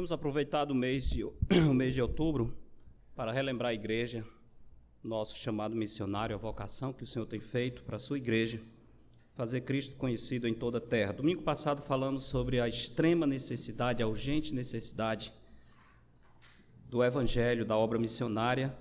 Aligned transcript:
Temos 0.00 0.12
aproveitado 0.12 0.70
o 0.70 0.74
mês, 0.74 1.10
de, 1.10 1.22
o 1.68 1.74
mês 1.74 1.92
de 1.92 2.00
outubro 2.00 2.56
para 3.14 3.30
relembrar 3.30 3.72
a 3.72 3.74
igreja, 3.74 4.24
nosso 5.04 5.36
chamado 5.36 5.76
missionário, 5.76 6.34
a 6.34 6.38
vocação 6.38 6.90
que 6.90 7.04
o 7.04 7.06
Senhor 7.06 7.26
tem 7.26 7.38
feito 7.38 7.82
para 7.82 7.96
a 7.96 7.98
sua 7.98 8.16
igreja, 8.16 8.62
fazer 9.34 9.60
Cristo 9.60 9.96
conhecido 9.96 10.48
em 10.48 10.54
toda 10.54 10.78
a 10.78 10.80
terra. 10.80 11.12
Domingo 11.12 11.42
passado 11.42 11.82
falamos 11.82 12.24
sobre 12.24 12.62
a 12.62 12.66
extrema 12.66 13.26
necessidade, 13.26 14.02
a 14.02 14.08
urgente 14.08 14.54
necessidade 14.54 15.34
do 16.88 17.04
evangelho, 17.04 17.66
da 17.66 17.76
obra 17.76 17.98
missionária, 17.98 18.74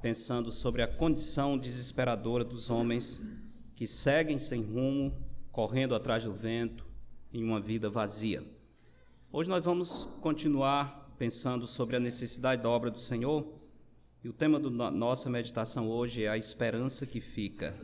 pensando 0.00 0.50
sobre 0.50 0.80
a 0.80 0.88
condição 0.88 1.58
desesperadora 1.58 2.44
dos 2.44 2.70
homens 2.70 3.20
que 3.76 3.86
seguem 3.86 4.38
sem 4.38 4.62
rumo, 4.62 5.22
correndo 5.50 5.94
atrás 5.94 6.24
do 6.24 6.32
vento, 6.32 6.86
em 7.30 7.44
uma 7.44 7.60
vida 7.60 7.90
vazia. 7.90 8.42
Hoje 9.34 9.48
nós 9.48 9.64
vamos 9.64 10.04
continuar 10.20 11.10
pensando 11.16 11.66
sobre 11.66 11.96
a 11.96 12.00
necessidade 12.00 12.62
da 12.62 12.68
obra 12.68 12.90
do 12.90 13.00
Senhor. 13.00 13.50
E 14.22 14.28
o 14.28 14.32
tema 14.32 14.60
da 14.60 14.90
nossa 14.90 15.30
meditação 15.30 15.88
hoje 15.88 16.24
é 16.24 16.28
a 16.28 16.36
esperança 16.36 17.06
que 17.06 17.18
fica. 17.18 17.74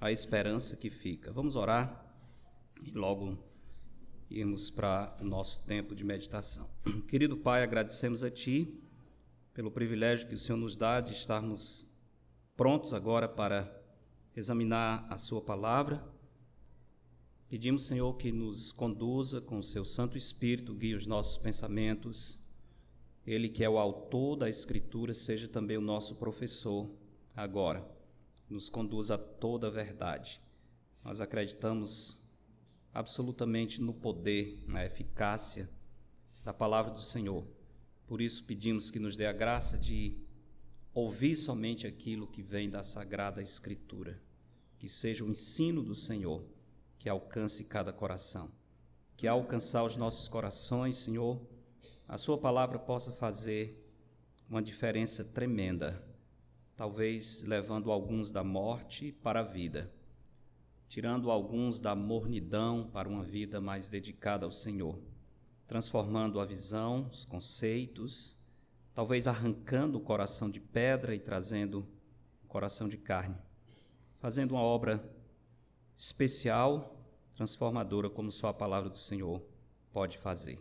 A 0.00 0.12
esperança 0.12 0.76
que 0.76 0.88
fica. 0.88 1.32
Vamos 1.32 1.56
orar 1.56 2.06
e 2.80 2.92
logo 2.92 3.36
irmos 4.30 4.70
para 4.70 5.16
o 5.20 5.24
nosso 5.24 5.58
tempo 5.66 5.92
de 5.92 6.04
meditação. 6.04 6.70
Querido 7.10 7.36
Pai, 7.36 7.64
agradecemos 7.64 8.22
a 8.22 8.30
Ti 8.30 8.80
pelo 9.52 9.72
privilégio 9.72 10.28
que 10.28 10.36
o 10.36 10.38
Senhor 10.38 10.56
nos 10.56 10.76
dá 10.76 11.00
de 11.00 11.14
estarmos 11.14 11.84
prontos 12.56 12.94
agora 12.94 13.28
para 13.28 13.68
examinar 14.36 15.04
a 15.10 15.18
Sua 15.18 15.42
palavra 15.42 16.00
Pedimos, 17.48 17.86
Senhor, 17.86 18.12
que 18.16 18.32
nos 18.32 18.72
conduza 18.72 19.40
com 19.40 19.60
o 19.60 19.62
seu 19.62 19.84
Santo 19.84 20.18
Espírito, 20.18 20.74
guie 20.74 20.96
os 20.96 21.06
nossos 21.06 21.38
pensamentos. 21.38 22.36
Ele 23.24 23.48
que 23.48 23.62
é 23.62 23.70
o 23.70 23.78
autor 23.78 24.34
da 24.34 24.48
Escritura, 24.48 25.14
seja 25.14 25.46
também 25.46 25.76
o 25.76 25.80
nosso 25.80 26.16
professor 26.16 26.90
agora. 27.36 27.88
Nos 28.50 28.68
conduza 28.68 29.14
a 29.14 29.18
toda 29.18 29.68
a 29.68 29.70
verdade. 29.70 30.40
Nós 31.04 31.20
acreditamos 31.20 32.20
absolutamente 32.92 33.80
no 33.80 33.94
poder, 33.94 34.64
na 34.66 34.84
eficácia 34.84 35.70
da 36.44 36.52
palavra 36.52 36.92
do 36.92 37.00
Senhor. 37.00 37.46
Por 38.08 38.20
isso 38.20 38.42
pedimos 38.42 38.90
que 38.90 38.98
nos 38.98 39.14
dê 39.14 39.24
a 39.24 39.32
graça 39.32 39.78
de 39.78 40.18
ouvir 40.92 41.36
somente 41.36 41.86
aquilo 41.86 42.26
que 42.26 42.42
vem 42.42 42.68
da 42.68 42.82
Sagrada 42.82 43.40
Escritura, 43.40 44.20
que 44.80 44.88
seja 44.88 45.24
o 45.24 45.30
ensino 45.30 45.80
do 45.80 45.94
Senhor 45.94 46.55
que 46.98 47.08
alcance 47.08 47.64
cada 47.64 47.92
coração. 47.92 48.50
Que 49.16 49.26
alcançar 49.26 49.84
os 49.84 49.96
nossos 49.96 50.28
corações, 50.28 50.96
Senhor, 50.96 51.40
a 52.08 52.16
Sua 52.18 52.38
palavra 52.38 52.78
possa 52.78 53.10
fazer 53.10 53.82
uma 54.48 54.62
diferença 54.62 55.24
tremenda, 55.24 56.02
talvez 56.76 57.42
levando 57.42 57.90
alguns 57.90 58.30
da 58.30 58.44
morte 58.44 59.10
para 59.10 59.40
a 59.40 59.42
vida, 59.42 59.90
tirando 60.88 61.30
alguns 61.30 61.80
da 61.80 61.94
mornidão 61.94 62.88
para 62.92 63.08
uma 63.08 63.24
vida 63.24 63.60
mais 63.60 63.88
dedicada 63.88 64.44
ao 64.44 64.52
Senhor, 64.52 65.00
transformando 65.66 66.38
a 66.38 66.44
visão, 66.44 67.08
os 67.08 67.24
conceitos, 67.24 68.36
talvez 68.94 69.26
arrancando 69.26 69.98
o 69.98 70.00
coração 70.00 70.48
de 70.48 70.60
pedra 70.60 71.14
e 71.14 71.18
trazendo 71.18 71.86
o 72.44 72.46
coração 72.46 72.88
de 72.88 72.96
carne, 72.96 73.36
fazendo 74.20 74.52
uma 74.52 74.62
obra 74.62 75.02
especial 75.96 76.95
transformadora 77.36 78.08
como 78.08 78.32
só 78.32 78.48
a 78.48 78.54
palavra 78.54 78.88
do 78.88 78.98
Senhor 78.98 79.42
pode 79.92 80.16
fazer. 80.18 80.58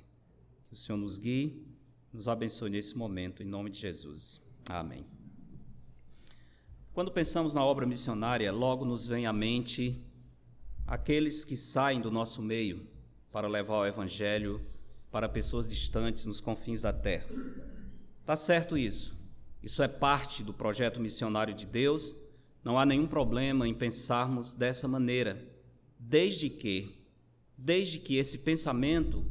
Que 0.68 0.74
o 0.74 0.78
Senhor 0.78 0.98
nos 0.98 1.18
guie, 1.18 1.66
nos 2.12 2.28
abençoe 2.28 2.70
nesse 2.70 2.98
momento, 2.98 3.42
em 3.42 3.46
nome 3.46 3.70
de 3.70 3.80
Jesus. 3.80 4.42
Amém. 4.68 5.06
Quando 6.94 7.12
pensamos 7.12 7.54
na 7.54 7.64
obra 7.64 7.86
missionária, 7.86 8.52
logo 8.52 8.84
nos 8.86 9.08
vem 9.08 9.26
à 9.26 9.34
mente 9.34 10.02
aqueles 10.86 11.46
que 11.46 11.56
saem 11.56 12.02
do 12.02 12.12
nosso 12.12 12.42
meio 12.42 12.86
para 13.32 13.48
levar 13.48 13.80
o 13.80 13.86
Evangelho 13.86 14.62
para 15.12 15.30
pessoas 15.30 15.70
distantes 15.70 16.26
nos 16.26 16.42
confins 16.42 16.82
da 16.82 16.92
terra. 16.92 17.28
Tá 18.26 18.36
certo 18.36 18.78
isso. 18.78 19.18
Isso 19.64 19.82
é 19.82 19.88
parte 19.88 20.44
do 20.44 20.54
projeto 20.54 21.00
missionário 21.00 21.54
de 21.54 21.66
Deus. 21.66 22.16
Não 22.64 22.78
há 22.78 22.86
nenhum 22.86 23.08
problema 23.08 23.68
em 23.68 23.74
pensarmos 23.74 24.54
dessa 24.54 24.88
maneira 24.88 25.55
desde 26.08 26.50
que, 26.50 26.96
desde 27.58 27.98
que 27.98 28.18
esse 28.18 28.38
pensamento 28.38 29.26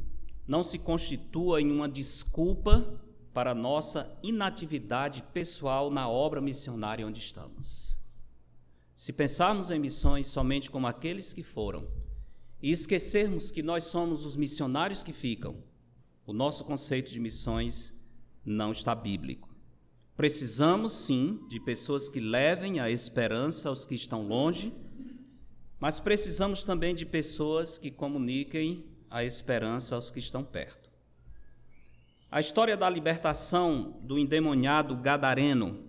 não 0.45 0.61
se 0.61 0.77
constitua 0.77 1.61
em 1.61 1.71
uma 1.71 1.87
desculpa 1.87 3.01
para 3.33 3.55
nossa 3.55 4.17
inatividade 4.21 5.23
pessoal 5.33 5.89
na 5.89 6.09
obra 6.09 6.41
missionária 6.41 7.07
onde 7.07 7.19
estamos. 7.19 7.97
Se 8.93 9.13
pensarmos 9.13 9.71
em 9.71 9.79
missões 9.79 10.27
somente 10.27 10.69
como 10.69 10.87
aqueles 10.87 11.33
que 11.33 11.43
foram 11.43 11.87
e 12.61 12.71
esquecermos 12.71 13.51
que 13.51 13.63
nós 13.63 13.85
somos 13.85 14.25
os 14.25 14.35
missionários 14.35 15.01
que 15.01 15.13
ficam, 15.13 15.57
o 16.25 16.33
nosso 16.33 16.65
conceito 16.65 17.09
de 17.09 17.19
missões 17.19 17.93
não 18.43 18.71
está 18.71 18.93
bíblico. 18.93 19.49
Precisamos 20.15 20.93
sim 20.93 21.39
de 21.49 21.59
pessoas 21.59 22.09
que 22.09 22.19
levem 22.19 22.79
a 22.79 22.89
esperança 22.89 23.69
aos 23.69 23.85
que 23.85 23.95
estão 23.95 24.27
longe 24.27 24.73
mas 25.85 25.99
precisamos 25.99 26.63
também 26.63 26.95
de 26.95 27.05
pessoas 27.05 27.77
que 27.77 27.91
comuniquem 27.91 28.83
a 29.07 29.23
esperança 29.23 29.93
aos 29.93 30.09
que 30.09 30.17
estão 30.17 30.43
perto. 30.43 30.89
A 32.31 32.39
história 32.39 32.75
da 32.75 32.89
libertação 32.89 33.95
do 34.01 34.17
endemoniado 34.17 34.95
gadareno 34.95 35.83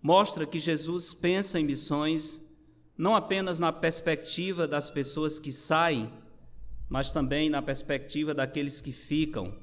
mostra 0.00 0.46
que 0.46 0.58
Jesus 0.58 1.12
pensa 1.12 1.60
em 1.60 1.66
missões 1.66 2.40
não 2.96 3.14
apenas 3.14 3.58
na 3.58 3.70
perspectiva 3.70 4.66
das 4.66 4.88
pessoas 4.88 5.38
que 5.38 5.52
saem, 5.52 6.10
mas 6.88 7.12
também 7.12 7.50
na 7.50 7.60
perspectiva 7.60 8.32
daqueles 8.32 8.80
que 8.80 8.90
ficam 8.90 9.54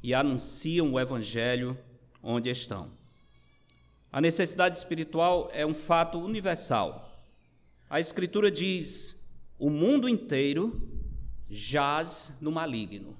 e 0.00 0.14
anunciam 0.14 0.92
o 0.92 1.00
evangelho 1.00 1.76
onde 2.22 2.48
estão. 2.48 2.92
A 4.12 4.20
necessidade 4.20 4.76
espiritual 4.76 5.50
é 5.52 5.66
um 5.66 5.74
fato 5.74 6.16
universal 6.16 7.09
a 7.90 7.98
Escritura 7.98 8.52
diz: 8.52 9.20
o 9.58 9.68
mundo 9.68 10.08
inteiro 10.08 10.88
jaz 11.50 12.38
no 12.40 12.52
maligno. 12.52 13.18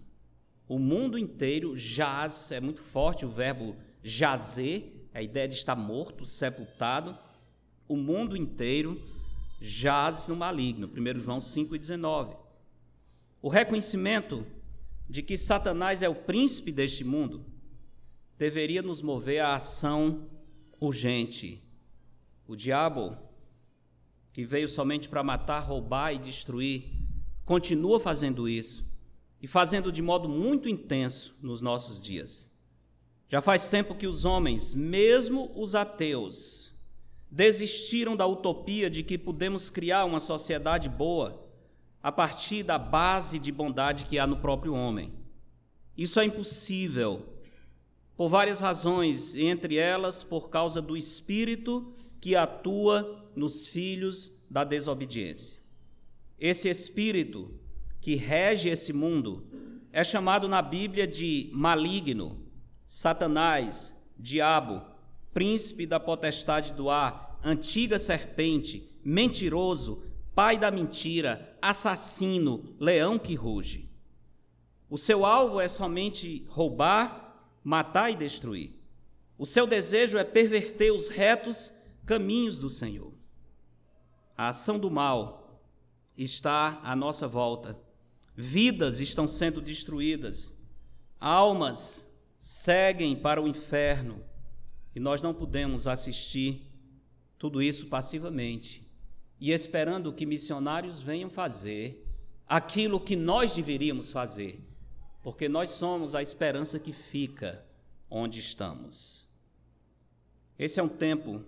O 0.68 0.78
mundo 0.78 1.18
inteiro 1.18 1.76
jaz, 1.76 2.52
é 2.52 2.60
muito 2.60 2.80
forte 2.80 3.26
o 3.26 3.28
verbo 3.28 3.76
jazer, 4.04 5.08
a 5.12 5.20
ideia 5.20 5.48
de 5.48 5.56
estar 5.56 5.74
morto, 5.74 6.24
sepultado. 6.24 7.18
O 7.88 7.96
mundo 7.96 8.36
inteiro 8.36 9.02
jaz 9.60 10.28
no 10.28 10.36
maligno. 10.36 10.88
1 10.88 11.18
João 11.18 11.38
5,19. 11.38 12.36
O 13.42 13.48
reconhecimento 13.48 14.46
de 15.08 15.20
que 15.20 15.36
Satanás 15.36 16.00
é 16.02 16.08
o 16.08 16.14
príncipe 16.14 16.70
deste 16.70 17.02
mundo 17.02 17.44
deveria 18.38 18.80
nos 18.80 19.02
mover 19.02 19.40
à 19.40 19.56
ação 19.56 20.30
urgente. 20.78 21.60
O 22.46 22.54
diabo 22.54 23.18
que 24.40 24.46
veio 24.46 24.66
somente 24.66 25.06
para 25.06 25.22
matar, 25.22 25.58
roubar 25.58 26.14
e 26.14 26.18
destruir, 26.18 26.84
continua 27.44 28.00
fazendo 28.00 28.48
isso 28.48 28.90
e 29.38 29.46
fazendo 29.46 29.92
de 29.92 30.00
modo 30.00 30.30
muito 30.30 30.66
intenso 30.66 31.36
nos 31.42 31.60
nossos 31.60 32.00
dias. 32.00 32.50
Já 33.28 33.42
faz 33.42 33.68
tempo 33.68 33.94
que 33.94 34.06
os 34.06 34.24
homens, 34.24 34.74
mesmo 34.74 35.52
os 35.54 35.74
ateus, 35.74 36.72
desistiram 37.30 38.16
da 38.16 38.26
utopia 38.26 38.88
de 38.88 39.02
que 39.02 39.18
podemos 39.18 39.68
criar 39.68 40.06
uma 40.06 40.20
sociedade 40.20 40.88
boa 40.88 41.46
a 42.02 42.10
partir 42.10 42.62
da 42.62 42.78
base 42.78 43.38
de 43.38 43.52
bondade 43.52 44.06
que 44.06 44.18
há 44.18 44.26
no 44.26 44.38
próprio 44.38 44.72
homem. 44.72 45.12
Isso 45.94 46.18
é 46.18 46.24
impossível, 46.24 47.26
por 48.16 48.30
várias 48.30 48.62
razões, 48.62 49.34
entre 49.34 49.76
elas 49.76 50.24
por 50.24 50.48
causa 50.48 50.80
do 50.80 50.96
espírito 50.96 51.92
que 52.22 52.34
atua 52.34 53.19
nos 53.34 53.66
filhos 53.66 54.32
da 54.48 54.64
desobediência. 54.64 55.60
Esse 56.38 56.68
espírito 56.68 57.54
que 58.00 58.14
rege 58.14 58.68
esse 58.68 58.92
mundo 58.92 59.46
é 59.92 60.02
chamado 60.02 60.48
na 60.48 60.62
Bíblia 60.62 61.06
de 61.06 61.50
maligno, 61.52 62.44
Satanás, 62.86 63.94
diabo, 64.18 64.82
príncipe 65.32 65.86
da 65.86 66.00
potestade 66.00 66.72
do 66.72 66.88
ar, 66.88 67.38
antiga 67.44 67.98
serpente, 67.98 68.88
mentiroso, 69.04 70.02
pai 70.34 70.58
da 70.58 70.70
mentira, 70.70 71.56
assassino, 71.60 72.74
leão 72.78 73.18
que 73.18 73.34
ruge. 73.34 73.90
O 74.88 74.98
seu 74.98 75.24
alvo 75.24 75.60
é 75.60 75.68
somente 75.68 76.44
roubar, 76.48 77.48
matar 77.62 78.10
e 78.10 78.16
destruir. 78.16 78.72
O 79.38 79.46
seu 79.46 79.66
desejo 79.66 80.18
é 80.18 80.24
perverter 80.24 80.92
os 80.92 81.08
retos 81.08 81.72
caminhos 82.04 82.58
do 82.58 82.68
Senhor. 82.68 83.19
A 84.40 84.48
ação 84.48 84.78
do 84.78 84.90
mal 84.90 85.60
está 86.16 86.80
à 86.82 86.96
nossa 86.96 87.28
volta. 87.28 87.78
Vidas 88.34 88.98
estão 88.98 89.28
sendo 89.28 89.60
destruídas. 89.60 90.50
Almas 91.20 92.10
seguem 92.38 93.14
para 93.14 93.42
o 93.42 93.46
inferno 93.46 94.24
e 94.96 94.98
nós 94.98 95.20
não 95.20 95.34
podemos 95.34 95.86
assistir 95.86 96.62
tudo 97.38 97.60
isso 97.60 97.88
passivamente 97.88 98.82
e 99.38 99.52
esperando 99.52 100.10
que 100.10 100.24
missionários 100.24 100.98
venham 100.98 101.28
fazer 101.28 102.08
aquilo 102.48 102.98
que 102.98 103.16
nós 103.16 103.52
deveríamos 103.52 104.10
fazer, 104.10 104.66
porque 105.22 105.50
nós 105.50 105.68
somos 105.72 106.14
a 106.14 106.22
esperança 106.22 106.78
que 106.78 106.94
fica 106.94 107.62
onde 108.08 108.38
estamos. 108.38 109.28
Esse 110.58 110.80
é 110.80 110.82
um 110.82 110.88
tempo 110.88 111.44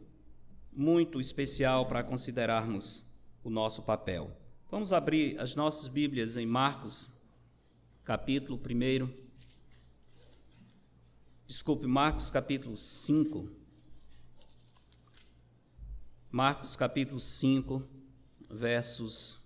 muito 0.73 1.21
especial 1.21 1.87
para 1.87 2.03
considerarmos 2.03 3.05
o 3.45 3.51
nosso 3.51 3.83
papel. 3.83 4.35
Vamos 4.71 4.93
abrir 4.93 5.39
as 5.39 5.55
nossas 5.55 5.87
Bíblias 5.89 6.37
em 6.37 6.47
Marcos, 6.47 7.09
capítulo 8.05 8.59
1. 8.59 9.13
Desculpe, 11.47 11.87
Marcos 11.87 12.31
capítulo 12.31 12.77
5. 12.77 13.51
Marcos 16.31 16.75
capítulo 16.75 17.21
5, 17.21 17.87
versos 18.49 19.39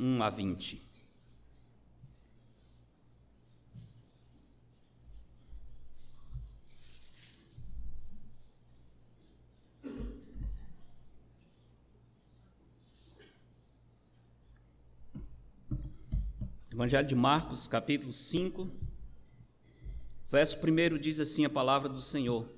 1 0.00 0.22
a 0.22 0.30
20. 0.30 0.87
Evangelho 16.78 17.08
de 17.08 17.16
Marcos, 17.16 17.66
capítulo 17.66 18.12
5, 18.12 18.70
verso 20.30 20.56
1 20.56 20.96
diz 20.96 21.18
assim 21.18 21.44
a 21.44 21.50
palavra 21.50 21.88
do 21.88 22.00
Senhor. 22.00 22.48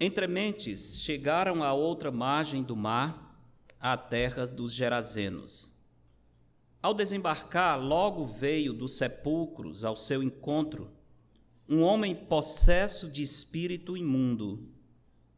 Entre 0.00 0.26
mentes 0.26 0.98
chegaram 0.98 1.62
à 1.62 1.74
outra 1.74 2.10
margem 2.10 2.62
do 2.62 2.74
mar, 2.74 3.38
à 3.78 3.98
terra 3.98 4.46
dos 4.46 4.72
Gerazenos. 4.72 5.70
Ao 6.80 6.94
desembarcar, 6.94 7.78
logo 7.78 8.24
veio 8.24 8.72
dos 8.72 8.96
sepulcros 8.96 9.84
ao 9.84 9.94
seu 9.94 10.22
encontro 10.22 10.90
um 11.68 11.82
homem 11.82 12.14
possesso 12.14 13.10
de 13.10 13.20
espírito 13.20 13.94
imundo, 13.94 14.70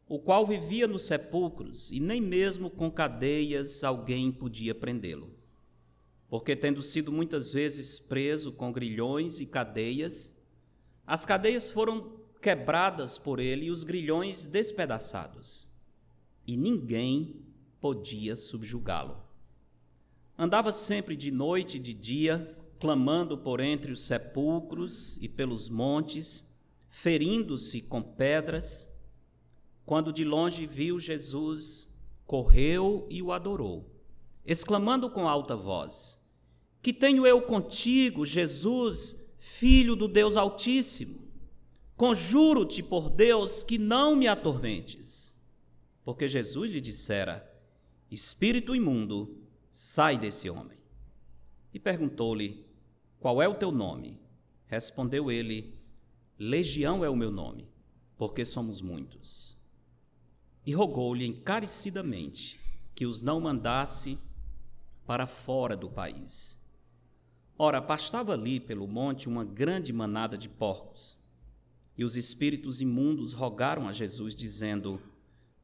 o 0.07 0.17
qual 0.17 0.47
vivia 0.47 0.87
nos 0.87 1.03
sepulcros 1.03 1.91
e 1.91 1.99
nem 1.99 2.21
mesmo 2.21 2.69
com 2.69 2.89
cadeias 2.89 3.83
alguém 3.83 4.31
podia 4.31 4.73
prendê-lo. 4.73 5.42
Porque, 6.33 6.55
tendo 6.55 6.81
sido 6.81 7.11
muitas 7.11 7.53
vezes 7.53 7.99
preso 7.99 8.51
com 8.51 8.73
grilhões 8.73 9.39
e 9.39 9.45
cadeias, 9.45 10.35
as 11.05 11.27
cadeias 11.27 11.69
foram 11.69 12.11
quebradas 12.41 13.19
por 13.19 13.39
ele 13.39 13.65
e 13.65 13.69
os 13.69 13.83
grilhões 13.83 14.43
despedaçados, 14.43 15.67
e 16.47 16.57
ninguém 16.57 17.45
podia 17.79 18.35
subjugá-lo. 18.35 19.15
Andava 20.35 20.71
sempre 20.71 21.15
de 21.15 21.29
noite 21.29 21.77
e 21.77 21.79
de 21.79 21.93
dia, 21.93 22.57
clamando 22.79 23.37
por 23.37 23.59
entre 23.59 23.91
os 23.91 24.01
sepulcros 24.01 25.19
e 25.21 25.29
pelos 25.29 25.69
montes, 25.69 26.51
ferindo-se 26.89 27.79
com 27.79 28.01
pedras. 28.01 28.87
Quando 29.85 30.11
de 30.11 30.23
longe 30.23 30.65
viu 30.65 30.99
Jesus, 30.99 31.95
correu 32.25 33.05
e 33.07 33.21
o 33.21 33.31
adorou, 33.31 33.87
exclamando 34.43 35.11
com 35.11 35.29
alta 35.29 35.55
voz: 35.55 36.22
Que 36.83 36.91
tenho 36.91 37.25
eu 37.25 37.41
contigo, 37.41 38.25
Jesus, 38.25 39.15
filho 39.39 39.95
do 39.95 40.05
Deus 40.05 40.35
Altíssimo? 40.35 41.17
Conjuro-te 41.95 42.83
por 42.83 43.09
Deus 43.09 43.63
que 43.63 43.77
não 43.77 44.17
me 44.17 44.27
atormentes. 44.27 45.33
Porque 46.03 46.27
Jesus 46.27 46.69
lhe 46.69 46.81
dissera: 46.81 47.49
Espírito 48.11 48.75
imundo, 48.75 49.41
sai 49.71 50.17
desse 50.17 50.49
homem. 50.49 50.77
E 51.73 51.79
perguntou-lhe: 51.79 52.65
Qual 53.17 53.41
é 53.41 53.47
o 53.47 53.55
teu 53.55 53.71
nome? 53.71 54.19
Respondeu 54.67 55.31
ele: 55.31 55.79
Legião 56.37 57.05
é 57.05 57.09
o 57.09 57.15
meu 57.15 57.31
nome, 57.31 57.65
porque 58.17 58.43
somos 58.43 58.81
muitos. 58.81 59.57
E 60.65 60.73
rogou-lhe 60.73 61.25
encarecidamente 61.25 62.59
que 62.93 63.05
os 63.05 63.21
não 63.21 63.39
mandasse 63.39 64.19
para 65.05 65.25
fora 65.25 65.77
do 65.77 65.89
país. 65.89 66.61
Ora, 67.57 67.81
pastava 67.81 68.33
ali 68.33 68.59
pelo 68.59 68.87
monte 68.87 69.27
uma 69.27 69.45
grande 69.45 69.93
manada 69.93 70.37
de 70.37 70.49
porcos 70.49 71.17
e 71.97 72.03
os 72.03 72.15
espíritos 72.15 72.81
imundos 72.81 73.33
rogaram 73.33 73.87
a 73.87 73.91
Jesus, 73.91 74.35
dizendo: 74.35 74.99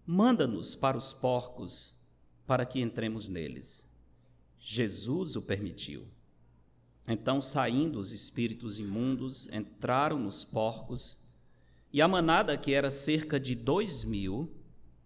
Manda-nos 0.06 0.76
para 0.76 0.98
os 0.98 1.14
porcos, 1.14 1.96
para 2.46 2.66
que 2.66 2.80
entremos 2.80 3.28
neles. 3.28 3.88
Jesus 4.60 5.36
o 5.36 5.42
permitiu. 5.42 6.08
Então, 7.08 7.42
saindo 7.42 8.00
os 8.00 8.12
espíritos 8.12 8.80
imundos, 8.80 9.50
entraram 9.52 10.20
nos 10.20 10.44
porcos, 10.44 11.18
e 11.92 12.02
a 12.02 12.08
manada, 12.08 12.56
que 12.56 12.72
era 12.72 12.92
cerca 12.92 13.40
de 13.40 13.56
dois 13.56 14.04
mil, 14.04 14.54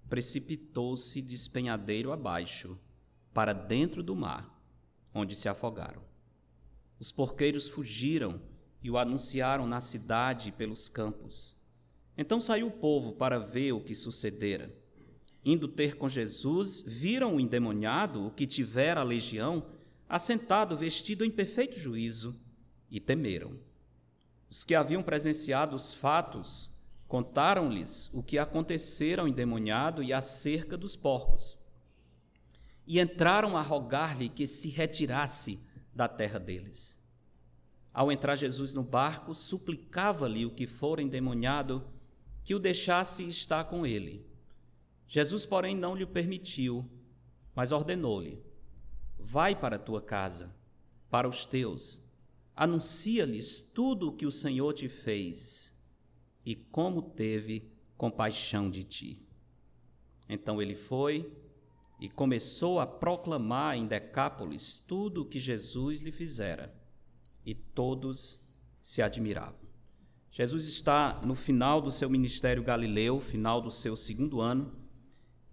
precipitou-se 0.09 1.21
despenhadeiro 1.21 2.12
abaixo, 2.12 2.77
para 3.33 3.53
dentro 3.53 4.03
do 4.03 4.15
mar, 4.15 4.62
onde 5.13 5.33
se 5.33 5.47
afogaram. 5.47 6.01
Os 7.03 7.11
porqueiros 7.11 7.67
fugiram 7.67 8.39
e 8.81 8.89
o 8.89 8.97
anunciaram 8.97 9.67
na 9.67 9.81
cidade 9.81 10.47
e 10.47 10.51
pelos 10.53 10.88
campos. 10.88 11.53
Então 12.17 12.39
saiu 12.39 12.67
o 12.67 12.71
povo 12.71 13.11
para 13.11 13.38
ver 13.38 13.73
o 13.73 13.81
que 13.81 13.94
sucedera. 13.94 14.73
Indo 15.44 15.67
ter 15.67 15.97
com 15.97 16.07
Jesus, 16.07 16.79
viram 16.79 17.35
o 17.35 17.41
endemoniado, 17.41 18.25
o 18.25 18.31
que 18.31 18.47
tivera 18.47 19.01
a 19.01 19.03
legião, 19.03 19.65
assentado, 20.07 20.77
vestido 20.77 21.25
em 21.25 21.29
perfeito 21.29 21.77
juízo, 21.77 22.39
e 22.89 23.01
temeram. 23.01 23.59
Os 24.50 24.63
que 24.63 24.73
haviam 24.73 25.03
presenciado 25.03 25.75
os 25.75 25.94
fatos 25.94 26.71
contaram-lhes 27.05 28.10
o 28.13 28.24
que 28.24 28.39
acontecera 28.39 29.24
ao 29.24 29.27
endemoniado 29.27 30.01
e 30.01 30.13
acerca 30.13 30.77
dos 30.77 30.95
porcos. 30.95 31.57
E 32.88 32.98
entraram 32.98 33.57
a 33.57 33.62
rogar-lhe 33.62 34.29
que 34.29 34.48
se 34.48 34.69
retirasse 34.69 35.60
da 35.95 36.07
terra 36.07 36.39
deles. 36.39 36.97
Ao 37.93 38.12
entrar 38.12 38.35
Jesus 38.35 38.73
no 38.73 38.83
barco, 38.83 39.35
suplicava-lhe 39.35 40.45
o 40.45 40.51
que 40.51 40.65
fora 40.65 41.01
endemoniado 41.01 41.85
que 42.43 42.55
o 42.55 42.59
deixasse 42.59 43.27
estar 43.27 43.65
com 43.65 43.85
ele. 43.85 44.25
Jesus, 45.07 45.45
porém, 45.45 45.75
não 45.75 45.95
lhe 45.95 46.05
permitiu, 46.05 46.89
mas 47.55 47.71
ordenou-lhe: 47.71 48.43
Vai 49.19 49.55
para 49.55 49.75
a 49.75 49.79
tua 49.79 50.01
casa, 50.01 50.53
para 51.09 51.27
os 51.27 51.45
teus, 51.45 52.01
anuncia-lhes 52.55 53.59
tudo 53.59 54.09
o 54.09 54.13
que 54.13 54.25
o 54.25 54.31
Senhor 54.31 54.73
te 54.73 54.89
fez 54.89 55.71
e 56.45 56.55
como 56.55 57.01
teve 57.01 57.71
compaixão 57.95 58.69
de 58.69 58.83
ti. 58.83 59.19
Então 60.27 60.62
ele 60.62 60.75
foi 60.75 61.31
e 62.03 62.10
começou 62.10 62.81
a 62.81 62.86
proclamar 62.86 63.77
em 63.77 63.88
Decápolis 63.88 64.75
tudo 64.86 65.22
o 65.22 65.25
que 65.25 65.39
Jesus 65.39 66.01
lhe 66.01 66.12
fizera 66.12 66.75
e 67.45 67.55
todos 67.55 68.41
se 68.81 69.01
admiravam. 69.01 69.55
Jesus 70.29 70.67
está 70.67 71.22
no 71.25 71.33
final 71.33 71.79
do 71.79 71.89
seu 71.89 72.10
ministério 72.10 72.62
galileu, 72.62 73.22
final 73.22 73.62
do 73.62 73.72
seu 73.72 73.95
segundo 73.95 74.41
ano. 74.41 74.74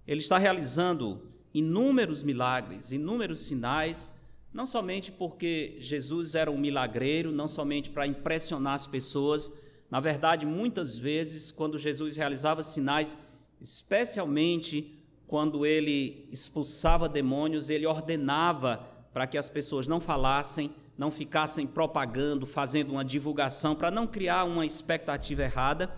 Ele 0.04 0.18
está 0.18 0.38
realizando 0.38 1.30
inúmeros 1.54 2.24
milagres, 2.24 2.90
inúmeros 2.90 3.42
sinais, 3.42 4.12
não 4.52 4.66
somente 4.66 5.12
porque 5.12 5.76
Jesus 5.78 6.34
era 6.34 6.50
um 6.50 6.58
milagreiro, 6.58 7.30
não 7.30 7.46
somente 7.46 7.90
para 7.90 8.08
impressionar 8.08 8.74
as 8.74 8.88
pessoas. 8.88 9.52
Na 9.88 10.00
verdade, 10.00 10.44
muitas 10.44 10.98
vezes, 10.98 11.52
quando 11.52 11.78
Jesus 11.78 12.16
realizava 12.16 12.64
sinais, 12.64 13.16
especialmente 13.60 14.99
quando 15.30 15.64
ele 15.64 16.26
expulsava 16.32 17.08
demônios, 17.08 17.70
ele 17.70 17.86
ordenava 17.86 18.84
para 19.12 19.28
que 19.28 19.38
as 19.38 19.48
pessoas 19.48 19.86
não 19.86 20.00
falassem, 20.00 20.74
não 20.98 21.08
ficassem 21.08 21.68
propagando, 21.68 22.48
fazendo 22.48 22.90
uma 22.90 23.04
divulgação, 23.04 23.76
para 23.76 23.92
não 23.92 24.08
criar 24.08 24.42
uma 24.42 24.66
expectativa 24.66 25.44
errada. 25.44 25.88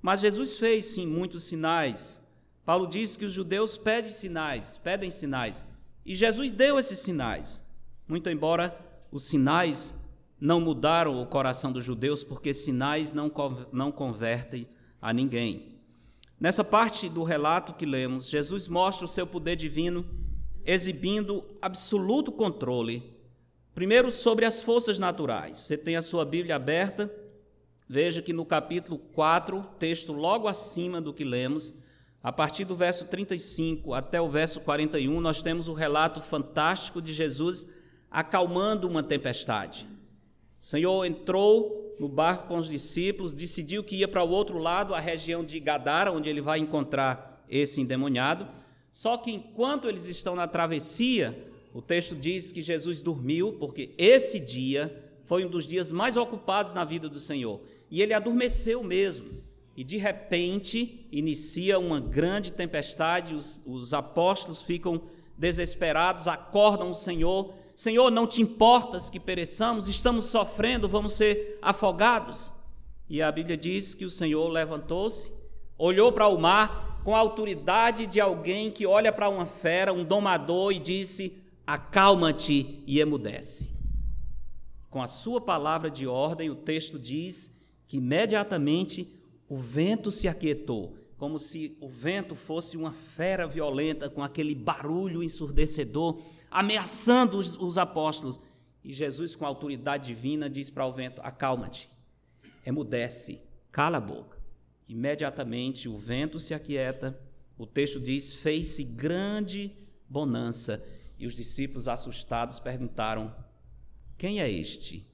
Mas 0.00 0.20
Jesus 0.20 0.56
fez 0.56 0.86
sim 0.86 1.06
muitos 1.06 1.42
sinais. 1.42 2.18
Paulo 2.64 2.86
diz 2.86 3.16
que 3.16 3.26
os 3.26 3.34
judeus 3.34 3.76
pedem 3.76 4.10
sinais, 4.10 4.78
pedem 4.78 5.10
sinais. 5.10 5.62
E 6.06 6.14
Jesus 6.14 6.54
deu 6.54 6.78
esses 6.78 7.00
sinais. 7.00 7.62
Muito 8.08 8.30
embora 8.30 8.74
os 9.12 9.24
sinais 9.24 9.92
não 10.40 10.58
mudaram 10.58 11.20
o 11.20 11.26
coração 11.26 11.70
dos 11.70 11.84
judeus, 11.84 12.24
porque 12.24 12.54
sinais 12.54 13.12
não, 13.12 13.30
não 13.72 13.92
convertem 13.92 14.66
a 15.02 15.12
ninguém. 15.12 15.79
Nessa 16.40 16.64
parte 16.64 17.08
do 17.08 17.22
relato 17.22 17.74
que 17.74 17.84
lemos, 17.84 18.28
Jesus 18.28 18.66
mostra 18.66 19.04
o 19.04 19.08
seu 19.08 19.26
poder 19.26 19.54
divino, 19.54 20.04
exibindo 20.64 21.44
absoluto 21.60 22.32
controle 22.32 23.20
Primeiro, 23.74 24.10
sobre 24.10 24.44
as 24.44 24.62
forças 24.62 24.98
naturais. 24.98 25.58
Você 25.58 25.76
tem 25.76 25.96
a 25.96 26.02
sua 26.02 26.24
Bíblia 26.24 26.56
aberta 26.56 27.10
veja 27.88 28.22
que 28.22 28.32
no 28.32 28.44
capítulo 28.44 28.98
4, 28.98 29.66
texto 29.78 30.12
logo 30.12 30.46
acima 30.46 31.00
do 31.00 31.12
que 31.12 31.24
lemos, 31.24 31.74
a 32.22 32.30
partir 32.30 32.64
do 32.64 32.76
verso 32.76 33.06
35 33.06 33.94
até 33.94 34.20
o 34.20 34.28
verso 34.28 34.60
41, 34.60 35.20
nós 35.20 35.42
temos 35.42 35.66
o 35.68 35.72
relato 35.72 36.20
fantástico 36.20 37.02
de 37.02 37.12
Jesus 37.12 37.66
acalmando 38.08 38.86
uma 38.86 39.02
tempestade. 39.02 39.88
O 40.60 40.66
Senhor 40.66 41.04
entrou 41.04 41.96
no 41.98 42.08
barco 42.08 42.48
com 42.48 42.58
os 42.58 42.68
discípulos, 42.68 43.32
decidiu 43.32 43.84
que 43.84 43.96
ia 43.96 44.08
para 44.08 44.22
o 44.24 44.30
outro 44.30 44.58
lado, 44.58 44.94
a 44.94 45.00
região 45.00 45.44
de 45.44 45.58
Gadara, 45.60 46.12
onde 46.12 46.28
ele 46.28 46.40
vai 46.40 46.58
encontrar 46.58 47.44
esse 47.48 47.80
endemoniado. 47.80 48.48
Só 48.92 49.16
que 49.16 49.30
enquanto 49.30 49.88
eles 49.88 50.06
estão 50.06 50.34
na 50.34 50.46
travessia, 50.46 51.46
o 51.72 51.80
texto 51.80 52.14
diz 52.14 52.52
que 52.52 52.60
Jesus 52.60 53.02
dormiu, 53.02 53.52
porque 53.54 53.90
esse 53.96 54.40
dia 54.40 54.94
foi 55.24 55.44
um 55.44 55.48
dos 55.48 55.66
dias 55.66 55.92
mais 55.92 56.16
ocupados 56.16 56.74
na 56.74 56.84
vida 56.84 57.08
do 57.08 57.20
Senhor. 57.20 57.60
E 57.90 58.02
ele 58.02 58.12
adormeceu 58.12 58.82
mesmo. 58.82 59.28
E 59.76 59.84
de 59.84 59.96
repente 59.96 61.06
inicia 61.12 61.78
uma 61.78 62.00
grande 62.00 62.52
tempestade, 62.52 63.34
os, 63.34 63.62
os 63.64 63.94
apóstolos 63.94 64.62
ficam 64.62 65.00
desesperados, 65.38 66.26
acordam 66.26 66.90
o 66.90 66.94
Senhor. 66.94 67.54
Senhor, 67.80 68.10
não 68.10 68.26
te 68.26 68.42
importas 68.42 69.08
que 69.08 69.18
pereçamos, 69.18 69.88
estamos 69.88 70.26
sofrendo, 70.26 70.86
vamos 70.86 71.14
ser 71.14 71.58
afogados. 71.62 72.52
E 73.08 73.22
a 73.22 73.32
Bíblia 73.32 73.56
diz 73.56 73.94
que 73.94 74.04
o 74.04 74.10
Senhor 74.10 74.46
levantou-se, 74.50 75.32
olhou 75.78 76.12
para 76.12 76.28
o 76.28 76.38
mar 76.38 77.00
com 77.02 77.16
a 77.16 77.18
autoridade 77.18 78.06
de 78.06 78.20
alguém 78.20 78.70
que 78.70 78.86
olha 78.86 79.10
para 79.10 79.30
uma 79.30 79.46
fera, 79.46 79.94
um 79.94 80.04
domador, 80.04 80.72
e 80.72 80.78
disse: 80.78 81.42
Acalma-te 81.66 82.84
e 82.86 83.00
emudece. 83.00 83.70
Com 84.90 85.00
a 85.00 85.06
sua 85.06 85.40
palavra 85.40 85.90
de 85.90 86.06
ordem, 86.06 86.50
o 86.50 86.56
texto 86.56 86.98
diz 86.98 87.50
que 87.86 87.96
imediatamente 87.96 89.10
o 89.48 89.56
vento 89.56 90.10
se 90.10 90.28
aquietou, 90.28 90.98
como 91.16 91.38
se 91.38 91.78
o 91.80 91.88
vento 91.88 92.34
fosse 92.34 92.76
uma 92.76 92.92
fera 92.92 93.46
violenta 93.46 94.10
com 94.10 94.22
aquele 94.22 94.54
barulho 94.54 95.22
ensurdecedor, 95.22 96.20
ameaçando 96.50 97.38
os, 97.38 97.56
os 97.56 97.78
apóstolos. 97.78 98.40
E 98.82 98.92
Jesus, 98.92 99.36
com 99.36 99.46
autoridade 99.46 100.08
divina, 100.08 100.48
diz 100.48 100.70
para 100.70 100.86
o 100.86 100.92
vento: 100.92 101.20
Acalma-te, 101.22 101.88
emudece, 102.64 103.40
cala 103.70 103.98
a 103.98 104.00
boca. 104.00 104.38
Imediatamente 104.88 105.88
o 105.88 105.96
vento 105.96 106.40
se 106.40 106.52
aquieta, 106.52 107.18
o 107.56 107.66
texto 107.66 108.00
diz: 108.00 108.34
fez-se 108.34 108.82
grande 108.82 109.72
bonança. 110.08 110.84
E 111.18 111.26
os 111.26 111.34
discípulos, 111.34 111.86
assustados, 111.86 112.58
perguntaram: 112.58 113.34
Quem 114.16 114.40
é 114.40 114.50
este 114.50 115.06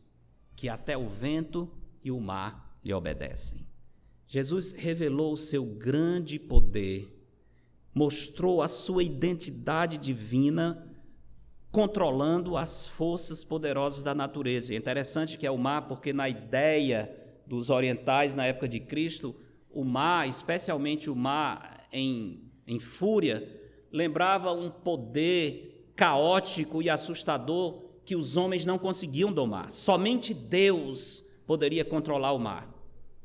que 0.55 0.69
até 0.69 0.97
o 0.97 1.09
vento 1.09 1.71
e 2.03 2.11
o 2.11 2.21
mar 2.21 2.79
lhe 2.85 2.95
obedecem? 2.95 3.67
Jesus 4.29 4.73
revelou 4.73 5.33
o 5.33 5.37
seu 5.37 5.65
grande 5.65 6.39
poder, 6.39 7.13
mostrou 7.95 8.63
a 8.63 8.69
sua 8.69 9.03
identidade 9.03 9.99
divina, 9.99 10.86
controlando 11.71 12.57
as 12.57 12.89
forças 12.89 13.45
poderosas 13.45 14.03
da 14.03 14.15
natureza. 14.15 14.73
É 14.73 14.77
interessante 14.77 15.37
que 15.37 15.47
é 15.47 15.51
o 15.51 15.59
mar, 15.59 15.89
porque 15.89 16.13
na 16.13 16.29
ideia 16.29 17.15
dos 17.47 17.71
orientais 17.71 18.35
na 18.35 18.47
época 18.47 18.69
de 18.69 18.81
Cristo, 18.81 19.35
o 19.71 19.85
mar, 19.85 20.29
especialmente 20.29 21.11
o 21.11 21.15
mar 21.15 21.87
em, 21.93 22.51
em 22.67 22.79
fúria, 22.79 23.47
lembrava 23.93 24.53
um 24.53 24.71
poder 24.71 25.93
caótico 25.95 26.83
e 26.83 26.91
assustador 26.91 27.83
que 28.05 28.17
os 28.17 28.37
homens 28.37 28.65
não 28.65 28.79
conseguiam 28.79 29.33
domar. 29.33 29.71
Somente 29.71 30.33
Deus 30.33 31.25
poderia 31.47 31.85
controlar 31.85 32.33
o 32.33 32.39
mar. 32.39 32.73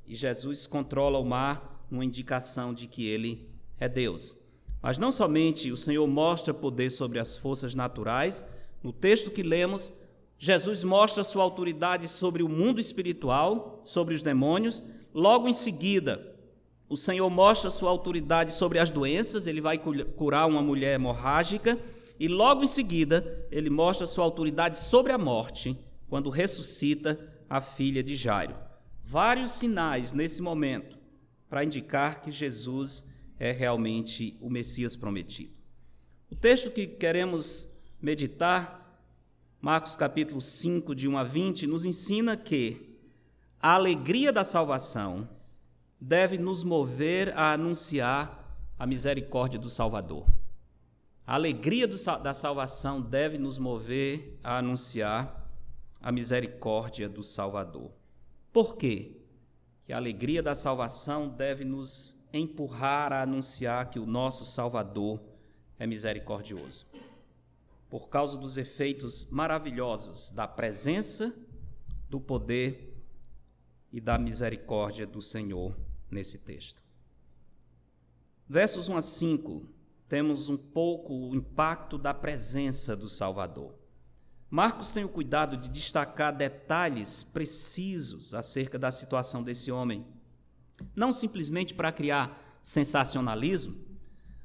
E 0.06 0.16
Jesus 0.16 0.68
controla 0.68 1.20
o 1.20 1.26
mar, 1.26 1.86
uma 1.90 2.04
indicação 2.04 2.74
de 2.74 2.88
que 2.88 3.08
ele 3.08 3.50
é 3.80 3.88
Deus. 3.88 4.36
Mas 4.82 4.98
não 4.98 5.12
somente 5.12 5.72
o 5.72 5.78
Senhor 5.78 6.06
mostra 6.08 6.54
poder 6.54 6.90
sobre 6.90 7.20
as 7.20 7.38
forças 7.38 7.76
naturais, 7.76 8.44
no 8.84 8.92
texto 8.92 9.30
que 9.30 9.44
lemos, 9.44 9.94
Jesus 10.40 10.84
mostra 10.84 11.24
sua 11.24 11.44
autoridade 11.44 12.08
sobre 12.08 12.42
o 12.42 12.50
mundo 12.50 12.80
espiritual, 12.80 13.82
sobre 13.86 14.14
os 14.16 14.24
demônios. 14.24 14.82
Logo 15.14 15.48
em 15.48 15.54
seguida, 15.54 16.36
o 16.90 16.98
Senhor 16.98 17.30
mostra 17.30 17.70
sua 17.70 17.92
autoridade 17.92 18.54
sobre 18.54 18.80
as 18.80 18.90
doenças, 18.90 19.46
ele 19.46 19.62
vai 19.62 19.78
curar 19.78 20.48
uma 20.48 20.62
mulher 20.62 20.96
hemorrágica. 20.96 21.78
E 22.20 22.28
logo 22.28 22.64
em 22.64 22.68
seguida, 22.68 23.48
ele 23.52 23.70
mostra 23.70 24.08
sua 24.08 24.24
autoridade 24.24 24.80
sobre 24.80 25.12
a 25.12 25.18
morte, 25.18 25.78
quando 26.10 26.30
ressuscita 26.30 27.20
a 27.50 27.62
filha 27.62 28.02
de 28.02 28.16
Jairo 28.16 28.56
vários 29.12 29.52
sinais 29.52 30.14
nesse 30.14 30.42
momento 30.42 30.98
para 31.50 31.66
indicar 31.66 32.22
que 32.22 32.32
Jesus 32.32 33.11
é 33.42 33.52
realmente 33.52 34.38
o 34.40 34.52
Messias 34.52 34.96
prometido. 34.96 35.52
O 36.30 36.36
texto 36.36 36.70
que 36.70 36.86
queremos 36.86 37.68
meditar, 38.00 39.04
Marcos 39.60 39.96
capítulo 39.96 40.40
5, 40.40 40.94
de 40.94 41.08
1 41.08 41.18
a 41.18 41.24
20, 41.24 41.66
nos 41.66 41.84
ensina 41.84 42.38
que 42.38 43.00
a 43.60 43.74
alegria 43.74 44.32
da 44.32 44.44
salvação 44.44 45.28
deve 46.00 46.38
nos 46.38 46.64
mover 46.64 47.36
a 47.36 47.54
anunciar 47.54 48.64
a 48.78 48.86
misericórdia 48.86 49.60
do 49.60 49.72
Salvador. 49.72 50.28
A 51.26 51.34
alegria 51.34 51.88
do, 51.88 51.98
da 52.22 52.36
salvação 52.36 53.02
deve 53.02 53.40
nos 53.40 53.58
mover 53.58 54.38
a 54.44 54.60
anunciar 54.60 55.50
a 56.00 56.12
misericórdia 56.12 57.10
do 57.10 57.24
Salvador. 57.24 57.90
Por 58.54 58.78
quê? 58.78 59.14
Que 59.84 59.94
a 59.94 59.98
alegria 59.98 60.44
da 60.44 60.54
salvação 60.54 61.28
deve 61.28 61.66
nos 61.66 62.21
empurrar 62.34 63.12
a 63.12 63.22
anunciar 63.22 63.90
que 63.90 64.00
o 64.00 64.06
nosso 64.06 64.46
Salvador 64.46 65.22
é 65.78 65.86
misericordioso. 65.86 66.86
Por 67.90 68.10
causa 68.10 68.38
dos 68.38 68.58
efeitos 68.58 69.28
maravilhosos 69.30 70.30
da 70.30 70.48
presença, 70.48 71.34
do 72.10 72.20
poder 72.20 72.96
e 73.92 74.00
da 74.00 74.18
misericórdia 74.18 75.06
do 75.06 75.22
Senhor 75.22 75.76
nesse 76.10 76.38
texto. 76.38 76.82
Versos 78.48 78.88
1 78.88 78.98
a 78.98 79.02
5, 79.02 79.66
temos 80.08 80.50
um 80.50 80.58
pouco 80.58 81.14
o 81.14 81.36
impacto 81.36 81.98
da 81.98 82.14
presença 82.14 82.96
do 82.96 83.08
Salvador. 83.08 83.74
Marcos 84.50 84.92
tem 84.92 85.06
o 85.06 85.10
cuidado 85.10 85.56
de 85.56 85.70
destacar 85.70 86.36
detalhes 86.36 87.24
precisos 87.24 88.34
acerca 88.34 88.78
da 88.78 88.92
situação 88.92 89.42
desse 89.42 89.72
homem, 89.72 90.06
não 90.96 91.12
simplesmente 91.12 91.74
para 91.74 91.92
criar 91.92 92.60
sensacionalismo, 92.64 93.76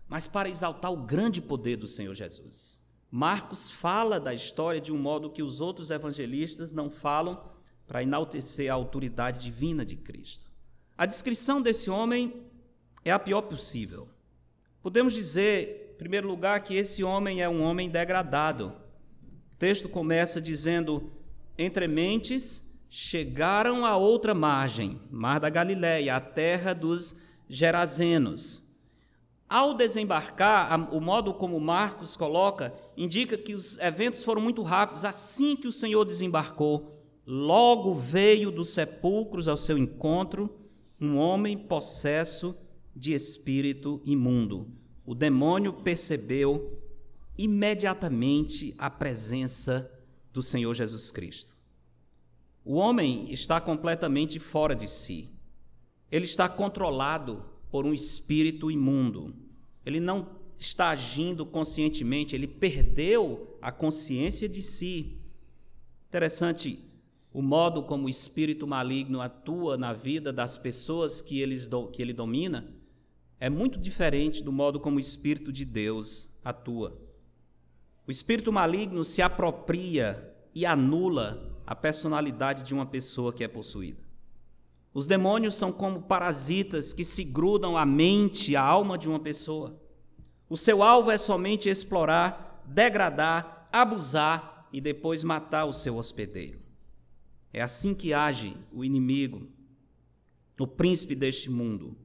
mas 0.09 0.27
para 0.27 0.49
exaltar 0.49 0.93
o 0.93 0.97
grande 0.97 1.41
poder 1.41 1.77
do 1.77 1.87
Senhor 1.87 2.15
Jesus. 2.15 2.81
Marcos 3.11 3.71
fala 3.71 4.21
da 4.21 4.35
história 4.35 4.81
de 4.81 4.93
um 4.93 4.99
modo 4.99 5.31
que 5.31 5.43
os 5.43 5.61
outros 5.61 5.91
evangelistas 5.91 6.73
não 6.73 6.91
falam 6.91 7.43
para 7.87 8.03
enaltecer 8.03 8.71
a 8.71 8.75
autoridade 8.75 9.45
divina 9.45 9.85
de 9.85 9.97
Cristo. 9.97 10.51
A 10.99 11.07
descrição 11.07 11.61
desse 11.61 11.89
homem 11.89 12.43
é 13.05 13.13
a 13.13 13.19
pior 13.19 13.43
possível. 13.43 14.09
Podemos 14.83 15.15
dizer, 15.15 15.93
em 15.95 15.99
primeiro 15.99 16.29
lugar, 16.29 16.63
que 16.63 16.75
esse 16.75 17.03
homem 17.05 17.43
é 17.43 17.49
um 17.49 17.63
homem 17.63 17.89
degradado 17.89 18.87
o 19.57 19.59
texto 19.59 19.89
começa 19.89 20.39
dizendo: 20.39 21.11
entre 21.57 21.89
mentes 21.89 22.66
chegaram 22.99 23.85
a 23.85 23.95
outra 23.95 24.33
margem, 24.33 24.99
mar 25.11 25.39
da 25.39 25.51
Galiléia, 25.51 26.17
a 26.17 26.21
terra 26.21 26.73
dos 26.73 27.15
Gerazenos. 27.47 28.67
Ao 29.47 29.75
desembarcar, 29.75 30.91
o 30.95 30.99
modo 30.99 31.35
como 31.35 31.61
Marcos 31.61 32.17
coloca 32.17 32.73
indica 32.97 33.37
que 33.37 33.55
os 33.55 33.77
eventos 33.81 34.23
foram 34.23 34.41
muito 34.41 34.63
rápidos. 34.63 35.05
Assim 35.05 35.55
que 35.57 35.69
o 35.69 35.73
Senhor 35.73 36.07
desembarcou, 36.07 36.99
logo 37.27 37.95
veio 37.95 38.51
dos 38.51 38.71
sepulcros 38.71 39.47
ao 39.47 39.59
seu 39.59 39.77
encontro 39.77 40.59
um 40.99 41.19
homem 41.19 41.55
possesso 41.55 42.57
de 42.95 43.13
espírito 43.13 44.01
imundo. 44.07 44.73
O 45.05 45.15
demônio 45.15 45.75
percebeu 45.75 46.81
imediatamente 47.37 48.75
a 48.79 48.89
presença 48.89 49.93
do 50.33 50.41
Senhor 50.41 50.73
Jesus 50.73 51.11
Cristo. 51.11 51.56
O 52.69 52.75
homem 52.75 53.33
está 53.33 53.61
completamente 53.61 54.41
fora 54.41 54.75
de 54.75 54.89
si. 54.89 55.31
Ele 56.11 56.25
está 56.25 56.49
controlado 56.49 57.45
por 57.71 57.87
um 57.87 57.95
espírito 57.95 58.73
imundo. 58.73 59.37
Ele 59.85 60.01
não 60.01 60.29
está 60.59 60.89
agindo 60.89 61.47
conscientemente, 61.47 62.35
ele 62.35 62.49
perdeu 62.49 63.57
a 63.63 63.71
consciência 63.71 64.49
de 64.49 64.61
si. 64.63 65.17
Interessante 66.09 66.81
o 67.33 67.41
modo 67.41 67.85
como 67.85 68.07
o 68.07 68.11
espírito 68.11 68.67
maligno 68.67 69.21
atua 69.21 69.77
na 69.77 69.93
vida 69.93 70.33
das 70.33 70.59
pessoas 70.59 71.23
que, 71.23 71.41
eles, 71.41 71.71
que 71.93 72.03
ele 72.03 72.13
domina 72.13 72.67
é 73.39 73.49
muito 73.49 73.79
diferente 73.79 74.43
do 74.43 74.51
modo 74.51 74.81
como 74.81 74.97
o 74.97 75.01
espírito 75.01 75.53
de 75.53 75.65
Deus 75.65 76.37
atua. 76.45 76.99
O 78.09 78.11
espírito 78.11 78.53
maligno 78.53 79.05
se 79.05 79.23
apropria 79.23 80.35
e 80.53 80.67
anula 80.67 81.46
a 81.67 81.75
personalidade 81.75 82.63
de 82.63 82.73
uma 82.73 82.87
pessoa 82.87 83.33
que 83.33 83.43
é 83.43 83.49
possuída. 83.49 84.07
Os 84.95 85.07
demônios 85.07 85.57
são 85.57 85.73
como 85.73 86.03
parasitas 86.03 86.93
que 86.93 87.05
se 87.05 87.23
grudam 87.25 87.77
à 87.77 87.85
mente, 87.85 88.57
à 88.57 88.63
alma 88.63 88.97
de 88.97 89.09
uma 89.09 89.21
pessoa. 89.21 89.79
O 90.49 90.57
seu 90.57 90.83
alvo 90.83 91.11
é 91.11 91.19
somente 91.19 91.69
explorar, 91.69 92.63
degradar, 92.65 93.69
abusar 93.73 94.69
e 94.73 94.81
depois 94.81 95.25
matar 95.25 95.65
o 95.65 95.73
seu 95.73 95.97
hospedeiro. 95.97 96.61
É 97.53 97.61
assim 97.61 97.95
que 97.95 98.15
age 98.15 98.57
o 98.73 98.85
inimigo, 98.85 99.49
o 100.59 100.67
príncipe 100.67 101.15
deste 101.15 101.51
mundo. 101.51 101.97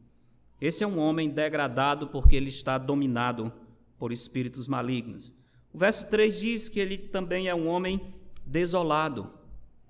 Esse 0.60 0.84
é 0.84 0.88
um 0.88 1.00
homem 1.00 1.30
degradado 1.30 2.08
porque 2.08 2.36
ele 2.36 2.50
está 2.50 2.78
dominado 2.78 3.54
por 3.98 4.12
espíritos 4.12 4.68
malignos. 4.68 5.34
O 5.74 5.78
verso 5.78 6.10
3 6.10 6.40
diz 6.40 6.70
que 6.70 6.80
ele 6.80 6.98
também 6.98 7.48
é 7.48 7.56
um 7.56 7.68
homem 7.68 8.14
desolado, 8.46 9.32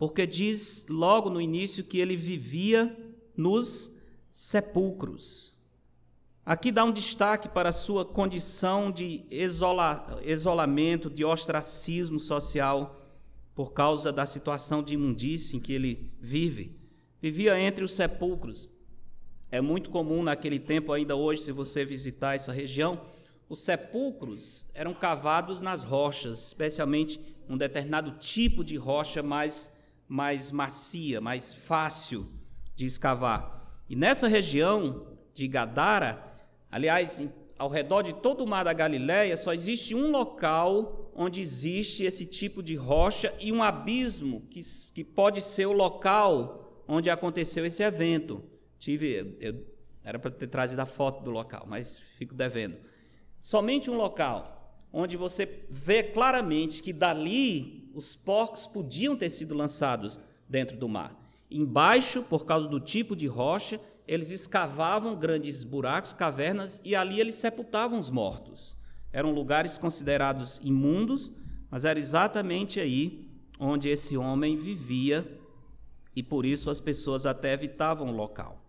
porque 0.01 0.25
diz 0.25 0.83
logo 0.89 1.29
no 1.29 1.39
início 1.39 1.83
que 1.83 1.99
ele 1.99 2.15
vivia 2.15 2.97
nos 3.37 3.95
sepulcros. 4.31 5.53
Aqui 6.43 6.71
dá 6.71 6.83
um 6.83 6.91
destaque 6.91 7.47
para 7.47 7.69
a 7.69 7.71
sua 7.71 8.03
condição 8.03 8.91
de 8.91 9.23
isola, 9.29 10.19
isolamento, 10.25 11.07
de 11.07 11.23
ostracismo 11.23 12.19
social, 12.19 12.99
por 13.53 13.73
causa 13.73 14.11
da 14.11 14.25
situação 14.25 14.81
de 14.81 14.95
imundície 14.95 15.55
em 15.55 15.59
que 15.59 15.71
ele 15.71 16.11
vive. 16.19 16.75
Vivia 17.21 17.59
entre 17.59 17.83
os 17.83 17.93
sepulcros. 17.93 18.67
É 19.51 19.61
muito 19.61 19.91
comum 19.91 20.23
naquele 20.23 20.57
tempo, 20.57 20.91
ainda 20.91 21.15
hoje, 21.15 21.43
se 21.43 21.51
você 21.51 21.85
visitar 21.85 22.35
essa 22.35 22.51
região, 22.51 22.99
os 23.47 23.59
sepulcros 23.59 24.65
eram 24.73 24.95
cavados 24.95 25.61
nas 25.61 25.83
rochas, 25.83 26.47
especialmente 26.47 27.19
um 27.47 27.55
determinado 27.55 28.17
tipo 28.17 28.63
de 28.63 28.77
rocha 28.77 29.21
mais 29.21 29.69
mais 30.11 30.51
macia, 30.51 31.21
mais 31.21 31.53
fácil 31.53 32.27
de 32.75 32.85
escavar. 32.85 33.81
E 33.87 33.95
nessa 33.95 34.27
região 34.27 35.07
de 35.33 35.47
Gadara, 35.47 36.21
aliás, 36.69 37.25
ao 37.57 37.69
redor 37.69 38.01
de 38.01 38.11
todo 38.11 38.43
o 38.43 38.47
mar 38.47 38.65
da 38.65 38.73
Galiléia, 38.73 39.37
só 39.37 39.53
existe 39.53 39.95
um 39.95 40.11
local 40.11 41.13
onde 41.15 41.39
existe 41.39 42.03
esse 42.03 42.25
tipo 42.25 42.61
de 42.61 42.75
rocha 42.75 43.33
e 43.39 43.53
um 43.53 43.63
abismo 43.63 44.41
que, 44.49 44.61
que 44.93 45.01
pode 45.01 45.39
ser 45.39 45.65
o 45.67 45.71
local 45.71 46.83
onde 46.85 47.09
aconteceu 47.09 47.65
esse 47.65 47.81
evento. 47.81 48.43
Tive, 48.77 49.37
eu, 49.39 49.65
era 50.03 50.19
para 50.19 50.29
ter 50.29 50.47
trazido 50.47 50.81
a 50.81 50.85
foto 50.85 51.23
do 51.23 51.31
local, 51.31 51.65
mas 51.65 52.01
fico 52.17 52.35
devendo. 52.35 52.75
Somente 53.39 53.89
um 53.89 53.95
local 53.95 54.77
onde 54.91 55.15
você 55.15 55.63
vê 55.69 56.03
claramente 56.03 56.83
que 56.83 56.91
dali 56.91 57.80
os 57.93 58.15
porcos 58.15 58.67
podiam 58.67 59.15
ter 59.15 59.29
sido 59.29 59.55
lançados 59.55 60.19
dentro 60.47 60.77
do 60.77 60.87
mar. 60.87 61.17
Embaixo, 61.49 62.23
por 62.23 62.45
causa 62.45 62.67
do 62.67 62.79
tipo 62.79 63.15
de 63.15 63.27
rocha, 63.27 63.79
eles 64.07 64.31
escavavam 64.31 65.15
grandes 65.15 65.63
buracos, 65.63 66.13
cavernas, 66.13 66.81
e 66.83 66.95
ali 66.95 67.19
eles 67.19 67.35
sepultavam 67.35 67.99
os 67.99 68.09
mortos. 68.09 68.77
Eram 69.13 69.31
lugares 69.31 69.77
considerados 69.77 70.59
imundos, 70.63 71.31
mas 71.69 71.85
era 71.85 71.99
exatamente 71.99 72.79
aí 72.79 73.29
onde 73.59 73.89
esse 73.89 74.17
homem 74.17 74.55
vivia, 74.55 75.39
e 76.15 76.23
por 76.23 76.45
isso 76.45 76.69
as 76.69 76.81
pessoas 76.81 77.25
até 77.25 77.53
evitavam 77.53 78.09
o 78.09 78.15
local. 78.15 78.61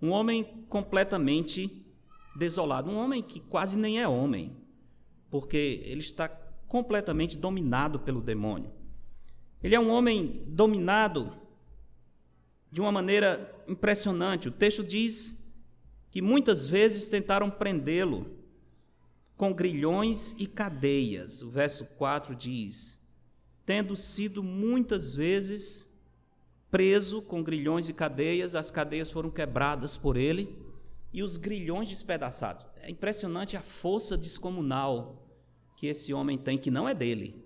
Um 0.00 0.10
homem 0.10 0.44
completamente 0.68 1.84
desolado, 2.36 2.90
um 2.90 2.96
homem 2.96 3.22
que 3.22 3.40
quase 3.40 3.78
nem 3.78 4.00
é 4.00 4.06
homem, 4.06 4.56
porque 5.30 5.82
ele 5.84 6.00
está 6.00 6.28
completamente 6.68 7.36
dominado 7.36 8.00
pelo 8.00 8.20
demônio. 8.20 8.70
Ele 9.62 9.74
é 9.74 9.80
um 9.80 9.90
homem 9.90 10.44
dominado 10.48 11.32
de 12.70 12.80
uma 12.80 12.92
maneira 12.92 13.54
impressionante. 13.66 14.48
O 14.48 14.52
texto 14.52 14.84
diz 14.84 15.42
que 16.10 16.20
muitas 16.20 16.66
vezes 16.66 17.08
tentaram 17.08 17.50
prendê-lo 17.50 18.26
com 19.36 19.52
grilhões 19.52 20.34
e 20.38 20.46
cadeias. 20.46 21.42
O 21.42 21.50
verso 21.50 21.84
4 21.96 22.34
diz: 22.34 22.98
tendo 23.64 23.96
sido 23.96 24.42
muitas 24.42 25.14
vezes 25.14 25.90
preso 26.70 27.20
com 27.22 27.42
grilhões 27.42 27.88
e 27.88 27.92
cadeias, 27.92 28.54
as 28.54 28.70
cadeias 28.70 29.10
foram 29.10 29.30
quebradas 29.30 29.96
por 29.96 30.16
ele 30.16 30.56
e 31.12 31.22
os 31.22 31.36
grilhões 31.36 31.88
despedaçados. 31.88 32.64
É 32.80 32.90
impressionante 32.90 33.56
a 33.56 33.62
força 33.62 34.16
descomunal 34.16 35.25
que 35.76 35.86
esse 35.86 36.12
homem 36.12 36.38
tem, 36.38 36.58
que 36.58 36.70
não 36.70 36.88
é 36.88 36.94
dele. 36.94 37.44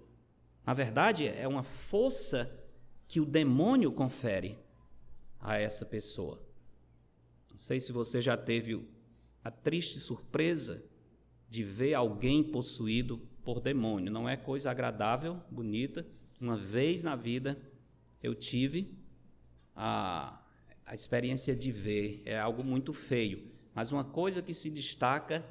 Na 0.64 0.72
verdade, 0.72 1.26
é 1.26 1.48
uma 1.48 1.64
força 1.64 2.50
que 3.08 3.20
o 3.20 3.26
demônio 3.26 3.90
confere 3.90 4.56
a 5.40 5.58
essa 5.58 5.84
pessoa. 5.84 6.40
Não 7.50 7.58
sei 7.58 7.80
se 7.80 7.90
você 7.90 8.20
já 8.22 8.36
teve 8.36 8.88
a 9.42 9.50
triste 9.50 9.98
surpresa 9.98 10.82
de 11.48 11.64
ver 11.64 11.94
alguém 11.94 12.44
possuído 12.44 13.18
por 13.42 13.60
demônio. 13.60 14.12
Não 14.12 14.28
é 14.28 14.36
coisa 14.36 14.70
agradável, 14.70 15.40
bonita. 15.50 16.06
Uma 16.40 16.56
vez 16.56 17.02
na 17.02 17.16
vida 17.16 17.60
eu 18.22 18.34
tive 18.34 18.96
a, 19.74 20.40
a 20.86 20.94
experiência 20.94 21.56
de 21.56 21.72
ver, 21.72 22.22
é 22.24 22.38
algo 22.38 22.62
muito 22.62 22.92
feio. 22.92 23.50
Mas 23.74 23.90
uma 23.90 24.04
coisa 24.04 24.40
que 24.40 24.54
se 24.54 24.70
destaca 24.70 25.44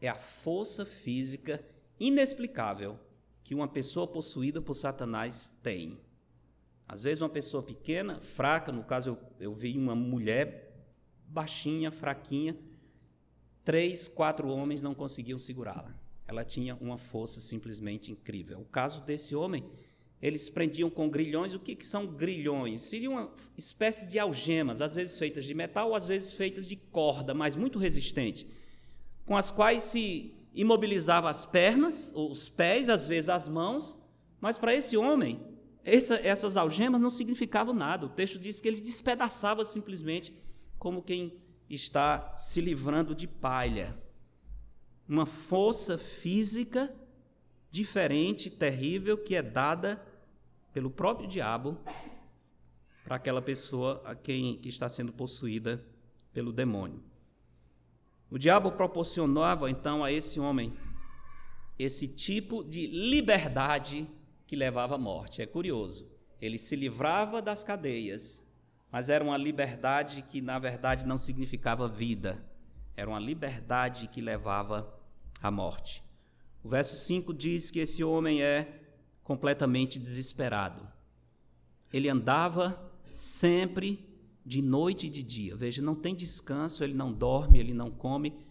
é 0.00 0.08
a 0.08 0.18
força 0.18 0.86
física 0.86 1.64
inexplicável 2.02 2.98
que 3.44 3.54
uma 3.54 3.68
pessoa 3.68 4.06
possuída 4.06 4.60
por 4.60 4.74
Satanás 4.74 5.54
tem. 5.62 6.00
Às 6.86 7.02
vezes, 7.02 7.22
uma 7.22 7.28
pessoa 7.28 7.62
pequena, 7.62 8.20
fraca, 8.20 8.72
no 8.72 8.82
caso, 8.82 9.10
eu, 9.10 9.18
eu 9.40 9.54
vi 9.54 9.78
uma 9.78 9.94
mulher 9.94 10.74
baixinha, 11.26 11.90
fraquinha, 11.90 12.56
três, 13.64 14.08
quatro 14.08 14.48
homens 14.48 14.82
não 14.82 14.94
conseguiam 14.94 15.38
segurá-la. 15.38 15.94
Ela 16.26 16.44
tinha 16.44 16.74
uma 16.76 16.98
força 16.98 17.40
simplesmente 17.40 18.10
incrível. 18.10 18.60
O 18.60 18.64
caso 18.64 19.00
desse 19.02 19.34
homem, 19.34 19.64
eles 20.20 20.50
prendiam 20.50 20.90
com 20.90 21.08
grilhões. 21.08 21.54
O 21.54 21.60
que, 21.60 21.74
que 21.74 21.86
são 21.86 22.06
grilhões? 22.06 22.82
Seriam 22.82 23.14
uma 23.14 23.32
espécie 23.56 24.10
de 24.10 24.18
algemas, 24.18 24.80
às 24.80 24.94
vezes 24.94 25.18
feitas 25.18 25.44
de 25.44 25.54
metal, 25.54 25.94
às 25.94 26.06
vezes 26.06 26.32
feitas 26.32 26.66
de 26.66 26.76
corda, 26.76 27.32
mas 27.32 27.56
muito 27.56 27.78
resistente, 27.78 28.46
com 29.24 29.36
as 29.36 29.50
quais 29.50 29.84
se 29.84 30.34
imobilizava 30.54 31.30
as 31.30 31.44
pernas, 31.44 32.12
os 32.14 32.48
pés, 32.48 32.88
às 32.88 33.06
vezes 33.06 33.28
as 33.28 33.48
mãos, 33.48 34.02
mas 34.40 34.58
para 34.58 34.74
esse 34.74 34.96
homem, 34.96 35.40
essa, 35.84 36.14
essas 36.16 36.56
algemas 36.56 37.00
não 37.00 37.10
significavam 37.10 37.74
nada. 37.74 38.06
O 38.06 38.10
texto 38.10 38.38
diz 38.38 38.60
que 38.60 38.68
ele 38.68 38.80
despedaçava 38.80 39.64
simplesmente 39.64 40.34
como 40.78 41.02
quem 41.02 41.40
está 41.68 42.36
se 42.36 42.60
livrando 42.60 43.14
de 43.14 43.26
palha. 43.26 43.96
Uma 45.08 45.26
força 45.26 45.96
física 45.96 46.94
diferente, 47.70 48.50
terrível, 48.50 49.16
que 49.16 49.34
é 49.34 49.42
dada 49.42 50.04
pelo 50.72 50.90
próprio 50.90 51.28
diabo 51.28 51.78
para 53.04 53.16
aquela 53.16 53.42
pessoa 53.42 54.00
a 54.04 54.14
quem 54.14 54.56
que 54.58 54.68
está 54.68 54.88
sendo 54.88 55.12
possuída 55.12 55.84
pelo 56.32 56.52
demônio. 56.52 57.02
O 58.32 58.38
diabo 58.38 58.72
proporcionava 58.72 59.70
então 59.70 60.02
a 60.02 60.10
esse 60.10 60.40
homem 60.40 60.72
esse 61.78 62.08
tipo 62.08 62.64
de 62.64 62.86
liberdade 62.86 64.08
que 64.46 64.56
levava 64.56 64.94
à 64.94 64.98
morte. 64.98 65.42
É 65.42 65.46
curioso. 65.46 66.10
Ele 66.40 66.56
se 66.56 66.74
livrava 66.74 67.42
das 67.42 67.62
cadeias, 67.62 68.42
mas 68.90 69.10
era 69.10 69.22
uma 69.22 69.36
liberdade 69.36 70.22
que 70.22 70.40
na 70.40 70.58
verdade 70.58 71.04
não 71.04 71.18
significava 71.18 71.86
vida. 71.86 72.42
Era 72.96 73.10
uma 73.10 73.20
liberdade 73.20 74.08
que 74.08 74.22
levava 74.22 74.98
à 75.42 75.50
morte. 75.50 76.02
O 76.64 76.70
verso 76.70 76.96
5 76.96 77.34
diz 77.34 77.70
que 77.70 77.80
esse 77.80 78.02
homem 78.02 78.42
é 78.42 78.80
completamente 79.22 79.98
desesperado. 79.98 80.88
Ele 81.92 82.08
andava 82.08 82.90
sempre 83.10 84.10
de 84.44 84.60
noite 84.60 85.06
e 85.06 85.10
de 85.10 85.22
dia. 85.22 85.56
Veja, 85.56 85.80
não 85.80 85.94
tem 85.94 86.14
descanso, 86.14 86.82
ele 86.82 86.94
não 86.94 87.12
dorme, 87.12 87.58
ele 87.58 87.72
não 87.72 87.90
come. 87.90 88.44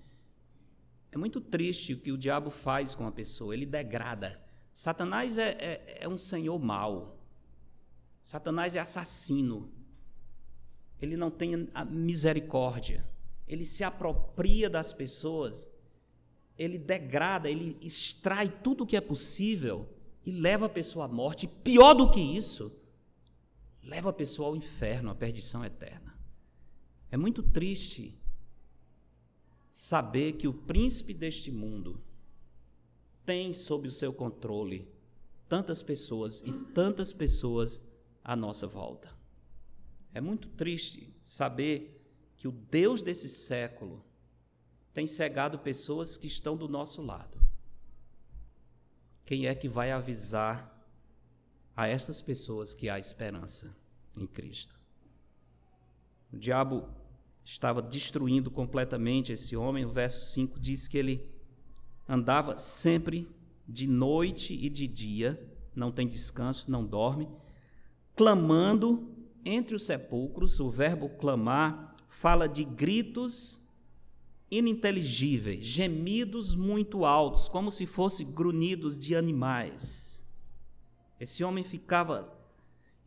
É 1.12 1.18
muito 1.18 1.42
triste 1.42 1.94
o 1.94 1.98
que 1.98 2.12
o 2.12 2.18
diabo 2.18 2.50
faz 2.50 2.96
com 2.96 3.06
a 3.06 3.12
pessoa, 3.12 3.54
ele 3.54 3.66
degrada. 3.66 4.42
Satanás 4.74 5.38
é, 5.38 5.50
é, 5.60 5.98
é 6.02 6.08
um 6.08 6.18
senhor 6.18 6.58
mau. 6.58 7.20
Satanás 8.24 8.76
é 8.76 8.80
assassino. 8.80 9.70
Ele 11.02 11.18
não 11.18 11.30
tem 11.30 11.68
a 11.74 11.84
misericórdia. 11.84 13.06
Ele 13.48 13.66
se 13.66 13.84
apropria 13.84 14.70
das 14.70 14.94
pessoas. 14.94 15.68
Ele 16.58 16.78
degrada, 16.78 17.50
ele 17.50 17.78
extrai 17.82 18.48
tudo 18.48 18.84
o 18.84 18.88
que 18.88 18.96
é 18.96 19.02
possível 19.02 19.90
e 20.26 20.32
leva 20.32 20.68
a 20.68 20.70
pessoa 20.70 21.06
à 21.06 21.08
morte. 21.08 21.48
pior 21.48 21.94
do 21.94 22.10
que 22.10 22.22
isso, 22.22 22.72
leva 23.84 24.10
a 24.10 24.14
pessoa 24.14 24.50
ao 24.50 24.56
inferno, 24.56 25.10
à 25.10 25.16
perdição 25.16 25.66
eterna. 25.66 26.18
É 27.10 27.18
muito 27.18 27.44
triste 27.44 28.18
saber 29.72 30.34
que 30.34 30.48
o 30.48 30.54
príncipe 30.54 31.14
deste 31.14 31.52
mundo 31.52 32.02
tem 33.26 33.54
sob 33.54 33.88
o 33.88 33.92
seu 33.92 34.14
controle 34.14 34.88
tantas 35.48 35.84
pessoas 35.84 36.42
e 36.46 36.52
tantas 36.74 37.12
pessoas 37.12 37.82
à 38.24 38.36
nossa 38.36 38.68
volta. 38.68 39.14
É 40.14 40.22
muito 40.22 40.48
triste 40.50 41.14
saber 41.24 42.02
que 42.38 42.48
o 42.48 42.52
Deus 42.52 43.02
desse 43.02 43.30
século 43.30 44.04
tem 44.94 45.08
cegado 45.08 45.60
pessoas 45.60 46.18
que 46.18 46.28
estão 46.28 46.56
do 46.56 46.68
nosso 46.68 47.02
lado. 47.02 47.40
Quem 49.26 49.48
é 49.48 49.56
que 49.56 49.70
vai 49.70 49.92
avisar 49.92 50.71
a 51.82 51.88
estas 51.88 52.22
pessoas 52.22 52.76
que 52.76 52.90
há 52.90 53.00
esperança 53.00 53.76
em 54.16 54.28
Cristo? 54.28 54.76
O 56.32 56.38
diabo 56.38 56.88
estava 57.44 57.82
destruindo 57.82 58.52
completamente 58.52 59.34
esse 59.34 59.56
homem. 59.56 59.84
O 59.84 59.92
verso 59.92 60.32
5 60.32 60.60
diz 60.60 60.88
que 60.88 60.96
ele 60.96 61.28
andava 62.08 62.56
sempre 62.56 63.28
de 63.68 63.88
noite 63.88 64.54
e 64.54 64.70
de 64.70 64.86
dia, 64.86 65.42
não 65.76 65.92
tem 65.92 66.08
descanso, 66.08 66.70
não 66.70 66.86
dorme, 66.86 67.28
clamando 68.16 69.10
entre 69.44 69.76
os 69.76 69.84
sepulcros. 69.84 70.60
O 70.60 70.70
verbo 70.70 71.10
clamar 71.10 71.96
fala 72.08 72.48
de 72.48 72.64
gritos 72.64 73.60
ininteligíveis, 74.52 75.66
gemidos 75.66 76.54
muito 76.54 77.06
altos, 77.06 77.48
como 77.48 77.72
se 77.72 77.88
fossem 77.88 78.30
grunhidos 78.30 78.96
de 78.96 79.16
animais. 79.16 80.11
Esse 81.22 81.44
homem 81.44 81.64
ficava 81.64 82.36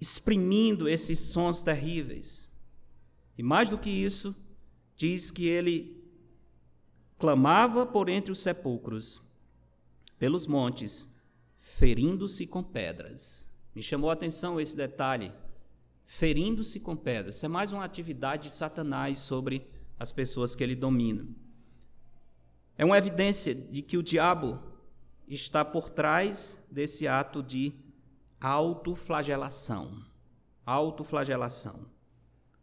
exprimindo 0.00 0.88
esses 0.88 1.18
sons 1.18 1.62
terríveis. 1.62 2.48
E 3.36 3.42
mais 3.42 3.68
do 3.68 3.76
que 3.76 3.90
isso, 3.90 4.36
diz 4.96 5.32
que 5.32 5.48
ele 5.48 6.00
clamava 7.18 7.84
por 7.84 8.08
entre 8.08 8.30
os 8.30 8.38
sepulcros, 8.38 9.20
pelos 10.16 10.46
montes, 10.46 11.08
ferindo-se 11.58 12.46
com 12.46 12.62
pedras. 12.62 13.50
Me 13.74 13.82
chamou 13.82 14.10
a 14.10 14.12
atenção 14.12 14.60
esse 14.60 14.76
detalhe. 14.76 15.32
Ferindo-se 16.06 16.78
com 16.78 16.94
pedras. 16.94 17.34
Isso 17.34 17.46
é 17.46 17.48
mais 17.48 17.72
uma 17.72 17.82
atividade 17.82 18.44
de 18.44 18.50
Satanás 18.50 19.18
sobre 19.18 19.66
as 19.98 20.12
pessoas 20.12 20.54
que 20.54 20.62
ele 20.62 20.76
domina. 20.76 21.26
É 22.78 22.84
uma 22.84 22.96
evidência 22.96 23.56
de 23.56 23.82
que 23.82 23.96
o 23.96 24.04
diabo 24.04 24.62
está 25.26 25.64
por 25.64 25.90
trás 25.90 26.62
desse 26.70 27.08
ato 27.08 27.42
de 27.42 27.82
autoflagelação. 28.44 30.04
Autoflagelação. 30.66 31.86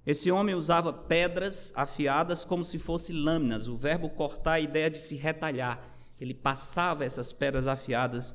Esse 0.06 0.32
homem 0.32 0.54
usava 0.54 0.94
pedras 0.94 1.74
afiadas 1.76 2.46
como 2.46 2.64
se 2.64 2.78
fossem 2.78 3.16
lâminas. 3.16 3.68
O 3.68 3.76
verbo 3.76 4.10
cortar, 4.10 4.54
a 4.54 4.60
ideia 4.60 4.92
de 4.92 5.00
se 5.00 5.16
retalhar. 5.16 5.84
Ele 6.20 6.36
passava 6.36 7.04
essas 7.04 7.34
pedras 7.34 7.66
afiadas 7.66 8.34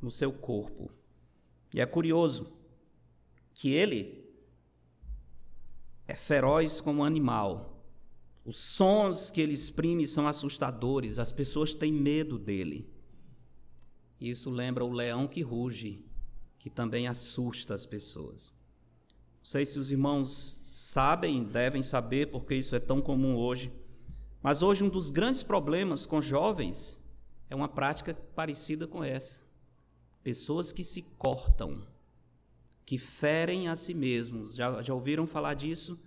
no 0.00 0.10
seu 0.10 0.32
corpo. 0.32 0.90
E 1.72 1.80
é 1.80 1.86
curioso 1.86 2.52
que 3.54 3.72
ele 3.72 4.28
é 6.08 6.16
feroz 6.16 6.80
como 6.80 7.02
um 7.02 7.04
animal. 7.04 7.86
Os 8.44 8.58
sons 8.58 9.30
que 9.30 9.40
ele 9.40 9.52
exprime 9.52 10.04
são 10.04 10.26
assustadores, 10.26 11.20
as 11.20 11.30
pessoas 11.30 11.74
têm 11.74 11.92
medo 11.92 12.38
dele. 12.38 12.92
Isso 14.20 14.50
lembra 14.50 14.84
o 14.84 14.92
leão 14.92 15.28
que 15.28 15.42
ruge, 15.42 16.04
que 16.62 16.70
também 16.70 17.08
assusta 17.08 17.74
as 17.74 17.84
pessoas. 17.84 18.52
Não 19.40 19.44
sei 19.44 19.66
se 19.66 19.80
os 19.80 19.90
irmãos 19.90 20.60
sabem, 20.62 21.42
devem 21.42 21.82
saber, 21.82 22.30
porque 22.30 22.54
isso 22.54 22.76
é 22.76 22.78
tão 22.78 23.02
comum 23.02 23.36
hoje. 23.36 23.72
Mas 24.40 24.62
hoje 24.62 24.84
um 24.84 24.88
dos 24.88 25.10
grandes 25.10 25.42
problemas 25.42 26.06
com 26.06 26.22
jovens 26.22 27.02
é 27.50 27.56
uma 27.56 27.68
prática 27.68 28.14
parecida 28.14 28.86
com 28.86 29.02
essa. 29.02 29.40
Pessoas 30.22 30.70
que 30.70 30.84
se 30.84 31.02
cortam, 31.18 31.84
que 32.86 32.96
ferem 32.96 33.66
a 33.66 33.74
si 33.74 33.92
mesmos. 33.92 34.54
Já, 34.54 34.80
já 34.82 34.94
ouviram 34.94 35.26
falar 35.26 35.54
disso? 35.54 35.98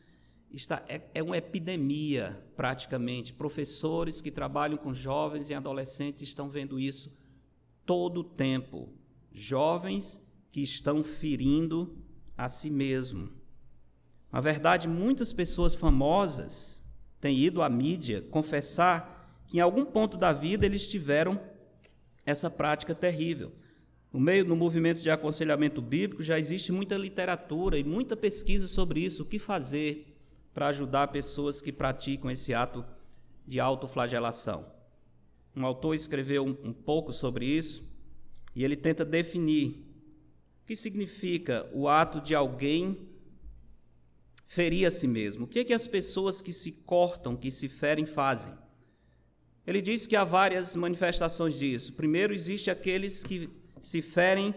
Está, 0.49 0.85
é, 0.87 1.01
é 1.13 1.21
uma 1.21 1.35
epidemia, 1.35 2.41
praticamente. 2.55 3.33
Professores 3.33 4.21
que 4.21 4.31
trabalham 4.31 4.77
com 4.77 4.93
jovens 4.93 5.49
e 5.49 5.53
adolescentes 5.53 6.21
estão 6.21 6.47
vendo 6.47 6.79
isso 6.79 7.11
todo 7.85 8.21
o 8.21 8.23
tempo. 8.23 8.87
Jovens 9.33 10.23
que 10.55 10.63
estão 10.63 11.03
ferindo 11.03 11.97
a 12.37 12.47
si 12.47 12.69
mesmo. 12.69 13.29
Na 14.31 14.39
verdade, 14.39 14.87
muitas 14.87 15.33
pessoas 15.33 15.75
famosas 15.75 16.81
têm 17.19 17.37
ido 17.37 17.61
à 17.61 17.67
mídia 17.67 18.21
confessar 18.31 19.43
que 19.47 19.57
em 19.57 19.59
algum 19.59 19.83
ponto 19.83 20.15
da 20.15 20.31
vida 20.31 20.65
eles 20.65 20.89
tiveram 20.89 21.37
essa 22.25 22.49
prática 22.49 22.95
terrível. 22.95 23.51
No 24.13 24.17
meio 24.17 24.45
do 24.45 24.55
movimento 24.55 25.01
de 25.01 25.09
aconselhamento 25.09 25.81
bíblico 25.81 26.23
já 26.23 26.39
existe 26.39 26.71
muita 26.71 26.95
literatura 26.95 27.77
e 27.77 27.83
muita 27.83 28.15
pesquisa 28.15 28.65
sobre 28.65 29.01
isso, 29.01 29.23
o 29.23 29.25
que 29.25 29.37
fazer 29.37 30.15
para 30.53 30.69
ajudar 30.69 31.09
pessoas 31.09 31.59
que 31.59 31.73
praticam 31.73 32.31
esse 32.31 32.53
ato 32.53 32.85
de 33.45 33.59
autoflagelação. 33.59 34.65
Um 35.53 35.65
autor 35.65 35.95
escreveu 35.95 36.45
um, 36.45 36.71
pouco 36.71 37.11
sobre 37.11 37.45
isso 37.45 37.83
e 38.55 38.63
ele 38.63 38.77
tenta 38.77 39.03
definir 39.03 39.94
o 40.65 40.67
que 40.67 40.75
significa 40.75 41.69
o 41.71 41.88
ato 41.88 42.19
de 42.19 42.34
alguém 42.34 43.08
ferir 44.47 44.88
a 44.88 44.89
si 44.89 45.06
mesmo? 45.06 45.45
O 45.45 45.47
que, 45.47 45.60
é 45.60 45.63
que 45.63 45.75
as 45.75 45.88
pessoas 45.88 46.41
que 46.41 46.51
se 46.51 46.71
cortam, 46.71 47.36
que 47.36 47.51
se 47.51 47.67
ferem, 47.67 48.04
fazem? 48.04 48.51
Ele 49.67 49.80
diz 49.80 50.08
que 50.08 50.15
há 50.15 50.23
várias 50.23 50.75
manifestações 50.75 51.54
disso. 51.54 51.93
Primeiro, 51.93 52.34
existe 52.34 52.71
aqueles 52.71 53.23
que 53.23 53.47
se 53.80 54.01
ferem 54.01 54.56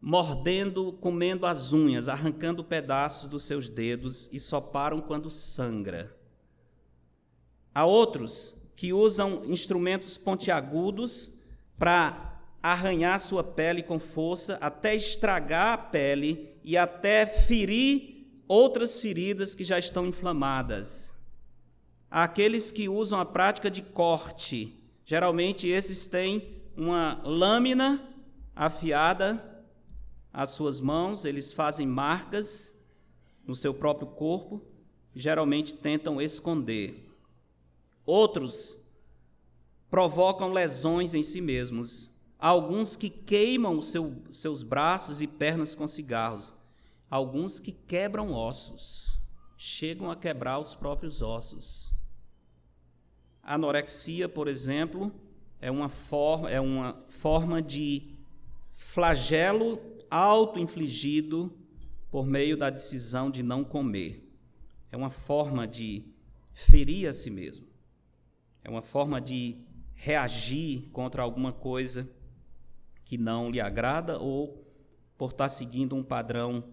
mordendo, 0.00 0.94
comendo 0.94 1.44
as 1.44 1.74
unhas, 1.74 2.08
arrancando 2.08 2.64
pedaços 2.64 3.28
dos 3.28 3.42
seus 3.42 3.68
dedos 3.68 4.30
e 4.32 4.40
só 4.40 4.58
param 4.58 5.02
quando 5.02 5.28
sangra. 5.28 6.16
Há 7.74 7.84
outros 7.84 8.56
que 8.74 8.90
usam 8.90 9.44
instrumentos 9.44 10.16
pontiagudos 10.16 11.30
para 11.76 12.31
arranhar 12.62 13.20
sua 13.20 13.42
pele 13.42 13.82
com 13.82 13.98
força, 13.98 14.56
até 14.60 14.94
estragar 14.94 15.72
a 15.72 15.78
pele 15.78 16.48
e 16.62 16.76
até 16.76 17.26
ferir 17.26 18.12
outras 18.46 19.00
feridas 19.00 19.54
que 19.54 19.64
já 19.64 19.78
estão 19.78 20.06
inflamadas. 20.06 21.12
Aqueles 22.10 22.70
que 22.70 22.88
usam 22.88 23.18
a 23.18 23.24
prática 23.24 23.70
de 23.70 23.82
corte. 23.82 24.78
Geralmente 25.04 25.66
esses 25.66 26.06
têm 26.06 26.62
uma 26.76 27.20
lâmina 27.24 28.08
afiada 28.54 29.64
às 30.32 30.50
suas 30.50 30.80
mãos, 30.80 31.24
eles 31.24 31.52
fazem 31.52 31.86
marcas 31.86 32.72
no 33.46 33.56
seu 33.56 33.74
próprio 33.74 34.08
corpo, 34.08 34.62
geralmente 35.14 35.74
tentam 35.74 36.20
esconder. 36.20 37.10
Outros 38.06 38.76
provocam 39.90 40.52
lesões 40.52 41.14
em 41.14 41.22
si 41.22 41.40
mesmos, 41.40 42.11
Alguns 42.42 42.96
que 42.96 43.08
queimam 43.08 43.80
seu, 43.80 44.16
seus 44.32 44.64
braços 44.64 45.22
e 45.22 45.28
pernas 45.28 45.76
com 45.76 45.86
cigarros. 45.86 46.52
Alguns 47.08 47.60
que 47.60 47.70
quebram 47.70 48.32
ossos, 48.32 49.16
chegam 49.56 50.10
a 50.10 50.16
quebrar 50.16 50.58
os 50.58 50.74
próprios 50.74 51.22
ossos. 51.22 51.92
A 53.44 53.54
anorexia, 53.54 54.28
por 54.28 54.48
exemplo, 54.48 55.14
é 55.60 55.70
uma, 55.70 55.88
forma, 55.88 56.50
é 56.50 56.60
uma 56.60 57.00
forma 57.06 57.62
de 57.62 58.12
flagelo 58.74 59.80
auto-infligido 60.10 61.56
por 62.10 62.26
meio 62.26 62.56
da 62.56 62.70
decisão 62.70 63.30
de 63.30 63.40
não 63.40 63.62
comer. 63.62 64.28
É 64.90 64.96
uma 64.96 65.10
forma 65.10 65.64
de 65.64 66.02
ferir 66.52 67.08
a 67.08 67.14
si 67.14 67.30
mesmo. 67.30 67.68
É 68.64 68.68
uma 68.68 68.82
forma 68.82 69.20
de 69.20 69.58
reagir 69.94 70.88
contra 70.92 71.22
alguma 71.22 71.52
coisa 71.52 72.10
que 73.12 73.18
não 73.18 73.50
lhe 73.50 73.60
agrada 73.60 74.18
ou 74.18 74.66
por 75.18 75.32
estar 75.32 75.50
seguindo 75.50 75.94
um 75.94 76.02
padrão 76.02 76.64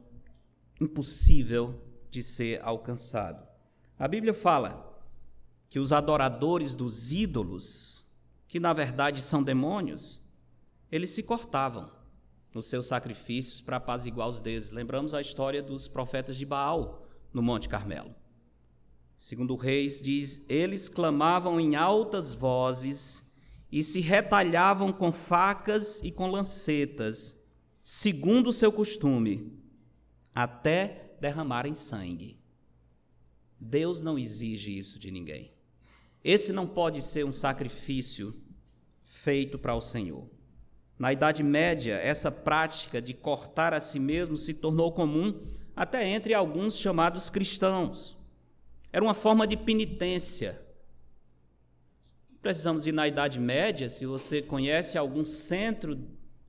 impossível 0.79 1.83
de 2.09 2.23
ser 2.23 2.61
alcançado. 2.63 3.45
A 3.97 4.07
Bíblia 4.07 4.33
fala 4.33 5.03
que 5.69 5.79
os 5.79 5.91
adoradores 5.91 6.77
dos 6.77 7.11
ídolos, 7.11 8.05
que 8.47 8.57
na 8.57 8.71
verdade 8.71 9.21
são 9.21 9.43
demônios, 9.43 10.21
eles 10.89 11.09
se 11.11 11.23
cortavam 11.23 11.91
nos 12.53 12.67
seus 12.67 12.85
sacrifícios 12.85 13.59
para 13.59 13.75
apaziguar 13.75 14.29
os 14.29 14.39
deuses. 14.39 14.71
Lembramos 14.71 15.13
a 15.13 15.19
história 15.19 15.61
dos 15.61 15.89
profetas 15.89 16.37
de 16.37 16.45
Baal 16.45 17.05
no 17.33 17.41
Monte 17.41 17.67
Carmelo. 17.67 18.15
Segundo 19.17 19.55
o 19.55 19.57
Reis 19.57 19.99
diz, 19.99 20.41
eles 20.47 20.87
clamavam 20.87 21.59
em 21.59 21.75
altas 21.75 22.33
vozes 22.33 23.28
e 23.71 23.83
se 23.83 23.99
retalhavam 23.99 24.91
com 24.91 25.11
facas 25.11 26.01
e 26.03 26.11
com 26.11 26.29
lancetas, 26.29 27.37
segundo 27.83 28.49
o 28.49 28.53
seu 28.53 28.71
costume, 28.71 29.53
até 30.33 31.11
derramarem 31.19 31.73
sangue. 31.73 32.39
Deus 33.59 34.01
não 34.01 34.17
exige 34.17 34.77
isso 34.77 34.97
de 34.97 35.11
ninguém. 35.11 35.53
Esse 36.23 36.51
não 36.51 36.67
pode 36.67 37.01
ser 37.01 37.25
um 37.25 37.31
sacrifício 37.31 38.35
feito 39.05 39.57
para 39.57 39.75
o 39.75 39.81
Senhor. 39.81 40.29
Na 40.97 41.13
Idade 41.13 41.43
Média, 41.43 41.95
essa 41.95 42.29
prática 42.29 43.01
de 43.01 43.13
cortar 43.13 43.73
a 43.73 43.79
si 43.79 43.99
mesmo 43.99 44.35
se 44.35 44.53
tornou 44.53 44.91
comum 44.91 45.47
até 45.75 46.05
entre 46.05 46.33
alguns 46.33 46.77
chamados 46.77 47.29
cristãos. 47.29 48.17
Era 48.91 49.03
uma 49.03 49.13
forma 49.13 49.47
de 49.47 49.55
penitência. 49.55 50.61
Precisamos 52.41 52.87
ir 52.87 52.93
na 52.93 53.05
Idade 53.05 53.37
Média, 53.37 53.89
se 53.89 54.05
você 54.05 54.41
conhece 54.41 54.97
algum 54.97 55.25
centro 55.25 55.99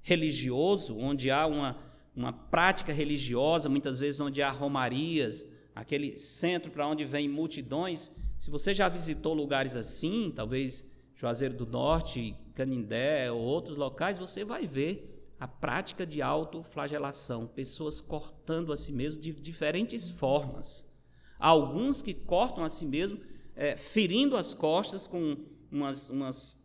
religioso, 0.00 0.96
onde 0.96 1.33
há 1.33 1.46
uma, 1.46 1.76
uma 2.14 2.33
prática 2.33 2.92
religiosa, 2.92 3.68
muitas 3.68 3.98
vezes 3.98 4.20
onde 4.20 4.40
há 4.40 4.50
romarias, 4.50 5.44
aquele 5.74 6.16
centro 6.16 6.70
para 6.70 6.87
onde 6.87 7.05
vêm 7.05 7.29
multidões. 7.29 8.09
Se 8.38 8.50
você 8.50 8.72
já 8.72 8.88
visitou 8.88 9.35
lugares 9.35 9.74
assim, 9.74 10.33
talvez 10.35 10.87
Juazeiro 11.16 11.55
do 11.55 11.66
Norte, 11.66 12.37
Canindé 12.55 13.33
ou 13.33 13.40
outros 13.40 13.76
locais, 13.76 14.16
você 14.16 14.44
vai 14.44 14.68
ver 14.68 15.35
a 15.40 15.48
prática 15.48 16.07
de 16.07 16.22
autoflagelação, 16.22 17.48
pessoas 17.48 18.00
cortando 18.00 18.72
a 18.72 18.76
si 18.76 18.92
mesmo 18.92 19.20
de 19.20 19.33
diferentes 19.33 20.09
formas. 20.09 20.87
Alguns 21.37 22.00
que 22.00 22.14
cortam 22.14 22.62
a 22.62 22.68
si 22.68 22.85
mesmo, 22.85 23.18
é, 23.57 23.74
ferindo 23.76 24.37
as 24.37 24.55
costas 24.55 25.09
com 25.09 25.37
umas, 25.70 26.11
umas, 26.11 26.59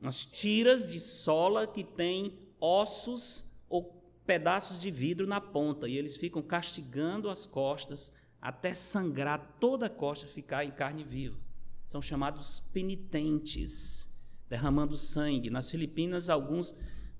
umas 0.00 0.24
tiras 0.24 0.86
de 0.86 1.00
sola 1.00 1.66
que 1.66 1.82
têm 1.82 2.38
ossos 2.60 3.44
ou 3.68 4.02
pedaços 4.26 4.80
de 4.80 4.90
vidro 4.90 5.26
na 5.26 5.40
ponta, 5.40 5.88
e 5.88 5.96
eles 5.96 6.16
ficam 6.16 6.42
castigando 6.42 7.30
as 7.30 7.46
costas 7.46 8.12
até 8.40 8.74
sangrar 8.74 9.56
toda 9.58 9.86
a 9.86 9.90
costa, 9.90 10.26
ficar 10.26 10.64
em 10.64 10.70
carne 10.70 11.04
viva. 11.04 11.38
São 11.86 12.02
chamados 12.02 12.60
penitentes, 12.60 14.08
derramando 14.48 14.96
sangue. 14.96 15.50
Nas 15.50 15.70
Filipinas, 15.70 16.28
alguns 16.28 16.74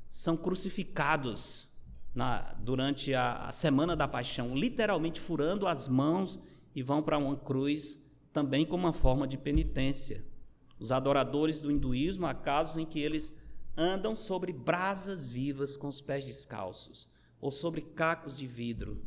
são 0.09 0.37
crucificados 0.37 1.69
na, 2.15 2.55
durante 2.55 3.15
a, 3.15 3.47
a 3.47 3.53
semana 3.53 3.95
da 3.95 4.09
paixão, 4.09 4.57
literalmente 4.57 5.21
furando 5.21 5.67
as 5.67 5.87
mãos 5.87 6.41
e 6.75 6.83
vão 6.83 7.03
para 7.03 7.19
uma 7.19 7.37
cruz, 7.37 8.03
também 8.33 8.65
como 8.67 8.85
uma 8.85 8.93
forma 8.93 9.27
de 9.27 9.37
penitência. 9.37 10.25
Os 10.79 10.93
adoradores 10.93 11.61
do 11.61 11.71
hinduísmo 11.71 12.27
há 12.27 12.35
casos 12.35 12.77
em 12.77 12.85
que 12.85 13.01
eles 13.01 13.33
andam 13.77 14.17
sobre 14.17 14.53
brasas 14.53 15.31
vivas 15.31 15.77
com 15.77 15.89
os 15.89 16.01
pés 16.01 16.25
descalços, 16.25 17.09
ou 17.41 17.51
sobre 17.51 17.83
cacos 17.83 18.37
de 18.37 18.47
vidro. 18.47 19.03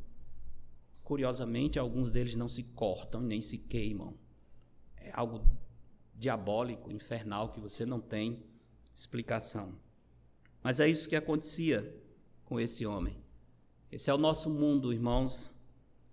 Curiosamente, 1.04 1.80
alguns 1.80 2.12
deles 2.12 2.36
não 2.36 2.48
se 2.48 2.64
cortam 2.64 3.22
nem 3.22 3.42
se 3.42 3.58
queimam. 3.58 4.14
É 4.98 5.12
algo 5.14 5.44
diabólico, 6.16 6.92
infernal, 6.92 7.52
que 7.52 7.60
você 7.60 7.86
não 7.86 8.00
tem 8.00 8.44
explicação. 8.94 9.74
Mas 10.62 10.80
é 10.80 10.88
isso 10.88 11.10
que 11.10 11.16
acontecia 11.16 11.96
com 12.46 12.60
esse 12.60 12.86
homem. 12.86 13.18
Esse 13.92 14.10
é 14.10 14.14
o 14.14 14.18
nosso 14.18 14.50
mundo, 14.50 14.94
irmãos, 14.94 15.50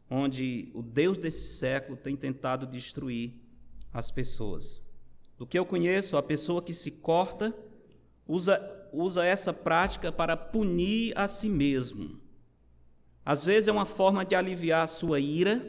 onde 0.09 0.71
o 0.73 0.83
Deus 0.83 1.19
desse 1.19 1.59
século 1.59 1.97
tem 1.97 2.17
tentado 2.17 2.67
destruir 2.67 3.35
as 3.93 4.11
pessoas. 4.11 4.86
Do 5.39 5.47
que 5.47 5.59
eu 5.59 5.67
conheço, 5.67 6.17
a 6.17 6.23
pessoa 6.23 6.63
que 6.63 6.73
se 6.73 6.91
corta 6.91 7.55
usa, 8.27 8.61
usa 8.93 9.25
essa 9.25 9.53
prática 9.53 10.11
para 10.11 10.37
punir 10.37 11.13
a 11.17 11.29
si 11.29 11.49
mesmo. 11.49 12.19
Às 13.25 13.45
vezes 13.45 13.69
é 13.69 13.73
uma 13.73 13.85
forma 13.85 14.25
de 14.25 14.35
aliviar 14.35 14.85
a 14.85 14.89
sua 14.89 15.21
ira, 15.21 15.63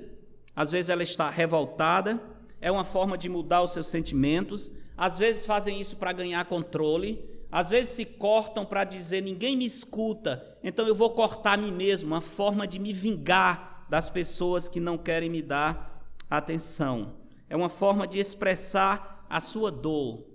às 0.55 0.71
vezes 0.71 0.89
ela 0.89 1.03
está 1.03 1.29
revoltada, 1.29 2.21
é 2.61 2.71
uma 2.71 2.85
forma 2.85 3.17
de 3.17 3.27
mudar 3.29 3.61
os 3.61 3.73
seus 3.73 3.87
sentimentos, 3.87 4.71
às 4.95 5.17
vezes 5.17 5.45
fazem 5.45 5.79
isso 5.79 5.97
para 5.97 6.13
ganhar 6.13 6.43
controle, 6.45 7.23
às 7.51 7.69
vezes 7.69 7.93
se 7.93 8.05
cortam 8.05 8.65
para 8.65 8.83
dizer 8.83 9.21
ninguém 9.21 9.55
me 9.55 9.65
escuta, 9.65 10.57
então 10.63 10.87
eu 10.87 10.95
vou 10.95 11.11
cortar 11.11 11.53
a 11.53 11.57
mim 11.57 11.71
mesmo, 11.71 12.13
uma 12.13 12.21
forma 12.21 12.67
de 12.67 12.79
me 12.79 12.93
vingar 12.93 13.85
das 13.89 14.09
pessoas 14.09 14.67
que 14.67 14.79
não 14.79 14.97
querem 14.97 15.29
me 15.29 15.41
dar 15.41 16.05
atenção. 16.29 17.15
É 17.49 17.55
uma 17.55 17.69
forma 17.69 18.05
de 18.05 18.19
expressar 18.19 19.16
a 19.29 19.39
sua 19.39 19.71
dor. 19.71 20.25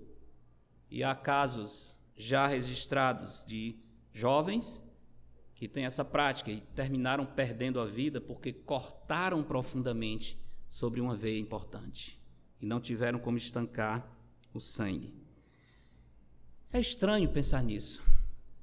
E 0.90 1.02
há 1.02 1.14
casos 1.14 1.98
já 2.16 2.46
registrados 2.46 3.44
de 3.46 3.76
jovens 4.12 4.82
que 5.54 5.66
têm 5.66 5.84
essa 5.84 6.04
prática 6.04 6.50
e 6.50 6.60
terminaram 6.60 7.24
perdendo 7.24 7.80
a 7.80 7.86
vida 7.86 8.20
porque 8.20 8.52
cortaram 8.52 9.42
profundamente 9.42 10.38
sobre 10.68 11.00
uma 11.00 11.16
veia 11.16 11.38
importante 11.38 12.18
e 12.60 12.66
não 12.66 12.80
tiveram 12.80 13.18
como 13.18 13.38
estancar 13.38 14.06
o 14.52 14.60
sangue. 14.60 15.14
É 16.72 16.80
estranho 16.80 17.30
pensar 17.30 17.62
nisso. 17.62 18.02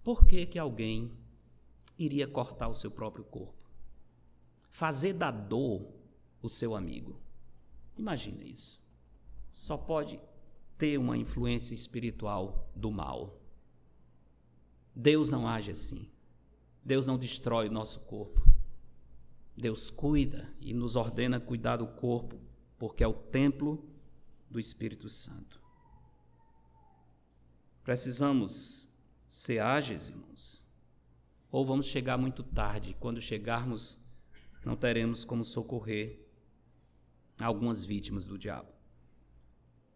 Por 0.04 0.26
que, 0.26 0.46
que 0.46 0.60
alguém 0.60 1.12
iria 1.98 2.28
cortar 2.28 2.68
o 2.68 2.76
seu 2.76 2.90
próprio 2.92 3.24
corpo? 3.24 3.60
fazer 4.70 5.14
da 5.14 5.32
dor 5.32 5.92
o 6.42 6.50
seu 6.50 6.76
amigo. 6.76 7.20
Imagina 7.98 8.44
isso. 8.44 8.80
Só 9.52 9.78
pode 9.78 10.20
ter 10.78 10.98
uma 10.98 11.18
influência 11.18 11.74
espiritual 11.74 12.72
do 12.76 12.90
mal. 12.92 13.42
Deus 14.96 15.30
não 15.30 15.48
age 15.48 15.72
assim. 15.72 16.10
Deus 16.84 17.06
não 17.06 17.18
destrói 17.18 17.68
o 17.68 17.72
nosso 17.72 18.00
corpo. 18.02 18.42
Deus 19.56 19.92
cuida 19.92 20.50
e 20.62 20.74
nos 20.74 20.96
ordena 20.96 21.40
cuidar 21.40 21.78
do 21.78 21.88
corpo, 21.88 22.40
porque 22.78 23.04
é 23.04 23.08
o 23.08 23.14
templo 23.14 23.86
do 24.50 24.60
Espírito 24.60 25.10
Santo. 25.10 25.62
Precisamos 27.84 28.88
ser 29.30 29.60
ágeis, 29.60 30.10
irmãos, 30.10 30.66
ou 31.52 31.66
vamos 31.66 31.88
chegar 31.88 32.18
muito 32.18 32.42
tarde. 32.42 32.96
Quando 33.00 33.22
chegarmos, 33.22 34.00
não 34.64 34.76
teremos 34.76 35.26
como 35.26 35.44
socorrer 35.44 36.26
algumas 37.40 37.84
vítimas 37.84 38.26
do 38.26 38.38
diabo. 38.38 38.79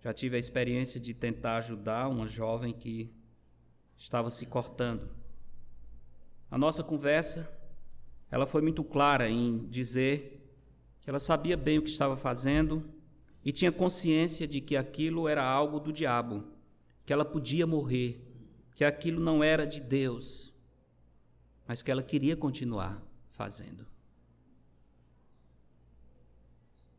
Já 0.03 0.13
tive 0.13 0.35
a 0.35 0.39
experiência 0.39 0.99
de 0.99 1.13
tentar 1.13 1.57
ajudar 1.57 2.09
uma 2.09 2.27
jovem 2.27 2.73
que 2.73 3.09
estava 3.95 4.29
se 4.29 4.45
cortando. 4.45 5.09
A 6.51 6.57
nossa 6.57 6.83
conversa, 6.83 7.49
ela 8.29 8.45
foi 8.45 8.61
muito 8.61 8.83
clara 8.83 9.29
em 9.29 9.65
dizer 9.69 10.45
que 10.99 11.09
ela 11.09 11.19
sabia 11.19 11.55
bem 11.55 11.77
o 11.77 11.81
que 11.81 11.89
estava 11.89 12.17
fazendo 12.17 12.83
e 13.45 13.53
tinha 13.53 13.71
consciência 13.71 14.45
de 14.45 14.59
que 14.59 14.75
aquilo 14.75 15.25
era 15.25 15.41
algo 15.41 15.79
do 15.79 15.93
diabo, 15.93 16.43
que 17.05 17.13
ela 17.13 17.23
podia 17.23 17.65
morrer, 17.65 18.21
que 18.75 18.83
aquilo 18.83 19.21
não 19.21 19.41
era 19.41 19.65
de 19.65 19.79
Deus, 19.79 20.53
mas 21.65 21.81
que 21.81 21.89
ela 21.89 22.03
queria 22.03 22.35
continuar 22.35 23.01
fazendo. 23.31 23.87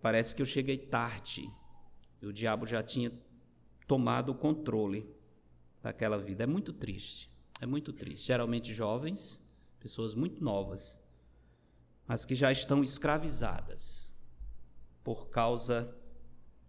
Parece 0.01 0.35
que 0.35 0.41
eu 0.41 0.47
cheguei 0.47 0.79
tarde 0.79 1.53
e 2.25 2.27
o 2.27 2.33
diabo 2.33 2.67
já 2.67 2.83
tinha 2.83 3.13
tomado 3.87 4.31
o 4.31 4.35
controle 4.35 5.07
daquela 5.83 6.17
vida. 6.17 6.45
É 6.45 6.47
muito 6.47 6.73
triste, 6.73 7.31
é 7.61 7.67
muito 7.67 7.93
triste. 7.93 8.27
Geralmente 8.27 8.73
jovens, 8.73 9.41
pessoas 9.79 10.15
muito 10.15 10.43
novas, 10.43 10.99
mas 12.07 12.25
que 12.25 12.35
já 12.35 12.51
estão 12.51 12.83
escravizadas 12.83 14.11
por 15.03 15.29
causa 15.29 15.95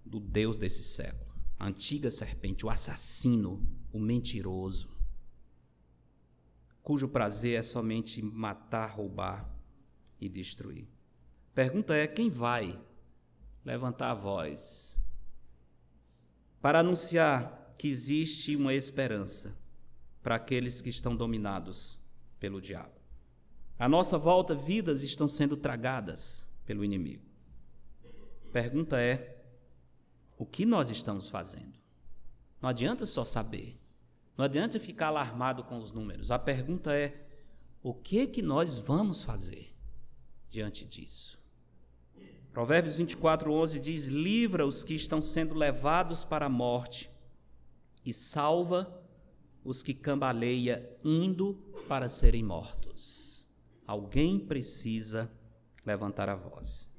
do 0.06 0.20
Deus 0.20 0.58
desse 0.58 0.84
século. 0.84 1.34
A 1.58 1.68
antiga 1.68 2.12
serpente, 2.12 2.66
o 2.66 2.70
assassino, 2.70 3.66
o 3.94 4.00
mentiroso, 4.00 4.94
cujo 6.84 7.08
prazer 7.08 7.60
é 7.60 7.64
somente 7.64 8.22
matar, 8.22 8.88
roubar 8.88 9.50
e 10.20 10.28
destruir. 10.28 10.86
Pergunta 11.54 11.96
é: 11.96 12.06
quem 12.06 12.30
vai 12.30 12.78
levantar 13.64 14.12
a 14.12 14.14
voz 14.14 15.02
para 16.66 16.80
anunciar 16.80 17.76
que 17.78 17.88
existe 17.88 18.56
uma 18.56 18.74
esperança 18.74 19.56
para 20.24 20.34
aqueles 20.34 20.82
que 20.82 20.90
estão 20.90 21.16
dominados 21.16 22.00
pelo 22.40 22.60
diabo. 22.60 22.96
À 23.78 23.88
nossa 23.88 24.18
volta, 24.18 24.56
vidas 24.56 25.04
estão 25.04 25.28
sendo 25.28 25.56
tragadas 25.56 26.44
pelo 26.66 26.84
inimigo. 26.84 27.22
Pergunta 28.52 29.00
é: 29.00 29.46
o 30.40 30.44
que 30.44 30.66
nós 30.66 30.90
estamos 30.90 31.30
fazendo? 31.30 31.78
Não 32.60 32.68
adianta 32.68 33.06
só 33.06 33.24
saber. 33.24 33.80
Não 34.36 34.44
adianta 34.44 34.80
ficar 34.80 35.10
alarmado 35.10 35.64
com 35.66 35.78
os 35.78 35.92
números. 35.92 36.32
A 36.32 36.40
pergunta 36.40 36.98
é: 36.98 37.28
o 37.84 37.94
que 37.94 38.26
que 38.26 38.42
nós 38.42 38.80
vamos 38.80 39.22
fazer 39.22 39.72
diante 40.50 40.84
disso? 40.84 41.40
Provérbios 42.56 42.96
24, 42.96 43.52
11 43.52 43.80
diz: 43.82 44.06
Livra 44.06 44.66
os 44.66 44.82
que 44.82 44.94
estão 44.94 45.22
sendo 45.22 45.54
levados 45.54 46.24
para 46.24 46.46
a 46.46 46.50
morte 46.50 47.12
e 48.06 48.14
salva 48.14 48.98
os 49.62 49.84
que 49.84 49.94
cambaleia 49.94 50.90
indo 51.04 51.56
para 51.86 52.08
serem 52.08 52.42
mortos. 52.42 53.46
Alguém 53.86 54.40
precisa 54.40 55.30
levantar 55.86 56.30
a 56.30 56.36
voz. 56.36 56.90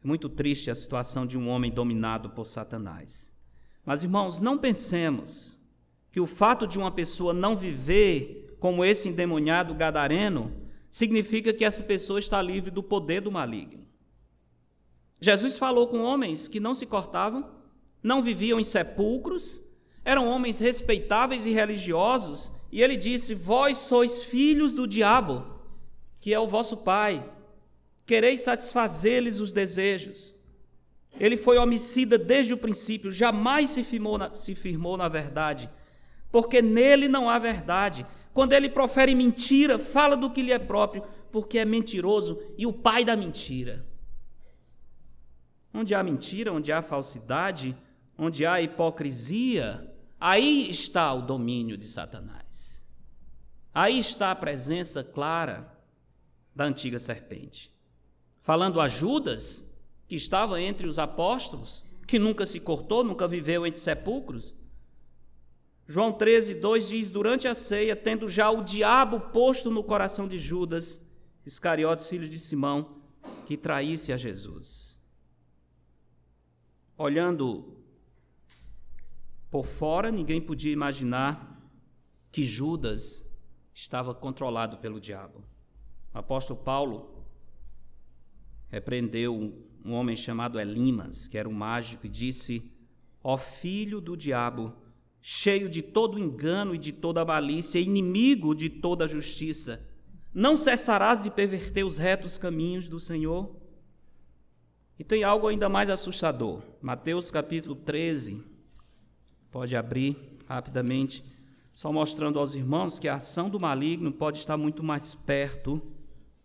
É 0.00 0.06
muito 0.06 0.28
triste 0.28 0.70
a 0.70 0.76
situação 0.76 1.26
de 1.26 1.36
um 1.36 1.48
homem 1.48 1.72
dominado 1.72 2.30
por 2.30 2.46
Satanás. 2.46 3.34
Mas, 3.84 4.04
irmãos, 4.04 4.38
não 4.38 4.56
pensemos 4.56 5.58
que 6.12 6.20
o 6.20 6.26
fato 6.26 6.68
de 6.68 6.78
uma 6.78 6.92
pessoa 6.92 7.34
não 7.34 7.56
viver 7.56 8.56
como 8.60 8.84
esse 8.84 9.08
endemoniado 9.08 9.74
gadareno 9.74 10.52
significa 10.88 11.52
que 11.52 11.64
essa 11.64 11.82
pessoa 11.82 12.20
está 12.20 12.40
livre 12.40 12.70
do 12.70 12.80
poder 12.80 13.20
do 13.22 13.32
maligno. 13.32 13.85
Jesus 15.20 15.56
falou 15.56 15.88
com 15.88 16.02
homens 16.02 16.48
que 16.48 16.60
não 16.60 16.74
se 16.74 16.86
cortavam, 16.86 17.48
não 18.02 18.22
viviam 18.22 18.60
em 18.60 18.64
sepulcros, 18.64 19.60
eram 20.04 20.28
homens 20.28 20.58
respeitáveis 20.58 21.46
e 21.46 21.50
religiosos, 21.50 22.50
e 22.70 22.82
ele 22.82 22.96
disse: 22.96 23.34
Vós 23.34 23.78
sois 23.78 24.22
filhos 24.22 24.74
do 24.74 24.86
diabo, 24.86 25.44
que 26.20 26.32
é 26.32 26.38
o 26.38 26.46
vosso 26.46 26.76
pai, 26.78 27.28
quereis 28.04 28.42
satisfazer-lhes 28.42 29.40
os 29.40 29.52
desejos. 29.52 30.34
Ele 31.18 31.36
foi 31.36 31.56
homicida 31.56 32.18
desde 32.18 32.52
o 32.52 32.58
princípio, 32.58 33.10
jamais 33.10 33.70
se 33.70 33.82
firmou, 33.82 34.18
na, 34.18 34.34
se 34.34 34.54
firmou 34.54 34.96
na 34.96 35.08
verdade, 35.08 35.68
porque 36.30 36.60
nele 36.60 37.08
não 37.08 37.30
há 37.30 37.38
verdade. 37.38 38.06
Quando 38.34 38.52
ele 38.52 38.68
profere 38.68 39.14
mentira, 39.14 39.78
fala 39.78 40.14
do 40.14 40.30
que 40.30 40.42
lhe 40.42 40.52
é 40.52 40.58
próprio, 40.58 41.02
porque 41.32 41.58
é 41.58 41.64
mentiroso 41.64 42.38
e 42.58 42.66
o 42.66 42.72
pai 42.72 43.02
da 43.02 43.16
mentira. 43.16 43.84
Onde 45.76 45.94
há 45.94 46.02
mentira, 46.02 46.50
onde 46.54 46.72
há 46.72 46.80
falsidade, 46.80 47.76
onde 48.16 48.46
há 48.46 48.62
hipocrisia, 48.62 49.94
aí 50.18 50.70
está 50.70 51.12
o 51.12 51.20
domínio 51.20 51.76
de 51.76 51.86
Satanás. 51.86 52.82
Aí 53.74 54.00
está 54.00 54.30
a 54.30 54.34
presença 54.34 55.04
clara 55.04 55.70
da 56.54 56.64
antiga 56.64 56.98
serpente. 56.98 57.70
Falando 58.40 58.80
a 58.80 58.88
Judas, 58.88 59.70
que 60.08 60.16
estava 60.16 60.58
entre 60.58 60.88
os 60.88 60.98
apóstolos, 60.98 61.84
que 62.06 62.18
nunca 62.18 62.46
se 62.46 62.58
cortou, 62.58 63.04
nunca 63.04 63.28
viveu 63.28 63.66
entre 63.66 63.78
sepulcros. 63.78 64.56
João 65.86 66.10
13, 66.10 66.54
2 66.54 66.88
diz: 66.88 67.10
Durante 67.10 67.46
a 67.46 67.54
ceia, 67.54 67.94
tendo 67.94 68.30
já 68.30 68.50
o 68.50 68.64
diabo 68.64 69.20
posto 69.20 69.70
no 69.70 69.84
coração 69.84 70.26
de 70.26 70.38
Judas, 70.38 70.98
Iscariotes, 71.44 72.06
filho 72.06 72.26
de 72.26 72.38
Simão, 72.38 72.96
que 73.44 73.58
traísse 73.58 74.10
a 74.10 74.16
Jesus 74.16 74.95
olhando 76.96 77.76
por 79.50 79.64
fora, 79.64 80.10
ninguém 80.10 80.40
podia 80.40 80.72
imaginar 80.72 81.56
que 82.32 82.44
Judas 82.44 83.24
estava 83.72 84.14
controlado 84.14 84.78
pelo 84.78 85.00
diabo. 85.00 85.44
O 86.12 86.18
apóstolo 86.18 86.58
Paulo 86.58 87.24
repreendeu 88.68 89.34
um 89.84 89.92
homem 89.92 90.16
chamado 90.16 90.58
Elimas, 90.58 91.28
que 91.28 91.38
era 91.38 91.48
um 91.48 91.52
mágico, 91.52 92.06
e 92.06 92.10
disse: 92.10 92.72
Ó 93.22 93.36
filho 93.36 94.00
do 94.00 94.16
diabo, 94.16 94.74
cheio 95.20 95.68
de 95.68 95.82
todo 95.82 96.18
engano 96.18 96.74
e 96.74 96.78
de 96.78 96.92
toda 96.92 97.24
malícia, 97.24 97.78
inimigo 97.78 98.54
de 98.54 98.68
toda 98.68 99.06
justiça, 99.06 99.86
não 100.34 100.56
cessarás 100.56 101.22
de 101.22 101.30
perverter 101.30 101.84
os 101.84 101.98
retos 101.98 102.36
caminhos 102.36 102.88
do 102.88 103.00
Senhor? 103.00 103.54
E 104.98 105.04
tem 105.04 105.24
algo 105.24 105.46
ainda 105.46 105.68
mais 105.68 105.90
assustador. 105.90 106.62
Mateus 106.80 107.30
capítulo 107.30 107.74
13. 107.74 108.42
Pode 109.50 109.76
abrir 109.76 110.16
rapidamente, 110.46 111.22
só 111.72 111.92
mostrando 111.92 112.38
aos 112.38 112.54
irmãos 112.54 112.98
que 112.98 113.08
a 113.08 113.16
ação 113.16 113.50
do 113.50 113.60
maligno 113.60 114.10
pode 114.10 114.38
estar 114.38 114.56
muito 114.56 114.82
mais 114.82 115.14
perto 115.14 115.82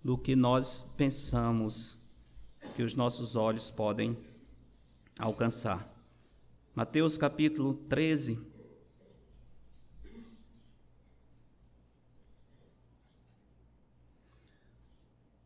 do 0.03 0.17
que 0.17 0.35
nós 0.35 0.81
pensamos 0.97 1.97
que 2.75 2.83
os 2.83 2.95
nossos 2.95 3.35
olhos 3.35 3.71
podem 3.71 4.17
alcançar. 5.17 5.87
Mateus 6.75 7.17
capítulo 7.17 7.73
13, 7.87 8.39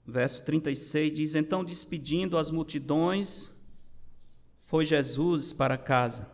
verso 0.06 0.44
36 0.44 1.14
diz: 1.14 1.36
Então, 1.36 1.64
despedindo 1.64 2.38
as 2.38 2.52
multidões, 2.52 3.52
foi 4.66 4.86
Jesus 4.86 5.54
para 5.54 5.78
casa. 5.78 6.32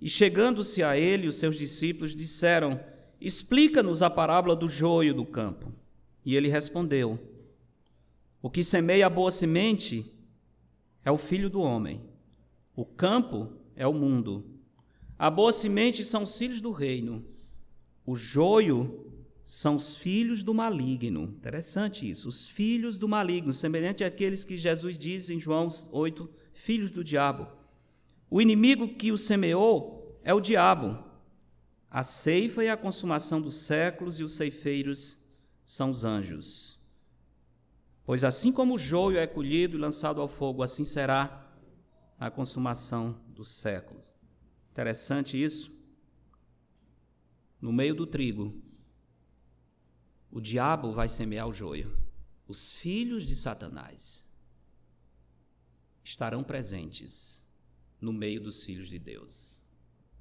E 0.00 0.08
chegando-se 0.08 0.82
a 0.82 0.96
ele, 0.96 1.28
os 1.28 1.36
seus 1.36 1.56
discípulos 1.56 2.14
disseram: 2.14 2.80
Explica-nos 3.20 4.02
a 4.02 4.10
parábola 4.10 4.56
do 4.56 4.66
joio 4.66 5.14
do 5.14 5.24
campo. 5.24 5.72
E 6.24 6.34
ele 6.34 6.48
respondeu: 6.48 7.18
O 8.40 8.50
que 8.50 8.64
semeia 8.64 9.06
a 9.06 9.10
boa 9.10 9.30
semente 9.30 10.10
é 11.04 11.10
o 11.10 11.18
filho 11.18 11.50
do 11.50 11.60
homem. 11.60 12.00
O 12.74 12.84
campo 12.84 13.52
é 13.76 13.86
o 13.86 13.92
mundo. 13.92 14.44
A 15.18 15.28
boa 15.28 15.52
semente 15.52 16.04
são 16.04 16.22
os 16.22 16.36
filhos 16.38 16.60
do 16.60 16.70
reino. 16.70 17.24
O 18.06 18.16
joio 18.16 19.09
são 19.52 19.74
os 19.74 19.96
filhos 19.96 20.44
do 20.44 20.54
maligno. 20.54 21.24
Interessante 21.24 22.08
isso, 22.08 22.28
os 22.28 22.48
filhos 22.48 23.00
do 23.00 23.08
maligno, 23.08 23.52
semelhante 23.52 24.04
àqueles 24.04 24.44
que 24.44 24.56
Jesus 24.56 24.96
diz 24.96 25.28
em 25.28 25.40
João 25.40 25.66
8, 25.90 26.30
filhos 26.52 26.92
do 26.92 27.02
diabo. 27.02 27.48
O 28.30 28.40
inimigo 28.40 28.94
que 28.94 29.10
o 29.10 29.18
semeou 29.18 30.20
é 30.22 30.32
o 30.32 30.40
diabo. 30.40 31.02
A 31.90 32.04
ceifa 32.04 32.62
e 32.62 32.68
a 32.68 32.76
consumação 32.76 33.40
dos 33.40 33.56
séculos 33.56 34.20
e 34.20 34.22
os 34.22 34.34
ceifeiros 34.36 35.18
são 35.66 35.90
os 35.90 36.04
anjos. 36.04 36.78
Pois 38.04 38.22
assim 38.22 38.52
como 38.52 38.74
o 38.74 38.78
joio 38.78 39.18
é 39.18 39.26
colhido 39.26 39.76
e 39.76 39.80
lançado 39.80 40.20
ao 40.20 40.28
fogo, 40.28 40.62
assim 40.62 40.84
será 40.84 41.52
a 42.20 42.30
consumação 42.30 43.20
dos 43.26 43.48
séculos. 43.48 44.04
Interessante 44.70 45.42
isso. 45.42 45.72
No 47.60 47.72
meio 47.72 47.96
do 47.96 48.06
trigo, 48.06 48.69
o 50.30 50.40
diabo 50.40 50.92
vai 50.92 51.08
semear 51.08 51.48
o 51.48 51.52
joio. 51.52 51.98
Os 52.46 52.72
filhos 52.72 53.26
de 53.26 53.34
Satanás 53.34 54.26
estarão 56.04 56.42
presentes 56.42 57.44
no 58.00 58.12
meio 58.12 58.40
dos 58.40 58.64
filhos 58.64 58.88
de 58.88 58.98
Deus. 58.98 59.60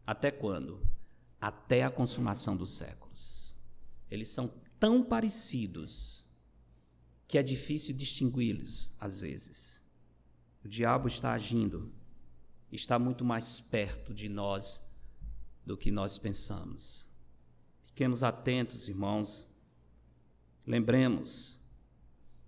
Até 0.05 0.31
quando? 0.31 0.85
Até 1.39 1.83
a 1.83 1.91
consumação 1.91 2.55
dos 2.55 2.71
séculos. 2.71 3.55
Eles 4.09 4.29
são 4.29 4.51
tão 4.79 5.03
parecidos 5.03 6.25
que 7.27 7.37
é 7.37 7.43
difícil 7.43 7.95
distingui-los 7.95 8.91
às 8.99 9.19
vezes. 9.19 9.79
O 10.63 10.67
diabo 10.67 11.07
está 11.07 11.31
agindo, 11.31 11.93
está 12.71 12.99
muito 12.99 13.23
mais 13.23 13.59
perto 13.59 14.13
de 14.13 14.27
nós 14.27 14.81
do 15.65 15.77
que 15.77 15.91
nós 15.91 16.17
pensamos. 16.17 17.07
Fiquemos 17.85 18.23
atentos, 18.23 18.89
irmãos, 18.89 19.48
Lembremos, 20.69 21.60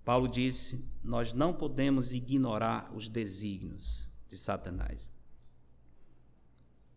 Paulo 0.06 0.28
disse: 0.28 0.86
nós 1.04 1.34
não 1.34 1.52
podemos 1.52 2.14
ignorar 2.14 2.92
os 2.96 3.10
desígnios 3.10 4.12
de 4.30 4.38
Satanás. 4.38 5.10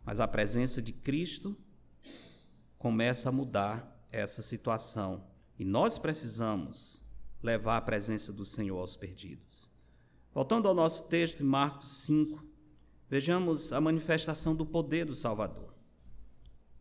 Mas 0.05 0.21
a 0.21 0.29
presença 0.29 0.83
de 0.83 0.93
Cristo 0.93 1.57
começa 2.77 3.31
a 3.31 3.33
mudar 3.33 4.07
essa 4.13 4.43
situação 4.43 5.25
e 5.59 5.65
nós 5.65 5.97
precisamos 5.97 7.03
levar 7.43 7.79
a 7.79 7.81
presença 7.81 8.31
do 8.31 8.45
Senhor 8.45 8.79
aos 8.79 8.95
perdidos. 8.95 9.71
Voltando 10.31 10.69
ao 10.69 10.75
nosso 10.75 11.05
texto 11.05 11.41
em 11.41 11.47
Marcos 11.47 11.89
5, 12.03 12.45
vejamos 13.09 13.73
a 13.73 13.81
manifestação 13.81 14.55
do 14.55 14.67
poder 14.67 15.07
do 15.07 15.15
Salvador. 15.15 15.73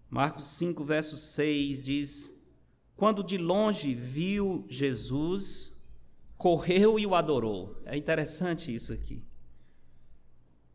Marcos 0.09 0.47
5, 0.47 0.83
verso 0.83 1.15
6 1.15 1.81
diz: 1.81 2.32
quando 2.95 3.23
de 3.23 3.37
longe 3.37 3.93
viu 3.93 4.65
Jesus, 4.69 5.73
correu 6.37 6.99
e 6.99 7.05
o 7.05 7.15
adorou. 7.15 7.81
É 7.85 7.97
interessante 7.97 8.73
isso 8.73 8.93
aqui. 8.93 9.23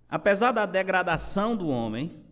Apesar 0.08 0.52
da 0.52 0.64
degradação 0.64 1.54
do 1.54 1.68
homem, 1.68 2.24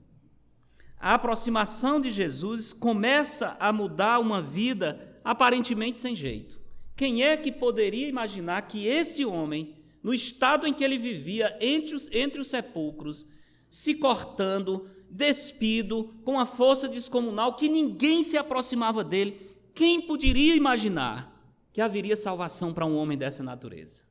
a 0.98 1.14
aproximação 1.14 2.00
de 2.00 2.10
Jesus 2.10 2.72
começa 2.72 3.56
a 3.60 3.72
mudar 3.72 4.18
uma 4.18 4.40
vida 4.40 5.18
aparentemente 5.22 5.98
sem 5.98 6.16
jeito. 6.16 6.58
Quem 6.96 7.22
é 7.22 7.36
que 7.36 7.52
poderia 7.52 8.08
imaginar 8.08 8.62
que 8.62 8.86
esse 8.86 9.24
homem, 9.24 9.76
no 10.02 10.14
estado 10.14 10.66
em 10.66 10.72
que 10.72 10.82
ele 10.82 10.96
vivia 10.96 11.56
entre 11.60 11.94
os, 11.94 12.10
entre 12.10 12.40
os 12.40 12.48
sepulcros, 12.48 13.26
se 13.68 13.94
cortando, 13.96 14.88
despido, 15.10 16.14
com 16.24 16.40
a 16.40 16.46
força 16.46 16.88
descomunal, 16.88 17.54
que 17.54 17.68
ninguém 17.68 18.24
se 18.24 18.38
aproximava 18.38 19.04
dele, 19.04 19.45
quem 19.76 20.00
poderia 20.00 20.56
imaginar 20.56 21.30
que 21.70 21.82
haveria 21.82 22.16
salvação 22.16 22.72
para 22.72 22.86
um 22.86 22.96
homem 22.96 23.16
dessa 23.18 23.42
natureza? 23.42 24.04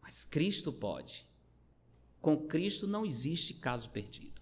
Mas 0.00 0.24
Cristo 0.24 0.72
pode. 0.72 1.28
Com 2.18 2.38
Cristo 2.38 2.86
não 2.86 3.04
existe 3.04 3.52
caso 3.52 3.90
perdido. 3.90 4.40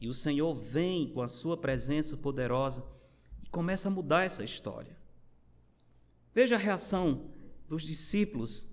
E 0.00 0.08
o 0.08 0.12
Senhor 0.12 0.52
vem 0.52 1.08
com 1.08 1.22
a 1.22 1.28
sua 1.28 1.56
presença 1.56 2.16
poderosa 2.16 2.84
e 3.44 3.48
começa 3.48 3.86
a 3.86 3.92
mudar 3.92 4.24
essa 4.24 4.42
história. 4.42 4.98
Veja 6.34 6.56
a 6.56 6.58
reação 6.58 7.30
dos 7.68 7.84
discípulos 7.84 8.66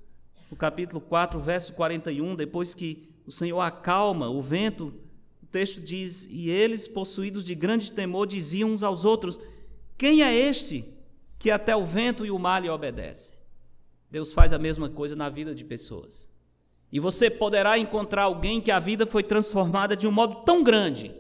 no 0.50 0.58
capítulo 0.58 1.00
4, 1.00 1.40
verso 1.40 1.74
41, 1.74 2.36
depois 2.36 2.74
que 2.74 3.14
o 3.24 3.32
Senhor 3.32 3.62
acalma 3.62 4.30
o 4.30 4.42
vento, 4.42 4.96
o 5.44 5.46
texto 5.46 5.80
diz: 5.80 6.28
E 6.30 6.50
eles, 6.50 6.88
possuídos 6.88 7.44
de 7.44 7.54
grande 7.54 7.92
temor, 7.92 8.26
diziam 8.26 8.72
uns 8.72 8.82
aos 8.82 9.06
outros: 9.06 9.40
quem 9.98 10.24
é 10.24 10.34
este 10.34 10.86
que 11.38 11.52
até 11.52 11.76
o 11.76 11.86
vento 11.86 12.26
e 12.26 12.32
o 12.32 12.40
mar 12.40 12.62
lhe 12.62 12.70
obedecem. 12.70 13.36
Deus 14.10 14.32
faz 14.32 14.54
a 14.54 14.58
mesma 14.58 14.90
coisa 14.90 15.16
na 15.16 15.30
vida 15.30 15.54
de 15.54 15.66
pessoas. 15.66 16.32
E 16.92 17.00
você 17.00 17.30
poderá 17.30 17.78
encontrar 17.78 18.24
alguém 18.24 18.62
que 18.62 18.72
a 18.72 18.80
vida 18.80 19.06
foi 19.06 19.24
transformada 19.24 19.96
de 19.96 20.08
um 20.08 20.12
modo 20.12 20.44
tão 20.46 20.64
grande, 20.64 21.14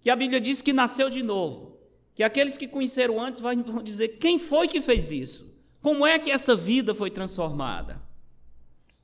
que 0.00 0.10
a 0.10 0.16
Bíblia 0.16 0.40
diz 0.40 0.60
que 0.60 0.72
nasceu 0.72 1.08
de 1.08 1.22
novo, 1.22 1.78
que 2.14 2.22
aqueles 2.22 2.58
que 2.58 2.68
conheceram 2.68 3.20
antes 3.20 3.40
vão 3.40 3.54
dizer: 3.82 4.18
quem 4.18 4.38
foi 4.38 4.68
que 4.68 4.80
fez 4.80 5.10
isso? 5.10 5.56
Como 5.80 6.04
é 6.04 6.18
que 6.18 6.30
essa 6.30 6.54
vida 6.54 6.94
foi 6.94 7.10
transformada? 7.10 8.02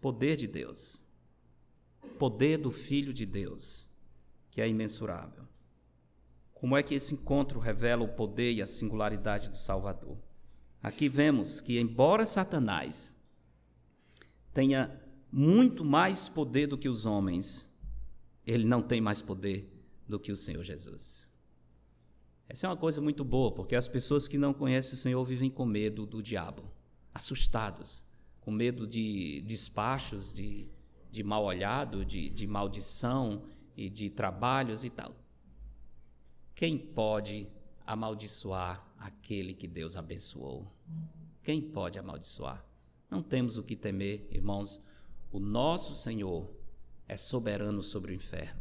Poder 0.00 0.36
de 0.36 0.46
Deus. 0.46 1.02
Poder 2.18 2.58
do 2.58 2.70
Filho 2.70 3.12
de 3.12 3.24
Deus, 3.24 3.88
que 4.50 4.60
é 4.60 4.68
imensurável. 4.68 5.47
Como 6.60 6.76
é 6.76 6.82
que 6.82 6.94
esse 6.94 7.14
encontro 7.14 7.60
revela 7.60 8.02
o 8.02 8.08
poder 8.08 8.52
e 8.52 8.62
a 8.62 8.66
singularidade 8.66 9.48
do 9.48 9.56
Salvador? 9.56 10.18
Aqui 10.82 11.08
vemos 11.08 11.60
que, 11.60 11.78
embora 11.78 12.26
Satanás 12.26 13.14
tenha 14.52 15.00
muito 15.30 15.84
mais 15.84 16.28
poder 16.28 16.66
do 16.66 16.78
que 16.78 16.88
os 16.88 17.06
homens, 17.06 17.70
ele 18.46 18.64
não 18.64 18.82
tem 18.82 19.00
mais 19.00 19.22
poder 19.22 19.72
do 20.06 20.18
que 20.18 20.32
o 20.32 20.36
Senhor 20.36 20.64
Jesus. 20.64 21.28
Essa 22.48 22.66
é 22.66 22.70
uma 22.70 22.76
coisa 22.76 23.00
muito 23.00 23.24
boa, 23.24 23.52
porque 23.52 23.76
as 23.76 23.86
pessoas 23.86 24.26
que 24.26 24.38
não 24.38 24.54
conhecem 24.54 24.94
o 24.94 24.96
Senhor 24.96 25.22
vivem 25.24 25.50
com 25.50 25.66
medo 25.66 26.06
do 26.06 26.22
diabo, 26.22 26.64
assustados, 27.12 28.04
com 28.40 28.50
medo 28.50 28.86
de 28.86 29.42
despachos, 29.42 30.32
de, 30.32 30.66
de 31.10 31.22
mal 31.22 31.44
olhado, 31.44 32.04
de, 32.04 32.30
de 32.30 32.46
maldição 32.46 33.44
e 33.76 33.90
de 33.90 34.08
trabalhos 34.08 34.82
e 34.82 34.90
tal. 34.90 35.14
Quem 36.58 36.76
pode 36.76 37.46
amaldiçoar 37.86 38.84
aquele 38.98 39.54
que 39.54 39.68
Deus 39.68 39.96
abençoou? 39.96 40.66
Quem 41.40 41.62
pode 41.62 42.00
amaldiçoar? 42.00 42.66
Não 43.08 43.22
temos 43.22 43.58
o 43.58 43.62
que 43.62 43.76
temer, 43.76 44.26
irmãos. 44.32 44.82
O 45.30 45.38
nosso 45.38 45.94
Senhor 45.94 46.50
é 47.06 47.16
soberano 47.16 47.80
sobre 47.80 48.10
o 48.10 48.14
inferno. 48.16 48.60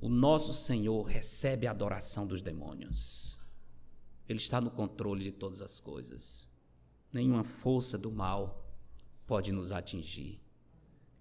O 0.00 0.08
nosso 0.08 0.54
Senhor 0.54 1.02
recebe 1.02 1.66
a 1.66 1.70
adoração 1.70 2.26
dos 2.26 2.40
demônios. 2.40 3.38
Ele 4.26 4.38
está 4.38 4.58
no 4.58 4.70
controle 4.70 5.22
de 5.22 5.32
todas 5.32 5.60
as 5.60 5.78
coisas. 5.78 6.48
Nenhuma 7.12 7.44
força 7.44 7.98
do 7.98 8.10
mal 8.10 8.66
pode 9.26 9.52
nos 9.52 9.70
atingir. 9.70 10.40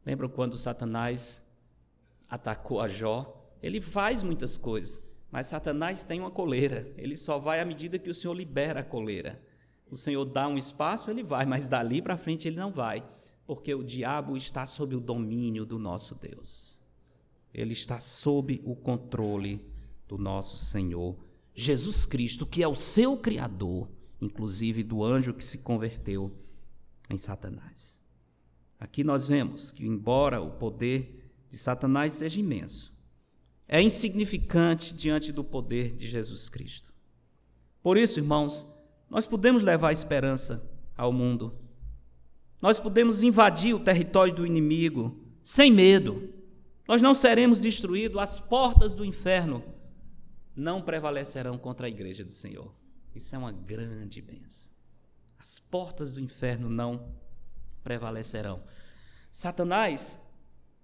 Lembram 0.06 0.30
quando 0.30 0.58
Satanás 0.58 1.46
atacou 2.30 2.80
a 2.80 2.88
Jó? 2.88 3.46
Ele 3.62 3.82
faz 3.82 4.24
muitas 4.24 4.58
coisas, 4.58 5.04
mas 5.36 5.48
Satanás 5.48 6.02
tem 6.02 6.22
uma 6.22 6.32
coleira. 6.32 6.90
Ele 6.96 7.18
só 7.18 7.38
vai 7.38 7.60
à 7.60 7.66
medida 7.66 8.00
que 8.00 8.10
o 8.10 8.16
Senhor 8.16 8.34
libera 8.34 8.80
a 8.80 8.84
coleira. 8.86 9.44
O 9.92 9.98
Senhor 9.98 10.24
dá 10.24 10.48
um 10.48 10.58
espaço, 10.58 11.12
ele 11.12 11.24
vai, 11.24 11.46
mas 11.46 11.68
dali 11.68 12.02
para 12.02 12.16
frente 12.16 12.48
ele 12.48 12.56
não 12.56 12.72
vai, 12.72 13.06
porque 13.46 13.76
o 13.76 13.84
diabo 13.84 14.38
está 14.38 14.66
sob 14.66 14.96
o 14.96 15.00
domínio 15.02 15.66
do 15.66 15.78
nosso 15.78 16.16
Deus. 16.16 16.80
Ele 17.54 17.74
está 17.74 18.00
sob 18.00 18.62
o 18.64 18.78
controle 18.78 19.62
do 20.08 20.18
nosso 20.18 20.58
Senhor 20.58 21.18
Jesus 21.54 22.06
Cristo, 22.06 22.46
que 22.46 22.64
é 22.64 22.68
o 22.70 22.74
seu 22.74 23.18
Criador, 23.18 23.90
inclusive 24.22 24.84
do 24.84 25.04
anjo 25.04 25.34
que 25.34 25.44
se 25.44 25.58
converteu 25.58 26.32
em 27.10 27.18
Satanás. 27.18 28.00
Aqui 28.80 29.04
nós 29.04 29.28
vemos 29.28 29.70
que, 29.70 29.86
embora 29.86 30.40
o 30.40 30.52
poder 30.52 31.30
de 31.50 31.58
Satanás 31.58 32.14
seja 32.14 32.40
imenso, 32.40 32.95
é 33.68 33.82
insignificante 33.82 34.94
diante 34.94 35.32
do 35.32 35.44
poder 35.44 35.96
de 35.96 36.08
Jesus 36.08 36.50
Cristo. 36.50 36.94
Por 37.82 37.98
isso, 37.98 38.20
irmãos, 38.20 38.66
nós 39.10 39.28
podemos 39.28 39.62
levar 39.62 39.92
esperança 39.92 40.68
ao 40.96 41.12
mundo. 41.12 41.58
Nós 42.62 42.80
podemos 42.80 43.24
invadir 43.24 43.74
o 43.74 43.80
território 43.80 44.34
do 44.34 44.46
inimigo 44.46 45.20
sem 45.44 45.72
medo. 45.72 46.34
Nós 46.88 47.02
não 47.02 47.14
seremos 47.14 47.60
destruídos, 47.60 48.20
as 48.20 48.40
portas 48.40 48.96
do 48.96 49.06
inferno 49.06 49.64
não 50.56 50.82
prevalecerão 50.82 51.58
contra 51.58 51.88
a 51.88 51.90
igreja 51.90 52.24
do 52.24 52.32
Senhor. 52.32 52.74
Isso 53.14 53.36
é 53.36 53.38
uma 53.38 53.52
grande 53.52 54.22
bênção. 54.22 54.72
As 55.38 55.60
portas 55.60 56.12
do 56.12 56.20
inferno 56.20 56.70
não 56.70 57.14
prevalecerão. 57.84 58.64
Satanás 59.32 60.18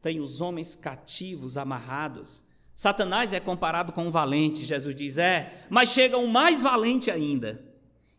tem 0.01 0.19
os 0.19 0.41
homens 0.41 0.75
cativos, 0.75 1.57
amarrados. 1.57 2.43
Satanás 2.75 3.33
é 3.33 3.39
comparado 3.39 3.91
com 3.91 4.07
um 4.07 4.11
valente, 4.11 4.65
Jesus 4.65 4.95
diz, 4.95 5.17
é, 5.17 5.65
mas 5.69 5.89
chega 5.89 6.17
um 6.17 6.27
mais 6.27 6.61
valente 6.61 7.11
ainda 7.11 7.63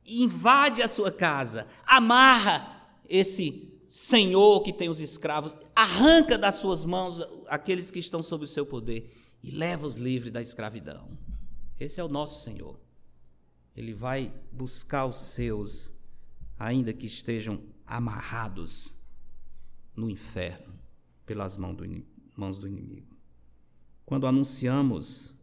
e 0.04 0.22
invade 0.22 0.82
a 0.82 0.88
sua 0.88 1.10
casa, 1.10 1.66
amarra 1.86 2.86
esse 3.08 3.72
senhor 3.88 4.62
que 4.62 4.72
tem 4.72 4.88
os 4.88 5.00
escravos, 5.00 5.56
arranca 5.74 6.38
das 6.38 6.56
suas 6.56 6.84
mãos 6.84 7.20
aqueles 7.48 7.90
que 7.90 7.98
estão 7.98 8.22
sob 8.22 8.44
o 8.44 8.48
seu 8.48 8.64
poder 8.64 9.12
e 9.42 9.50
leva-os 9.50 9.96
livres 9.96 10.32
da 10.32 10.40
escravidão. 10.40 11.08
Esse 11.78 12.00
é 12.00 12.04
o 12.04 12.08
nosso 12.08 12.42
Senhor. 12.42 12.80
Ele 13.76 13.92
vai 13.92 14.32
buscar 14.52 15.06
os 15.06 15.20
seus, 15.32 15.92
ainda 16.58 16.92
que 16.92 17.06
estejam 17.06 17.60
amarrados 17.86 18.94
no 19.94 20.08
inferno 20.08 20.72
pelas 21.26 21.56
mãos 21.56 22.58
do 22.58 22.66
inimigo. 22.66 23.11
Quando 24.04 24.26
anunciamos 24.26 25.34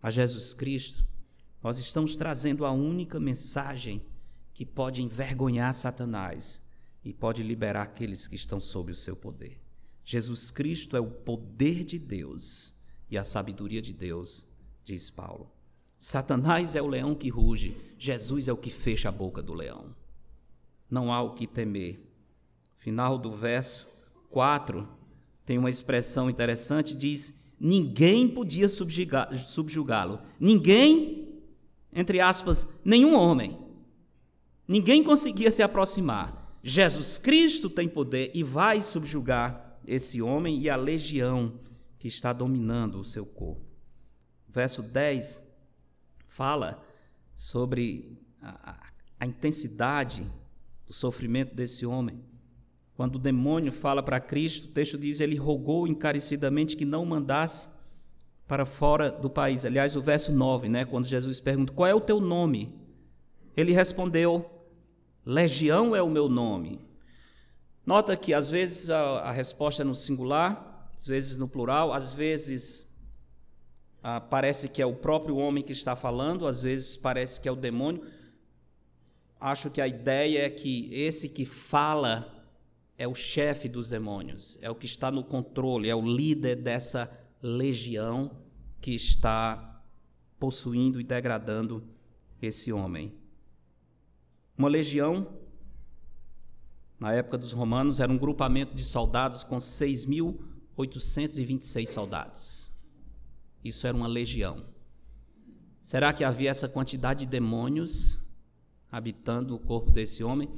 a 0.00 0.10
Jesus 0.10 0.54
Cristo, 0.54 1.04
nós 1.62 1.78
estamos 1.78 2.16
trazendo 2.16 2.64
a 2.64 2.70
única 2.70 3.20
mensagem 3.20 4.04
que 4.52 4.66
pode 4.66 5.02
envergonhar 5.02 5.74
Satanás 5.74 6.62
e 7.04 7.12
pode 7.12 7.42
liberar 7.42 7.82
aqueles 7.82 8.26
que 8.26 8.36
estão 8.36 8.60
sob 8.60 8.92
o 8.92 8.94
seu 8.94 9.16
poder. 9.16 9.60
Jesus 10.04 10.50
Cristo 10.50 10.96
é 10.96 11.00
o 11.00 11.10
poder 11.10 11.84
de 11.84 11.98
Deus 11.98 12.74
e 13.08 13.16
a 13.16 13.24
sabedoria 13.24 13.80
de 13.80 13.92
Deus, 13.92 14.46
diz 14.84 15.10
Paulo. 15.10 15.50
Satanás 15.98 16.74
é 16.74 16.82
o 16.82 16.88
leão 16.88 17.14
que 17.14 17.28
ruge, 17.28 17.76
Jesus 17.98 18.48
é 18.48 18.52
o 18.52 18.56
que 18.56 18.70
fecha 18.70 19.08
a 19.08 19.12
boca 19.12 19.40
do 19.40 19.54
leão. 19.54 19.94
Não 20.90 21.12
há 21.12 21.22
o 21.22 21.34
que 21.34 21.46
temer. 21.46 22.12
Final 22.76 23.16
do 23.16 23.32
verso 23.32 23.86
4 24.30 24.88
tem 25.46 25.58
uma 25.58 25.70
expressão 25.70 26.28
interessante, 26.28 26.96
diz: 26.96 27.40
ninguém 27.62 28.26
podia 28.28 28.68
subjugá-lo. 28.68 30.20
Ninguém 30.40 31.22
entre 31.92 32.20
aspas, 32.20 32.66
nenhum 32.84 33.14
homem. 33.14 33.58
Ninguém 34.66 35.04
conseguia 35.04 35.50
se 35.50 35.62
aproximar. 35.62 36.56
Jesus 36.62 37.18
Cristo 37.18 37.68
tem 37.68 37.88
poder 37.88 38.30
e 38.32 38.42
vai 38.42 38.80
subjugar 38.80 39.78
esse 39.86 40.22
homem 40.22 40.58
e 40.58 40.70
a 40.70 40.76
legião 40.76 41.60
que 41.98 42.08
está 42.08 42.32
dominando 42.32 42.98
o 42.98 43.04
seu 43.04 43.26
corpo. 43.26 43.66
Verso 44.48 44.82
10 44.82 45.42
fala 46.28 46.82
sobre 47.34 48.18
a, 48.40 48.90
a 49.20 49.26
intensidade 49.26 50.26
do 50.86 50.92
sofrimento 50.92 51.54
desse 51.54 51.84
homem. 51.84 52.24
Quando 52.96 53.16
o 53.16 53.18
demônio 53.18 53.72
fala 53.72 54.02
para 54.02 54.20
Cristo, 54.20 54.66
o 54.66 54.72
texto 54.72 54.98
diz: 54.98 55.20
Ele 55.20 55.36
rogou 55.36 55.86
encarecidamente 55.86 56.76
que 56.76 56.84
não 56.84 57.04
mandasse 57.04 57.66
para 58.46 58.66
fora 58.66 59.10
do 59.10 59.30
país. 59.30 59.64
Aliás, 59.64 59.96
o 59.96 60.02
verso 60.02 60.30
9, 60.30 60.68
né, 60.68 60.84
quando 60.84 61.06
Jesus 61.06 61.40
pergunta: 61.40 61.72
Qual 61.72 61.88
é 61.88 61.94
o 61.94 62.00
teu 62.00 62.20
nome? 62.20 62.74
Ele 63.56 63.72
respondeu: 63.72 64.44
Legião 65.24 65.96
é 65.96 66.02
o 66.02 66.10
meu 66.10 66.28
nome. 66.28 66.80
Nota 67.84 68.16
que 68.16 68.32
às 68.32 68.50
vezes 68.50 68.90
a, 68.90 69.20
a 69.20 69.32
resposta 69.32 69.82
é 69.82 69.84
no 69.84 69.94
singular, 69.94 70.90
às 70.96 71.06
vezes 71.06 71.36
no 71.36 71.48
plural, 71.48 71.92
às 71.92 72.12
vezes 72.12 72.86
ah, 74.02 74.20
parece 74.20 74.68
que 74.68 74.82
é 74.82 74.86
o 74.86 74.94
próprio 74.94 75.36
homem 75.36 75.64
que 75.64 75.72
está 75.72 75.96
falando, 75.96 76.46
às 76.46 76.62
vezes 76.62 76.96
parece 76.96 77.40
que 77.40 77.48
é 77.48 77.52
o 77.52 77.56
demônio. 77.56 78.04
Acho 79.40 79.70
que 79.70 79.80
a 79.80 79.88
ideia 79.88 80.46
é 80.46 80.50
que 80.50 80.92
esse 80.92 81.28
que 81.28 81.44
fala 81.44 82.41
é 82.96 83.06
o 83.08 83.14
chefe 83.14 83.68
dos 83.68 83.88
demônios, 83.88 84.58
é 84.60 84.70
o 84.70 84.74
que 84.74 84.86
está 84.86 85.10
no 85.10 85.24
controle, 85.24 85.88
é 85.88 85.94
o 85.94 86.02
líder 86.02 86.56
dessa 86.56 87.10
legião 87.42 88.42
que 88.80 88.94
está 88.94 89.82
possuindo 90.38 91.00
e 91.00 91.04
degradando 91.04 91.84
esse 92.40 92.72
homem. 92.72 93.12
Uma 94.56 94.68
legião, 94.68 95.36
na 96.98 97.12
época 97.12 97.36
dos 97.38 97.52
romanos, 97.52 98.00
era 98.00 98.10
um 98.12 98.18
grupamento 98.18 98.74
de 98.74 98.82
soldados 98.82 99.44
com 99.44 99.58
6.826 99.58 101.86
soldados. 101.86 102.72
Isso 103.64 103.86
era 103.86 103.96
uma 103.96 104.08
legião. 104.08 104.66
Será 105.80 106.12
que 106.12 106.24
havia 106.24 106.50
essa 106.50 106.68
quantidade 106.68 107.24
de 107.24 107.30
demônios 107.30 108.20
habitando 108.90 109.54
o 109.54 109.58
corpo 109.58 109.90
desse 109.90 110.22
homem? 110.22 110.50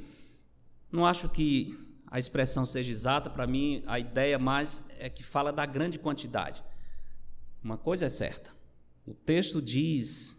Não 0.91 1.05
acho 1.05 1.29
que 1.29 1.84
a 2.07 2.19
expressão 2.19 2.65
seja 2.65 2.91
exata, 2.91 3.29
para 3.29 3.47
mim 3.47 3.83
a 3.87 3.99
ideia 3.99 4.37
mais 4.37 4.83
é 4.97 5.09
que 5.09 5.23
fala 5.23 5.51
da 5.51 5.65
grande 5.65 5.99
quantidade. 5.99 6.63
Uma 7.63 7.77
coisa 7.77 8.05
é 8.05 8.09
certa: 8.09 8.51
o 9.05 9.13
texto 9.13 9.61
diz 9.61 10.37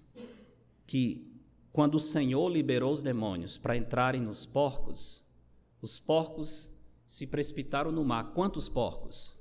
que 0.86 1.26
quando 1.72 1.96
o 1.96 2.00
Senhor 2.00 2.48
liberou 2.48 2.92
os 2.92 3.02
demônios 3.02 3.58
para 3.58 3.76
entrarem 3.76 4.20
nos 4.20 4.46
porcos, 4.46 5.24
os 5.82 5.98
porcos 5.98 6.70
se 7.06 7.26
precipitaram 7.26 7.92
no 7.92 8.04
mar. 8.04 8.32
Quantos 8.32 8.68
porcos? 8.68 9.38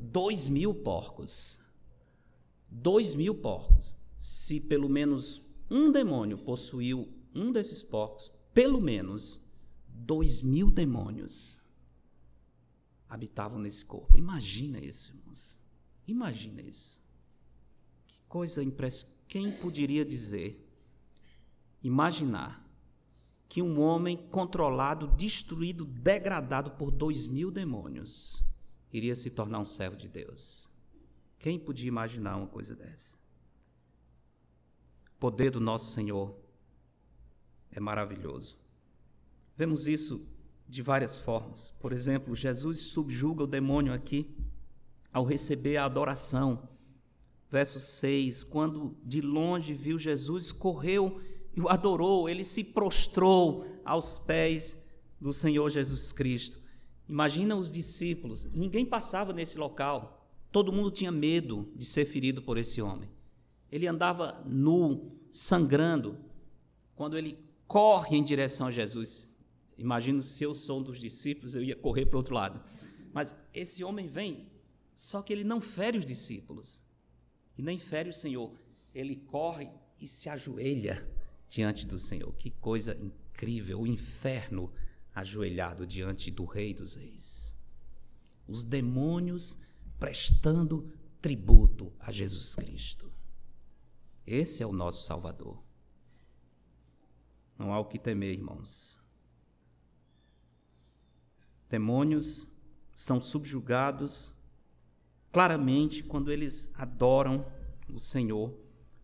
Dois 0.00 0.48
mil 0.48 0.74
porcos. 0.74 1.60
Dois 2.68 3.14
mil 3.14 3.34
porcos. 3.34 3.96
Se 4.18 4.60
pelo 4.60 4.88
menos 4.88 5.42
um 5.70 5.92
demônio 5.92 6.38
possuiu 6.38 7.08
um 7.34 7.52
desses 7.52 7.82
porcos, 7.82 8.32
pelo 8.52 8.80
menos 8.80 9.40
dois 9.98 10.40
mil 10.40 10.70
demônios 10.70 11.58
habitavam 13.08 13.58
nesse 13.58 13.84
corpo. 13.84 14.16
Imagina 14.16 14.78
isso, 14.78 15.12
irmãos. 15.12 15.58
Imagina 16.06 16.60
isso. 16.60 17.00
Que 18.06 18.18
coisa 18.28 18.62
impressionante. 18.62 19.18
Quem 19.26 19.52
poderia 19.52 20.04
dizer, 20.04 20.66
imaginar, 21.82 22.66
que 23.48 23.62
um 23.62 23.80
homem 23.80 24.16
controlado, 24.16 25.06
destruído, 25.08 25.84
degradado 25.84 26.72
por 26.72 26.90
dois 26.90 27.26
mil 27.26 27.50
demônios 27.50 28.44
iria 28.92 29.16
se 29.16 29.30
tornar 29.30 29.58
um 29.58 29.64
servo 29.64 29.96
de 29.96 30.08
Deus? 30.08 30.68
Quem 31.38 31.58
podia 31.58 31.88
imaginar 31.88 32.36
uma 32.36 32.46
coisa 32.46 32.74
dessa? 32.74 33.16
O 35.16 35.18
poder 35.20 35.50
do 35.50 35.60
nosso 35.60 35.92
Senhor 35.92 36.34
é 37.70 37.80
maravilhoso. 37.80 38.56
Vemos 39.58 39.88
isso 39.88 40.24
de 40.68 40.82
várias 40.82 41.18
formas. 41.18 41.74
Por 41.80 41.92
exemplo, 41.92 42.36
Jesus 42.36 42.78
subjuga 42.78 43.42
o 43.42 43.46
demônio 43.46 43.92
aqui 43.92 44.30
ao 45.12 45.24
receber 45.24 45.78
a 45.78 45.84
adoração. 45.84 46.68
Verso 47.50 47.80
6: 47.80 48.44
Quando 48.44 48.96
de 49.02 49.20
longe 49.20 49.74
viu 49.74 49.98
Jesus, 49.98 50.52
correu 50.52 51.20
e 51.56 51.60
o 51.60 51.68
adorou, 51.68 52.28
ele 52.28 52.44
se 52.44 52.62
prostrou 52.62 53.66
aos 53.84 54.16
pés 54.16 54.76
do 55.20 55.32
Senhor 55.32 55.68
Jesus 55.70 56.12
Cristo. 56.12 56.60
Imagina 57.08 57.56
os 57.56 57.72
discípulos, 57.72 58.44
ninguém 58.52 58.86
passava 58.86 59.32
nesse 59.32 59.58
local, 59.58 60.30
todo 60.52 60.72
mundo 60.72 60.92
tinha 60.92 61.10
medo 61.10 61.68
de 61.74 61.84
ser 61.84 62.04
ferido 62.04 62.40
por 62.42 62.58
esse 62.58 62.80
homem. 62.80 63.10
Ele 63.72 63.88
andava 63.88 64.40
nu, 64.46 65.18
sangrando. 65.32 66.16
Quando 66.94 67.18
ele 67.18 67.36
corre 67.66 68.16
em 68.16 68.22
direção 68.22 68.68
a 68.68 68.70
Jesus, 68.70 69.28
imagino 69.78 70.22
se 70.22 70.44
eu 70.44 70.52
sou 70.52 70.80
um 70.80 70.82
dos 70.82 70.98
discípulos, 70.98 71.54
eu 71.54 71.62
ia 71.62 71.76
correr 71.76 72.06
para 72.06 72.16
o 72.16 72.18
outro 72.18 72.34
lado. 72.34 72.62
Mas 73.12 73.34
esse 73.54 73.82
homem 73.82 74.06
vem, 74.06 74.50
só 74.94 75.22
que 75.22 75.32
ele 75.32 75.44
não 75.44 75.60
fere 75.60 75.96
os 75.96 76.04
discípulos 76.04 76.82
e 77.56 77.62
nem 77.62 77.78
fere 77.78 78.10
o 78.10 78.12
Senhor. 78.12 78.52
Ele 78.94 79.16
corre 79.16 79.70
e 80.00 80.06
se 80.06 80.28
ajoelha 80.28 81.08
diante 81.48 81.86
do 81.86 81.98
Senhor. 81.98 82.34
Que 82.34 82.50
coisa 82.50 82.96
incrível! 83.00 83.80
O 83.80 83.86
inferno 83.86 84.72
ajoelhado 85.14 85.86
diante 85.86 86.30
do 86.30 86.44
Rei 86.44 86.74
dos 86.74 86.94
Reis. 86.94 87.56
Os 88.46 88.64
demônios 88.64 89.58
prestando 89.98 90.92
tributo 91.20 91.92
a 91.98 92.12
Jesus 92.12 92.54
Cristo. 92.54 93.12
Esse 94.26 94.62
é 94.62 94.66
o 94.66 94.72
nosso 94.72 95.06
Salvador. 95.06 95.62
Não 97.58 97.72
há 97.72 97.80
o 97.80 97.84
que 97.84 97.98
temer, 97.98 98.34
irmãos. 98.34 98.97
Demônios 101.68 102.48
são 102.94 103.20
subjugados 103.20 104.32
claramente 105.30 106.02
quando 106.02 106.32
eles 106.32 106.70
adoram 106.74 107.46
o 107.88 107.98
Senhor 107.98 108.52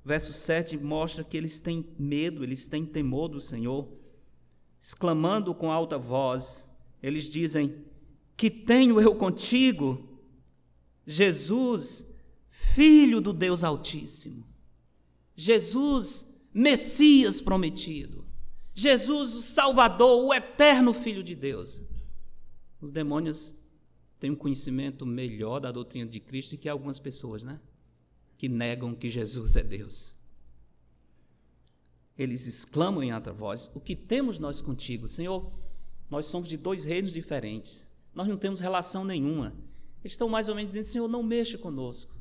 Verso 0.05 0.35
7 0.35 0.77
mostra 0.77 1.25
que 1.25 1.37
eles 1.37 1.59
têm 1.59 1.87
medo, 1.99 2.45
eles 2.45 2.67
têm 2.67 2.85
temor 2.85 3.29
do 3.29 3.41
Senhor. 3.41 3.89
Exclamando 4.79 5.55
com 5.55 5.73
alta 5.73 5.97
voz, 5.97 6.69
eles 7.03 7.25
dizem: 7.25 7.83
Que 8.37 8.51
tenho 8.51 9.01
eu 9.01 9.15
contigo, 9.15 10.07
Jesus, 11.07 12.05
Filho 12.51 13.19
do 13.19 13.33
Deus 13.33 13.65
Altíssimo. 13.65 14.47
Jesus, 15.35 16.39
Messias 16.53 17.41
prometido. 17.41 18.27
Jesus, 18.75 19.35
o 19.35 19.41
Salvador, 19.41 20.23
o 20.23 20.35
eterno 20.35 20.93
Filho 20.93 21.23
de 21.23 21.35
Deus. 21.35 21.81
Os 22.85 22.91
demônios 22.91 23.57
têm 24.21 24.31
um 24.31 24.37
conhecimento 24.37 25.07
melhor 25.07 25.59
da 25.59 25.73
doutrina 25.73 26.09
de 26.09 26.21
Cristo 26.21 26.59
que 26.59 26.69
algumas 26.69 26.99
pessoas, 26.99 27.43
né? 27.43 27.59
que 28.37 28.47
negam 28.47 28.95
que 28.95 29.09
Jesus 29.09 29.57
é 29.57 29.63
Deus. 29.63 30.15
Eles 32.19 32.47
exclamam 32.47 33.03
em 33.03 33.11
alta 33.11 33.33
voz: 33.33 33.71
O 33.75 33.81
que 33.81 33.97
temos 33.97 34.39
nós 34.39 34.61
contigo, 34.61 35.09
Senhor? 35.09 35.51
Nós 36.11 36.27
somos 36.27 36.47
de 36.47 36.59
dois 36.59 36.85
reinos 36.85 37.11
diferentes. 37.11 37.87
Nós 38.15 38.29
não 38.29 38.37
temos 38.37 38.61
relação 38.61 39.03
nenhuma. 39.03 39.55
Eles 40.03 40.13
estão 40.13 40.29
mais 40.29 40.51
ou 40.51 40.55
menos 40.55 40.73
dizendo: 40.73 40.87
Senhor, 40.87 41.09
não 41.09 41.23
mexa 41.23 41.57
conosco. 41.57 42.15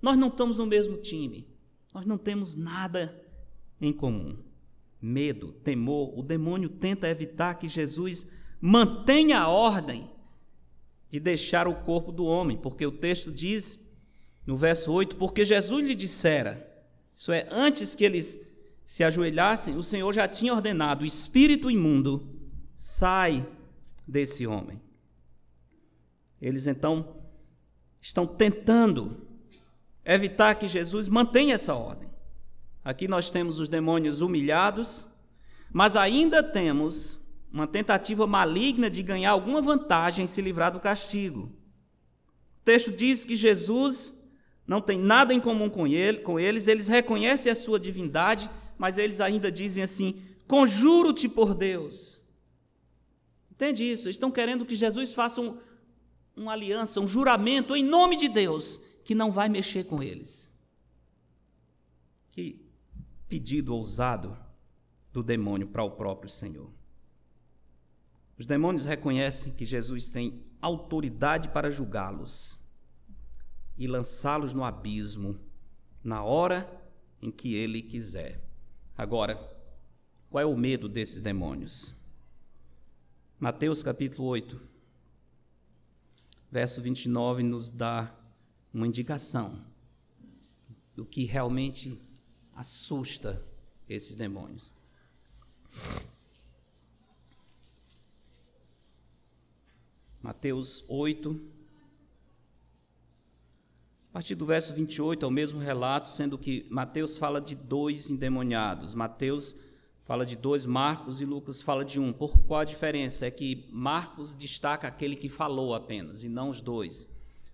Nós 0.00 0.16
não 0.16 0.28
estamos 0.28 0.56
no 0.56 0.66
mesmo 0.66 0.98
time. 0.98 1.48
Nós 1.92 2.06
não 2.06 2.16
temos 2.16 2.54
nada 2.54 3.20
em 3.80 3.92
comum. 3.92 4.38
Medo, 5.02 5.50
temor, 5.52 6.16
o 6.16 6.22
demônio 6.22 6.68
tenta 6.68 7.08
evitar 7.08 7.56
que 7.56 7.66
Jesus 7.66 8.24
mantenha 8.60 9.40
a 9.40 9.48
ordem 9.48 10.10
de 11.10 11.20
deixar 11.20 11.68
o 11.68 11.74
corpo 11.74 12.10
do 12.10 12.24
homem, 12.24 12.56
porque 12.56 12.86
o 12.86 12.92
texto 12.92 13.30
diz 13.30 13.78
no 14.46 14.56
verso 14.56 14.92
8, 14.92 15.16
porque 15.16 15.44
Jesus 15.44 15.86
lhe 15.86 15.94
dissera, 15.94 16.66
isso 17.14 17.32
é, 17.32 17.46
antes 17.50 17.94
que 17.94 18.04
eles 18.04 18.38
se 18.84 19.02
ajoelhassem, 19.02 19.76
o 19.76 19.82
Senhor 19.82 20.12
já 20.12 20.28
tinha 20.28 20.54
ordenado: 20.54 21.04
espírito 21.04 21.70
imundo 21.70 22.38
sai 22.74 23.44
desse 24.06 24.46
homem. 24.46 24.80
Eles 26.40 26.66
então 26.66 27.16
estão 28.00 28.26
tentando 28.26 29.26
evitar 30.04 30.54
que 30.54 30.68
Jesus 30.68 31.08
mantenha 31.08 31.54
essa 31.54 31.74
ordem. 31.74 32.08
Aqui 32.84 33.08
nós 33.08 33.30
temos 33.30 33.58
os 33.58 33.68
demônios 33.68 34.20
humilhados, 34.20 35.04
mas 35.72 35.96
ainda 35.96 36.40
temos 36.40 37.20
uma 37.56 37.66
tentativa 37.66 38.26
maligna 38.26 38.90
de 38.90 39.02
ganhar 39.02 39.30
alguma 39.30 39.62
vantagem 39.62 40.24
em 40.24 40.26
se 40.26 40.42
livrar 40.42 40.70
do 40.70 40.78
castigo. 40.78 41.50
O 42.60 42.64
texto 42.66 42.92
diz 42.92 43.24
que 43.24 43.34
Jesus 43.34 44.12
não 44.66 44.78
tem 44.78 44.98
nada 44.98 45.32
em 45.32 45.40
comum 45.40 45.70
com, 45.70 45.86
ele, 45.86 46.18
com 46.18 46.38
eles, 46.38 46.68
eles 46.68 46.86
reconhecem 46.86 47.50
a 47.50 47.56
sua 47.56 47.80
divindade, 47.80 48.50
mas 48.76 48.98
eles 48.98 49.22
ainda 49.22 49.50
dizem 49.50 49.82
assim: 49.82 50.20
conjuro-te 50.46 51.30
por 51.30 51.54
Deus. 51.54 52.20
Entende 53.50 53.90
isso? 53.90 54.10
Estão 54.10 54.30
querendo 54.30 54.66
que 54.66 54.76
Jesus 54.76 55.14
faça 55.14 55.40
um, 55.40 55.56
uma 56.36 56.52
aliança, 56.52 57.00
um 57.00 57.06
juramento 57.06 57.74
em 57.74 57.82
nome 57.82 58.16
de 58.16 58.28
Deus, 58.28 58.78
que 59.02 59.14
não 59.14 59.32
vai 59.32 59.48
mexer 59.48 59.84
com 59.84 60.02
eles. 60.02 60.54
Que 62.32 62.60
pedido 63.26 63.74
ousado 63.74 64.36
do 65.10 65.22
demônio 65.22 65.68
para 65.68 65.82
o 65.82 65.92
próprio 65.92 66.28
Senhor. 66.28 66.75
Os 68.38 68.46
demônios 68.46 68.84
reconhecem 68.84 69.52
que 69.52 69.64
Jesus 69.64 70.10
tem 70.10 70.44
autoridade 70.60 71.48
para 71.48 71.70
julgá-los 71.70 72.58
e 73.78 73.86
lançá-los 73.86 74.52
no 74.52 74.64
abismo 74.64 75.38
na 76.02 76.22
hora 76.22 76.70
em 77.20 77.30
que 77.30 77.54
ele 77.54 77.82
quiser. 77.82 78.40
Agora, 78.96 79.36
qual 80.30 80.42
é 80.42 80.46
o 80.46 80.56
medo 80.56 80.88
desses 80.88 81.22
demônios? 81.22 81.94
Mateus 83.38 83.82
capítulo 83.82 84.28
8, 84.28 84.60
verso 86.50 86.80
29 86.80 87.42
nos 87.42 87.70
dá 87.70 88.14
uma 88.72 88.86
indicação 88.86 89.62
do 90.94 91.04
que 91.04 91.24
realmente 91.24 92.00
assusta 92.54 93.42
esses 93.88 94.14
demônios. 94.14 94.70
Mateus 100.22 100.84
8, 100.88 101.40
a 104.10 104.12
partir 104.12 104.34
do 104.34 104.46
verso 104.46 104.72
28 104.72 105.24
é 105.24 105.28
o 105.28 105.30
mesmo 105.30 105.60
relato, 105.60 106.10
sendo 106.10 106.38
que 106.38 106.66
Mateus 106.70 107.18
fala 107.18 107.40
de 107.40 107.54
dois 107.54 108.10
endemoniados. 108.10 108.94
Mateus 108.94 109.54
fala 110.04 110.24
de 110.24 110.34
dois, 110.34 110.64
Marcos 110.64 111.20
e 111.20 111.26
Lucas 111.26 111.60
fala 111.60 111.84
de 111.84 112.00
um. 112.00 112.12
Por 112.12 112.38
qual 112.46 112.60
a 112.60 112.64
diferença? 112.64 113.26
É 113.26 113.30
que 113.30 113.68
Marcos 113.70 114.34
destaca 114.34 114.88
aquele 114.88 115.16
que 115.16 115.28
falou 115.28 115.74
apenas, 115.74 116.24
e 116.24 116.28
não 116.28 116.48
os 116.48 116.60
dois. 116.62 117.06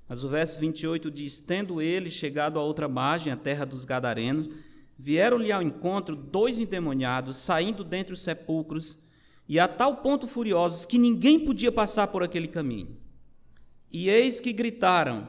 Mas 0.09 0.23
o 0.23 0.29
verso 0.29 0.61
28 0.61 1.11
diz: 1.11 1.41
Tendo 1.41 1.81
ele 1.81 2.11
chegado 2.11 2.61
à 2.61 2.63
outra 2.63 2.87
margem, 2.87 3.33
a 3.33 3.37
terra 3.37 3.65
dos 3.65 3.85
Gadarenos, 3.85 4.49
vieram-lhe 4.97 5.51
ao 5.51 5.63
encontro 5.63 6.15
dois 6.15 6.61
endemoniados, 6.61 7.39
saindo 7.39 7.83
dentre 7.83 8.13
os 8.13 8.23
sepulcros, 8.23 8.99
e 9.49 9.59
a 9.59 9.67
tal 9.67 9.97
ponto 9.97 10.27
furiosos 10.27 10.87
que 10.87 10.99
ninguém 10.99 11.41
podia 11.41 11.73
passar 11.73 12.09
por 12.09 12.23
aquele 12.23 12.49
caminho. 12.49 12.97
E 13.91 14.09
eis 14.09 14.41
que 14.41 14.53
gritaram: 14.53 15.29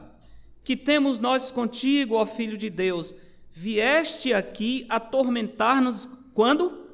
que 0.62 0.76
temos 0.76 1.18
nós 1.18 1.50
contigo, 1.50 2.14
ó 2.14 2.24
Filho 2.24 2.56
de 2.56 2.70
Deus? 2.70 3.14
Vieste 3.52 4.32
aqui 4.32 4.86
atormentar-nos 4.88 6.08
quando? 6.32 6.84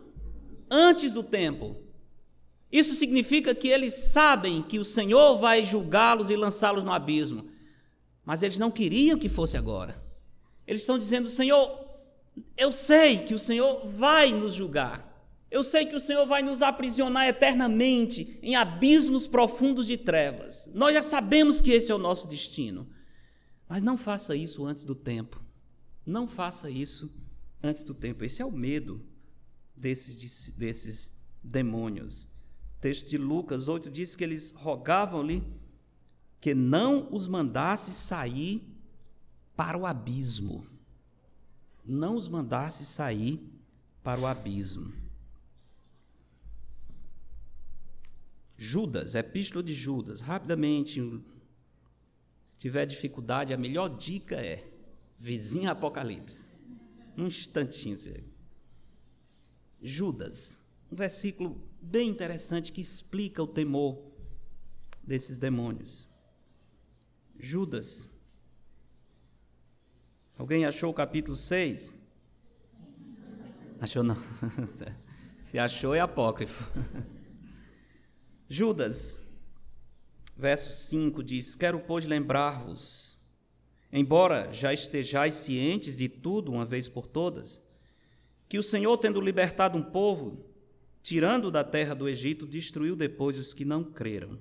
antes 0.71 1.13
do 1.13 1.23
tempo. 1.23 1.77
Isso 2.71 2.95
significa 2.95 3.53
que 3.53 3.69
eles 3.69 3.93
sabem 3.93 4.63
que 4.63 4.79
o 4.79 4.85
Senhor 4.85 5.37
vai 5.37 5.65
julgá-los 5.65 6.31
e 6.31 6.37
lançá-los 6.37 6.85
no 6.85 6.93
abismo. 6.93 7.51
Mas 8.25 8.45
eles 8.45 8.59
não 8.59 8.71
queriam 8.71 9.19
que 9.19 9.29
fosse 9.29 9.57
agora. 9.57 10.01
Eles 10.67 10.83
estão 10.83 10.99
dizendo: 10.99 11.29
Senhor, 11.29 11.85
eu 12.57 12.71
sei 12.71 13.19
que 13.19 13.35
o 13.35 13.39
Senhor 13.39 13.85
vai 13.87 14.33
nos 14.33 14.55
julgar. 14.55 15.10
Eu 15.51 15.65
sei 15.65 15.85
que 15.85 15.97
o 15.97 16.01
Senhor 16.01 16.27
vai 16.27 16.43
nos 16.43 16.63
aprisionar 16.63 17.27
eternamente 17.27 18.39
em 18.41 18.55
abismos 18.55 19.27
profundos 19.27 19.87
de 19.87 19.97
trevas. 19.97 20.69
Nós 20.73 20.95
já 20.95 21.03
sabemos 21.03 21.61
que 21.61 21.73
esse 21.73 21.91
é 21.91 21.95
o 21.95 21.99
nosso 21.99 22.29
destino. 22.29 22.89
Mas 23.69 23.83
não 23.83 23.97
faça 23.97 24.37
isso 24.37 24.65
antes 24.65 24.85
do 24.85 24.95
tempo. 24.95 25.43
Não 26.07 26.29
faça 26.29 26.71
isso 26.71 27.13
antes 27.63 27.83
do 27.83 27.95
tempo. 27.95 28.25
Esse 28.25 28.41
é 28.41 28.45
o 28.45 28.53
medo 28.53 29.05
desses, 29.77 30.51
desses 30.51 31.13
demônios. 31.43 32.25
O 32.77 32.81
texto 32.81 33.09
de 33.09 33.19
Lucas 33.19 33.67
8 33.67 33.91
diz 33.91 34.15
que 34.15 34.23
eles 34.23 34.53
rogavam-lhe 34.53 35.43
que 36.41 36.55
não 36.55 37.09
os 37.13 37.27
mandasse 37.27 37.91
sair 37.93 38.63
para 39.57 39.77
o 39.77 39.85
abismo. 39.85 40.65
Não 41.85 42.15
os 42.17 42.29
mandasse 42.29 42.87
sair 42.87 43.41
para 44.03 44.21
o 44.21 44.27
abismo. 44.27 45.00
Judas, 48.63 49.15
Epístola 49.15 49.65
de 49.65 49.73
Judas, 49.73 50.21
rapidamente, 50.21 51.01
se 52.45 52.55
tiver 52.59 52.85
dificuldade, 52.85 53.55
a 53.55 53.57
melhor 53.57 53.89
dica 53.89 54.37
é 54.37 54.71
vizinho 55.19 55.71
Apocalipse. 55.71 56.45
Um 57.17 57.27
instantinho. 57.27 57.97
Judas, 59.81 60.61
um 60.93 60.95
versículo 60.95 61.59
bem 61.81 62.11
interessante 62.11 62.71
que 62.71 62.83
explica 62.83 63.43
o 63.43 63.47
temor 63.47 63.99
desses 65.03 65.39
demônios. 65.39 66.07
Judas. 67.39 68.07
Alguém 70.37 70.67
achou 70.67 70.91
o 70.91 70.95
capítulo 70.95 71.35
6? 71.35 71.99
Achou 73.81 74.03
não? 74.03 74.19
Se 75.45 75.59
achou 75.59 75.95
é 75.95 76.01
apócrifo. 76.01 76.71
Judas, 78.53 79.23
verso 80.37 80.73
5 80.73 81.23
diz: 81.23 81.55
Quero, 81.55 81.79
pois, 81.79 82.05
lembrar-vos, 82.05 83.17
embora 83.93 84.53
já 84.53 84.75
estejais 84.75 85.35
cientes 85.35 85.97
de 85.97 86.09
tudo 86.09 86.51
uma 86.51 86.65
vez 86.67 86.89
por 86.89 87.07
todas, 87.07 87.63
que 88.49 88.59
o 88.59 88.63
Senhor, 88.63 88.99
tendo 88.99 89.21
libertado 89.21 89.79
um 89.79 89.83
povo, 89.83 90.45
tirando 91.01 91.49
da 91.49 91.63
terra 91.63 91.95
do 91.95 92.09
Egito, 92.09 92.45
destruiu 92.45 92.97
depois 92.97 93.39
os 93.39 93.55
que 93.55 93.65
não 93.65 93.85
creram. 93.85 94.37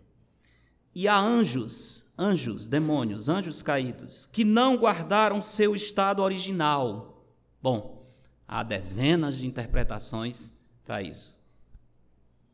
E 0.95 1.07
há 1.07 1.15
anjos, 1.15 2.11
anjos, 2.17 2.65
demônios, 2.65 3.29
anjos 3.29 3.61
caídos, 3.61 4.25
que 4.25 4.43
não 4.43 4.75
guardaram 4.75 5.39
seu 5.39 5.75
estado 5.75 6.23
original. 6.23 7.23
Bom, 7.61 8.07
há 8.47 8.63
dezenas 8.63 9.37
de 9.37 9.45
interpretações 9.45 10.51
para 10.83 11.03
isso. 11.03 11.38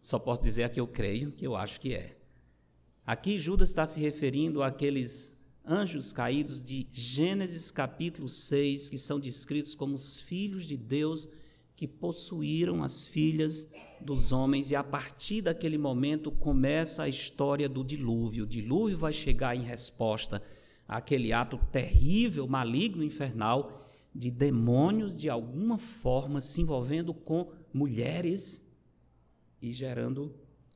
Só 0.06 0.20
posso 0.20 0.43
dizer 0.43 0.66
a 0.66 0.70
que 0.70 0.80
eu 0.80 0.86
creio, 0.86 1.32
que 1.32 1.47
eu 1.47 1.56
acho 1.56 1.80
que 1.82 1.95
é. 1.95 2.16
Aqui 3.08 3.39
Judas 3.39 3.70
está 3.70 3.88
se 3.88 3.99
referindo 3.99 4.62
àqueles 4.62 5.41
anjos 5.66 6.14
caídos 6.14 6.64
de 6.64 6.88
Gênesis 6.91 7.72
capítulo 7.72 8.30
6, 8.30 8.88
que 8.88 8.99
são 8.99 9.20
descritos 9.20 9.74
como 9.74 9.95
os 9.95 10.20
filhos 10.20 10.68
de 10.68 10.78
Deus 10.78 11.28
que 11.76 11.88
possuíram 11.88 12.84
as 12.84 13.08
filhas 13.08 13.68
dos 13.99 14.32
homens, 14.32 14.70
e 14.70 14.76
a 14.76 14.84
partir 14.84 15.41
daquele 15.41 15.76
momento 15.76 16.30
começa 16.30 17.01
a 17.01 17.10
história 17.10 17.68
do 17.68 17.84
dilúvio. 17.84 18.43
O 18.43 18.47
dilúvio 18.47 18.99
vai 18.99 19.12
chegar 19.12 19.56
em 19.56 19.64
resposta 19.64 20.39
àquele 20.88 21.34
ato 21.34 21.58
terrível, 21.72 22.47
maligno, 22.47 23.03
infernal 23.03 23.82
de 24.14 24.30
demônios 24.30 25.20
de 25.20 25.32
alguma 25.32 25.80
forma 25.80 26.41
se 26.41 26.62
envolvendo 26.62 27.12
com 27.12 27.51
mulheres 27.74 28.64
e 29.62 29.74
gerando 29.74 30.34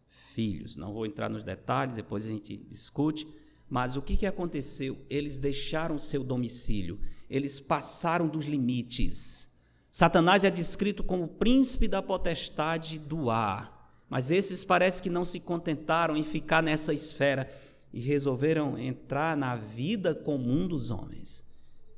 filhos. 0.07 0.75
Não 0.75 0.93
vou 0.93 1.05
entrar 1.05 1.29
nos 1.29 1.43
detalhes, 1.43 1.95
depois 1.95 2.25
a 2.25 2.29
gente 2.29 2.57
discute. 2.57 3.27
Mas 3.69 3.95
o 3.95 4.01
que, 4.01 4.17
que 4.17 4.25
aconteceu? 4.25 4.97
Eles 5.09 5.37
deixaram 5.37 5.97
seu 5.97 6.23
domicílio, 6.23 6.99
eles 7.29 7.59
passaram 7.59 8.27
dos 8.27 8.45
limites. 8.45 9.49
Satanás 9.91 10.43
é 10.43 10.49
descrito 10.49 11.03
como 11.03 11.27
príncipe 11.27 11.87
da 11.87 12.01
potestade 12.01 12.97
do 12.97 13.29
ar. 13.29 13.77
Mas 14.09 14.31
esses 14.31 14.63
parece 14.63 15.03
que 15.03 15.09
não 15.09 15.23
se 15.23 15.39
contentaram 15.39 16.17
em 16.17 16.23
ficar 16.23 16.63
nessa 16.63 16.93
esfera 16.93 17.49
e 17.93 17.99
resolveram 17.99 18.77
entrar 18.77 19.37
na 19.37 19.55
vida 19.55 20.15
comum 20.15 20.67
dos 20.67 20.89
homens. 20.89 21.43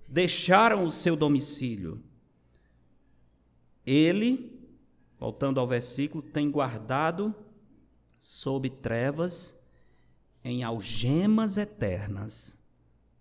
Deixaram 0.07 0.83
o 0.83 0.91
seu 0.91 1.15
domicílio. 1.15 2.03
Ele 3.85 4.50
voltando 5.21 5.59
ao 5.59 5.67
versículo, 5.67 6.23
tem 6.23 6.49
guardado 6.49 7.35
sob 8.17 8.67
trevas 8.71 9.55
em 10.43 10.63
algemas 10.63 11.57
eternas 11.57 12.57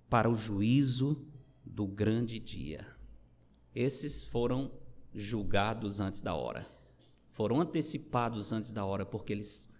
para 0.08 0.28
o 0.28 0.34
juízo 0.34 1.22
do 1.62 1.86
grande 1.86 2.38
dia. 2.38 2.86
Esses 3.74 4.24
foram 4.24 4.72
julgados 5.14 6.00
antes 6.00 6.22
da 6.22 6.34
hora. 6.34 6.66
Foram 7.32 7.60
antecipados 7.60 8.50
antes 8.50 8.72
da 8.72 8.82
hora 8.82 9.04
porque 9.04 9.34
eles 9.34 9.70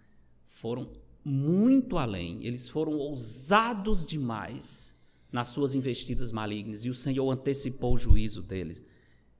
foram 0.45 0.91
muito 1.25 1.97
além, 1.97 2.45
eles 2.45 2.69
foram 2.69 2.93
ousados 2.93 4.05
demais 4.05 4.95
nas 5.31 5.47
suas 5.47 5.73
investidas 5.73 6.31
malignas 6.31 6.85
e 6.85 6.89
o 6.89 6.93
Senhor 6.93 7.31
antecipou 7.31 7.95
o 7.95 7.97
juízo 7.97 8.43
deles. 8.43 8.83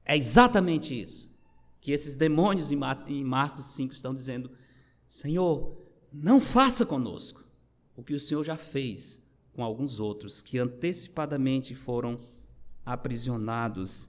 É 0.04 0.18
exatamente 0.18 1.00
isso 1.00 1.31
que 1.82 1.92
esses 1.92 2.14
demônios 2.14 2.72
em 2.72 3.24
Marcos 3.24 3.66
5 3.66 3.94
estão 3.94 4.14
dizendo: 4.14 4.52
Senhor, 5.10 5.76
não 6.14 6.40
faça 6.40 6.86
conosco 6.86 7.44
o 7.96 8.04
que 8.04 8.14
o 8.14 8.20
Senhor 8.20 8.44
já 8.44 8.56
fez 8.56 9.20
com 9.52 9.64
alguns 9.64 10.00
outros 10.00 10.42
que 10.42 10.60
antecipadamente 10.60 11.76
foram 11.76 12.22
aprisionados 12.86 14.08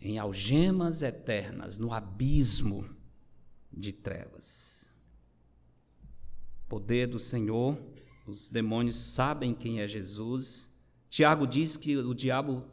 em 0.00 0.18
algemas 0.18 1.02
eternas, 1.02 1.78
no 1.78 1.92
abismo 1.92 2.88
de 3.72 3.92
trevas. 3.92 4.90
Poder 6.68 7.06
do 7.06 7.18
Senhor, 7.18 7.78
os 8.26 8.50
demônios 8.50 8.96
sabem 8.96 9.54
quem 9.54 9.80
é 9.80 9.88
Jesus. 9.88 10.70
Tiago 11.08 11.46
diz 11.46 11.76
que 11.76 11.96
o 11.96 12.12
diabo 12.12 12.64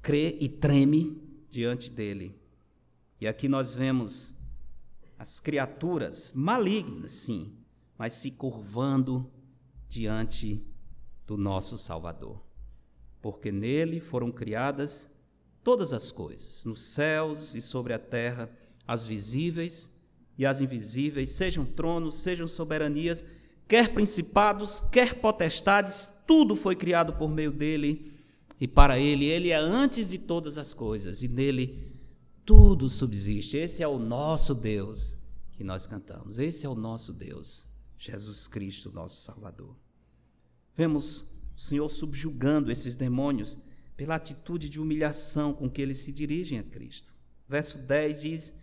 crê 0.00 0.38
e 0.40 0.48
treme 0.48 1.20
diante 1.50 1.90
dele. 1.90 2.43
E 3.20 3.26
aqui 3.26 3.48
nós 3.48 3.74
vemos 3.74 4.34
as 5.18 5.40
criaturas 5.40 6.32
malignas, 6.34 7.12
sim, 7.12 7.56
mas 7.96 8.14
se 8.14 8.32
curvando 8.32 9.30
diante 9.88 10.64
do 11.26 11.36
nosso 11.36 11.78
Salvador. 11.78 12.42
Porque 13.22 13.50
nele 13.50 14.00
foram 14.00 14.30
criadas 14.30 15.08
todas 15.62 15.92
as 15.92 16.10
coisas, 16.10 16.62
nos 16.64 16.82
céus 16.82 17.54
e 17.54 17.60
sobre 17.60 17.94
a 17.94 17.98
terra, 17.98 18.50
as 18.86 19.04
visíveis 19.04 19.90
e 20.36 20.44
as 20.44 20.60
invisíveis, 20.60 21.30
sejam 21.30 21.64
tronos, 21.64 22.16
sejam 22.16 22.46
soberanias, 22.46 23.24
quer 23.66 23.94
principados, 23.94 24.80
quer 24.92 25.14
potestades, 25.14 26.08
tudo 26.26 26.54
foi 26.54 26.76
criado 26.76 27.14
por 27.14 27.30
meio 27.30 27.50
dele 27.50 28.12
e 28.60 28.68
para 28.68 28.98
ele. 28.98 29.24
Ele 29.24 29.50
é 29.50 29.56
antes 29.56 30.08
de 30.08 30.18
todas 30.18 30.58
as 30.58 30.74
coisas 30.74 31.22
e 31.22 31.28
nele 31.28 31.83
tudo 32.44 32.88
subsiste. 32.88 33.56
Esse 33.56 33.82
é 33.82 33.88
o 33.88 33.98
nosso 33.98 34.54
Deus 34.54 35.16
que 35.52 35.64
nós 35.64 35.86
cantamos. 35.86 36.38
Esse 36.38 36.66
é 36.66 36.68
o 36.68 36.74
nosso 36.74 37.12
Deus, 37.12 37.66
Jesus 37.98 38.46
Cristo, 38.46 38.92
nosso 38.92 39.22
Salvador. 39.22 39.76
Vemos 40.76 41.32
o 41.56 41.60
Senhor 41.60 41.88
subjugando 41.88 42.70
esses 42.70 42.96
demônios 42.96 43.56
pela 43.96 44.16
atitude 44.16 44.68
de 44.68 44.80
humilhação 44.80 45.52
com 45.52 45.70
que 45.70 45.80
eles 45.80 45.98
se 45.98 46.12
dirigem 46.12 46.58
a 46.58 46.64
Cristo. 46.64 47.14
Verso 47.48 47.78
10 47.78 48.22
diz: 48.22 48.54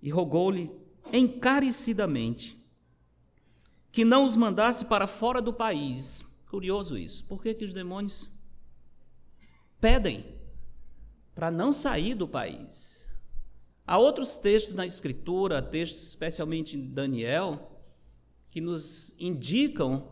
E 0.00 0.10
rogou-lhe 0.10 0.70
encarecidamente 1.12 2.56
que 3.90 4.04
não 4.04 4.24
os 4.24 4.36
mandasse 4.36 4.84
para 4.84 5.06
fora 5.06 5.42
do 5.42 5.52
país. 5.52 6.24
Curioso 6.48 6.96
isso. 6.96 7.24
Por 7.24 7.42
que, 7.42 7.54
que 7.54 7.64
os 7.64 7.72
demônios 7.72 8.30
pedem 9.80 10.24
para 11.34 11.50
não 11.50 11.72
sair 11.72 12.14
do 12.14 12.28
país? 12.28 12.99
Há 13.86 13.98
outros 13.98 14.38
textos 14.38 14.74
na 14.74 14.86
Escritura, 14.86 15.60
textos 15.60 16.08
especialmente 16.08 16.76
em 16.76 16.86
Daniel, 16.86 17.70
que 18.50 18.60
nos 18.60 19.14
indicam 19.18 20.08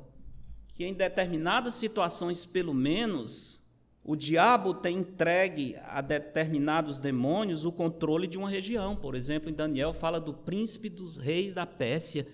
que 0.75 0.85
em 0.85 0.95
determinadas 0.95 1.75
situações, 1.75 2.45
pelo 2.45 2.73
menos, 2.73 3.59
o 4.05 4.15
diabo 4.17 4.73
tem 4.73 4.99
entregue 4.99 5.77
a 5.85 6.01
determinados 6.01 6.99
demônios 6.99 7.65
o 7.65 7.73
controle 7.73 8.27
de 8.27 8.39
uma 8.39 8.49
região. 8.49 8.97
Por 8.97 9.15
exemplo, 9.15 9.51
em 9.51 9.55
Daniel 9.55 9.93
fala 9.93 10.21
do 10.21 10.33
príncipe 10.33 10.89
dos 10.89 11.19
reis 11.19 11.53
da 11.53 11.67
Pérsia, 11.67 12.27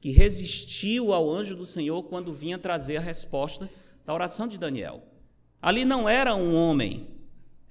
que 0.00 0.10
resistiu 0.10 1.12
ao 1.12 1.30
anjo 1.30 1.56
do 1.56 1.64
Senhor 1.64 2.04
quando 2.04 2.32
vinha 2.32 2.56
trazer 2.56 2.98
a 2.98 3.02
resposta 3.02 3.68
da 4.06 4.14
oração 4.14 4.46
de 4.46 4.56
Daniel. 4.56 5.02
Ali 5.60 5.84
não 5.84 6.08
era 6.08 6.34
um 6.34 6.54
homem, 6.54 7.08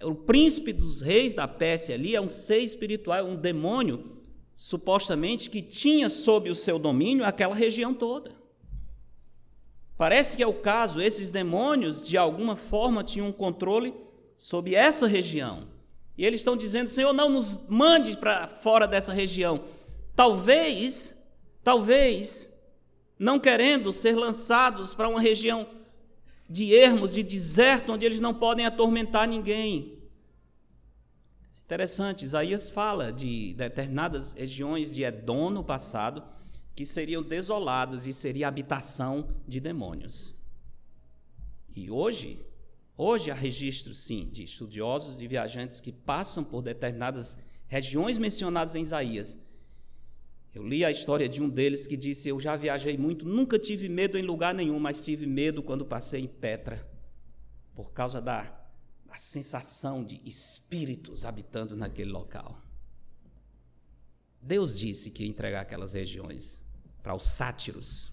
o 0.02 0.14
príncipe 0.14 0.72
dos 0.72 1.02
reis 1.02 1.34
da 1.34 1.48
Pérsia 1.48 1.96
ali 1.96 2.16
é 2.16 2.22
um 2.22 2.30
ser 2.30 2.60
espiritual, 2.60 3.26
um 3.26 3.36
demônio, 3.36 4.18
supostamente, 4.56 5.50
que 5.50 5.62
tinha 5.62 6.10
sob 6.10 6.50
o 6.50 6.56
seu 6.56 6.78
domínio 6.78 7.26
aquela 7.26 7.56
região 7.56 7.94
toda. 7.94 8.36
Parece 9.98 10.38
que 10.38 10.44
é 10.44 10.48
o 10.48 10.54
caso, 10.54 11.02
esses 11.02 11.30
demônios, 11.30 12.08
de 12.08 12.18
alguma 12.18 12.56
forma, 12.56 13.04
tinham 13.04 13.28
um 13.28 13.32
controle 13.32 13.94
sobre 14.38 14.76
essa 14.76 15.08
região. 15.08 15.68
E 16.16 16.26
eles 16.26 16.42
estão 16.42 16.56
dizendo: 16.56 16.90
Senhor, 16.90 17.14
não 17.14 17.30
nos 17.30 17.68
mande 17.68 18.16
para 18.16 18.48
fora 18.48 18.88
dessa 18.88 19.12
região. 19.12 19.64
Talvez, 20.16 21.16
talvez, 21.64 22.54
não 23.18 23.40
querendo 23.40 23.92
ser 23.92 24.16
lançados 24.16 24.94
para 24.94 25.10
uma 25.10 25.22
região 25.22 25.68
de 26.50 26.74
ermos, 26.74 27.12
de 27.12 27.24
deserto, 27.24 27.92
onde 27.92 28.06
eles 28.06 28.20
não 28.20 28.34
podem 28.34 28.66
atormentar 28.66 29.28
ninguém. 29.28 29.98
Interessante, 31.66 32.24
Isaías 32.24 32.70
fala 32.70 33.12
de 33.12 33.54
determinadas 33.56 34.32
regiões 34.34 34.94
de 34.94 35.04
Edom 35.04 35.50
no 35.50 35.64
passado 35.64 36.24
que 36.74 36.86
seriam 36.86 37.24
desolados 37.24 38.08
e 38.08 38.14
seria 38.14 38.48
habitação 38.48 39.28
de 39.48 39.60
demônios. 39.60 40.34
E 41.76 41.92
hoje, 41.92 42.40
hoje 42.96 43.30
há 43.30 43.34
registros, 43.34 44.00
sim, 44.00 44.30
de 44.32 44.44
estudiosos, 44.44 45.18
de 45.18 45.28
viajantes 45.28 45.82
que 45.82 45.92
passam 45.92 46.44
por 46.44 46.62
determinadas 46.62 47.38
regiões 47.68 48.18
mencionadas 48.18 48.76
em 48.76 48.82
Isaías. 48.82 49.38
Eu 50.58 50.68
li 50.68 50.84
a 50.84 50.90
história 50.90 51.30
de 51.30 51.40
um 51.40 51.48
deles 51.48 51.86
que 51.86 51.96
disse: 51.96 52.30
Eu 52.30 52.40
já 52.40 52.56
viajei 52.56 52.98
muito, 52.98 53.24
nunca 53.24 53.60
tive 53.60 53.88
medo 53.88 54.18
em 54.18 54.24
lugar 54.24 54.56
nenhum, 54.56 54.80
mas 54.80 55.06
tive 55.06 55.28
medo 55.28 55.62
quando 55.62 55.86
passei 55.86 56.22
em 56.22 56.28
Petra, 56.28 56.84
por 57.76 57.94
causa 57.94 58.20
da, 58.20 58.42
da 59.06 59.16
sensação 59.18 60.04
de 60.04 60.20
espíritos 60.26 61.26
habitando 61.26 61.76
naquele 61.76 62.10
local. 62.10 62.60
Deus 64.42 64.76
disse 64.76 65.12
que 65.12 65.24
ia 65.24 65.30
entregar 65.30 65.62
aquelas 65.62 65.94
regiões 65.94 66.66
para 67.04 67.14
os 67.14 67.28
sátiros, 67.28 68.12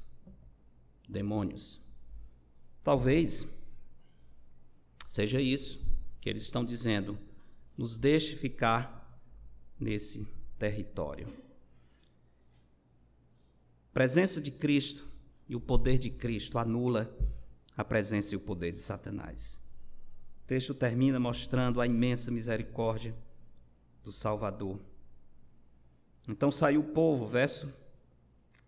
demônios. 1.08 1.80
Talvez 2.82 3.46
seja 5.06 5.40
isso 5.40 5.82
que 6.20 6.28
eles 6.28 6.42
estão 6.42 6.62
dizendo, 6.62 7.18
nos 7.74 7.96
deixe 7.96 8.36
ficar 8.36 9.18
nesse 9.80 10.28
território. 10.58 11.43
Presença 13.94 14.40
de 14.40 14.50
Cristo 14.50 15.06
e 15.48 15.54
o 15.54 15.60
poder 15.60 15.98
de 15.98 16.10
Cristo 16.10 16.58
anula 16.58 17.16
a 17.76 17.84
presença 17.84 18.34
e 18.34 18.36
o 18.36 18.40
poder 18.40 18.72
de 18.72 18.82
Satanás. 18.82 19.62
O 20.42 20.46
texto 20.48 20.74
termina 20.74 21.20
mostrando 21.20 21.80
a 21.80 21.86
imensa 21.86 22.32
misericórdia 22.32 23.14
do 24.02 24.10
Salvador. 24.10 24.80
Então 26.26 26.50
saiu 26.50 26.80
o 26.80 26.92
povo, 26.92 27.24
verso 27.24 27.72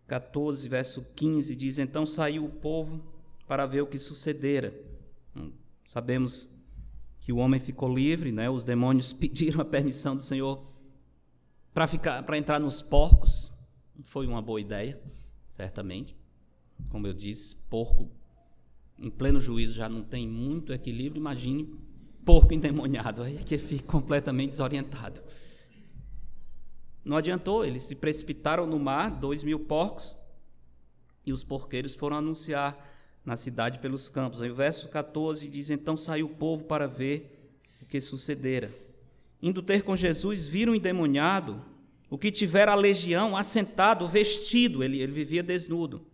14, 0.06 0.68
verso 0.68 1.04
15, 1.16 1.56
diz: 1.56 1.78
Então 1.80 2.06
saiu 2.06 2.44
o 2.44 2.50
povo 2.50 3.04
para 3.48 3.66
ver 3.66 3.80
o 3.80 3.86
que 3.88 3.98
sucedera. 3.98 4.72
Hum, 5.34 5.50
sabemos 5.84 6.48
que 7.20 7.32
o 7.32 7.38
homem 7.38 7.58
ficou 7.58 7.92
livre, 7.92 8.30
né? 8.30 8.48
os 8.48 8.62
demônios 8.62 9.10
pediram 9.12 9.60
a 9.60 9.64
permissão 9.64 10.14
do 10.14 10.22
Senhor 10.22 10.64
para 11.74 11.88
ficar, 11.88 12.22
para 12.22 12.38
entrar 12.38 12.60
nos 12.60 12.80
porcos. 12.80 13.55
Foi 14.04 14.26
uma 14.26 14.42
boa 14.42 14.60
ideia, 14.60 15.00
certamente. 15.48 16.16
Como 16.90 17.06
eu 17.06 17.12
disse, 17.12 17.56
porco 17.70 18.10
em 18.98 19.10
pleno 19.10 19.40
juízo 19.40 19.74
já 19.74 19.88
não 19.88 20.02
tem 20.02 20.26
muito 20.26 20.72
equilíbrio. 20.72 21.20
Imagine 21.20 21.74
porco 22.24 22.52
endemoniado, 22.52 23.22
aí 23.22 23.36
é 23.36 23.42
que 23.42 23.56
fica 23.56 23.84
completamente 23.86 24.50
desorientado. 24.50 25.22
Não 27.04 27.16
adiantou, 27.16 27.64
eles 27.64 27.84
se 27.84 27.94
precipitaram 27.94 28.66
no 28.66 28.78
mar, 28.80 29.10
dois 29.10 29.44
mil 29.44 29.60
porcos, 29.60 30.16
e 31.24 31.32
os 31.32 31.44
porqueiros 31.44 31.94
foram 31.94 32.16
anunciar 32.16 32.76
na 33.24 33.36
cidade 33.36 33.78
pelos 33.78 34.08
campos. 34.08 34.40
O 34.40 34.54
verso 34.54 34.88
14 34.88 35.48
diz: 35.48 35.70
Então 35.70 35.96
saiu 35.96 36.26
o 36.26 36.34
povo 36.34 36.64
para 36.64 36.88
ver 36.88 37.50
o 37.80 37.86
que 37.86 38.00
sucedera. 38.00 38.70
Indo 39.40 39.62
ter 39.62 39.82
com 39.82 39.94
Jesus, 39.94 40.48
viram 40.48 40.72
o 40.72 40.76
endemoniado, 40.76 41.62
o 42.08 42.16
que 42.16 42.30
tivera 42.30 42.72
a 42.72 42.76
legião, 42.76 43.36
assentado, 43.36 44.06
vestido, 44.06 44.82
ele, 44.82 45.00
ele 45.00 45.12
vivia 45.12 45.42
desnudo. 45.42 46.06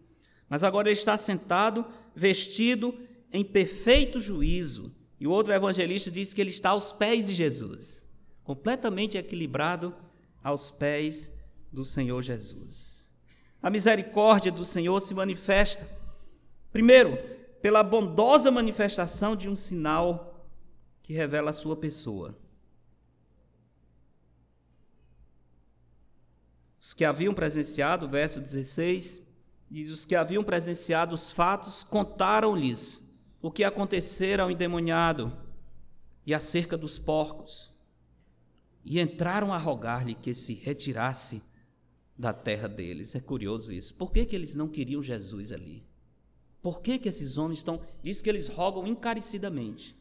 Mas 0.49 0.63
agora 0.63 0.89
ele 0.89 0.99
está 0.99 1.17
sentado, 1.17 1.85
vestido 2.15 2.99
em 3.33 3.45
perfeito 3.45 4.21
juízo. 4.21 4.95
E 5.21 5.27
o 5.27 5.31
outro 5.31 5.53
evangelista 5.53 6.11
diz 6.11 6.33
que 6.33 6.41
ele 6.41 6.51
está 6.51 6.71
aos 6.71 6.93
pés 6.93 7.27
de 7.27 7.35
Jesus, 7.35 8.07
completamente 8.43 9.17
equilibrado 9.17 9.95
aos 10.43 10.71
pés 10.71 11.31
do 11.71 11.85
Senhor 11.85 12.21
Jesus. 12.23 13.09
A 13.63 13.71
misericórdia 13.71 14.51
do 14.51 14.65
Senhor 14.65 15.01
se 15.01 15.15
manifesta, 15.15 15.89
primeiro, 16.73 17.17
pela 17.61 17.83
bondosa 17.83 18.51
manifestação 18.51 19.37
de 19.37 19.49
um 19.49 19.55
sinal 19.55 20.49
que 21.03 21.13
revela 21.13 21.51
a 21.51 21.55
sua 21.55 21.77
pessoa. 21.77 22.37
Os 26.83 26.93
que 26.93 27.05
haviam 27.05 27.33
presenciado, 27.33 28.09
verso 28.09 28.41
16, 28.41 29.23
diz: 29.71 29.91
Os 29.91 30.05
que 30.05 30.17
haviam 30.17 30.43
presenciado 30.43 31.15
os 31.15 31.31
fatos 31.31 31.85
contaram-lhes 31.85 33.01
o 33.41 33.53
que 33.53 33.63
acontecera 33.63 34.43
ao 34.43 34.51
endemoniado 34.51 35.33
e 36.27 36.35
acerca 36.35 36.77
dos 36.77 36.99
porcos 36.99 37.73
e 38.85 38.99
entraram 38.99 39.53
a 39.53 39.59
rogar-lhe 39.59 40.17
que 40.17 40.35
se 40.35 40.55
retirasse 40.55 41.41
da 42.19 42.33
terra 42.33 42.69
deles. 42.69 43.15
É 43.15 43.21
curioso 43.21 43.73
isso. 43.73 43.95
Por 43.95 44.13
que, 44.13 44.27
que 44.27 44.35
eles 44.35 44.57
não 44.57 44.67
queriam 44.67 45.01
Jesus 45.01 45.53
ali? 45.53 45.85
Por 46.61 46.83
que, 46.83 46.99
que 46.99 47.09
esses 47.09 47.39
homens 47.39 47.61
estão. 47.61 47.81
Diz 48.03 48.21
que 48.21 48.29
eles 48.29 48.49
rogam 48.49 48.89
encarecidamente. 48.89 49.97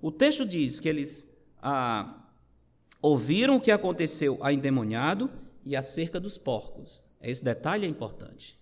O 0.00 0.10
texto 0.10 0.46
diz 0.46 0.80
que 0.80 0.88
eles 0.88 1.30
ah, 1.60 2.26
ouviram 3.02 3.56
o 3.56 3.60
que 3.60 3.70
aconteceu 3.70 4.38
a 4.40 4.50
endemoniado 4.50 5.43
e 5.64 5.74
acerca 5.74 6.20
dos 6.20 6.36
porcos. 6.36 7.02
Esse 7.20 7.42
detalhe 7.42 7.86
é 7.86 7.88
importante. 7.88 8.58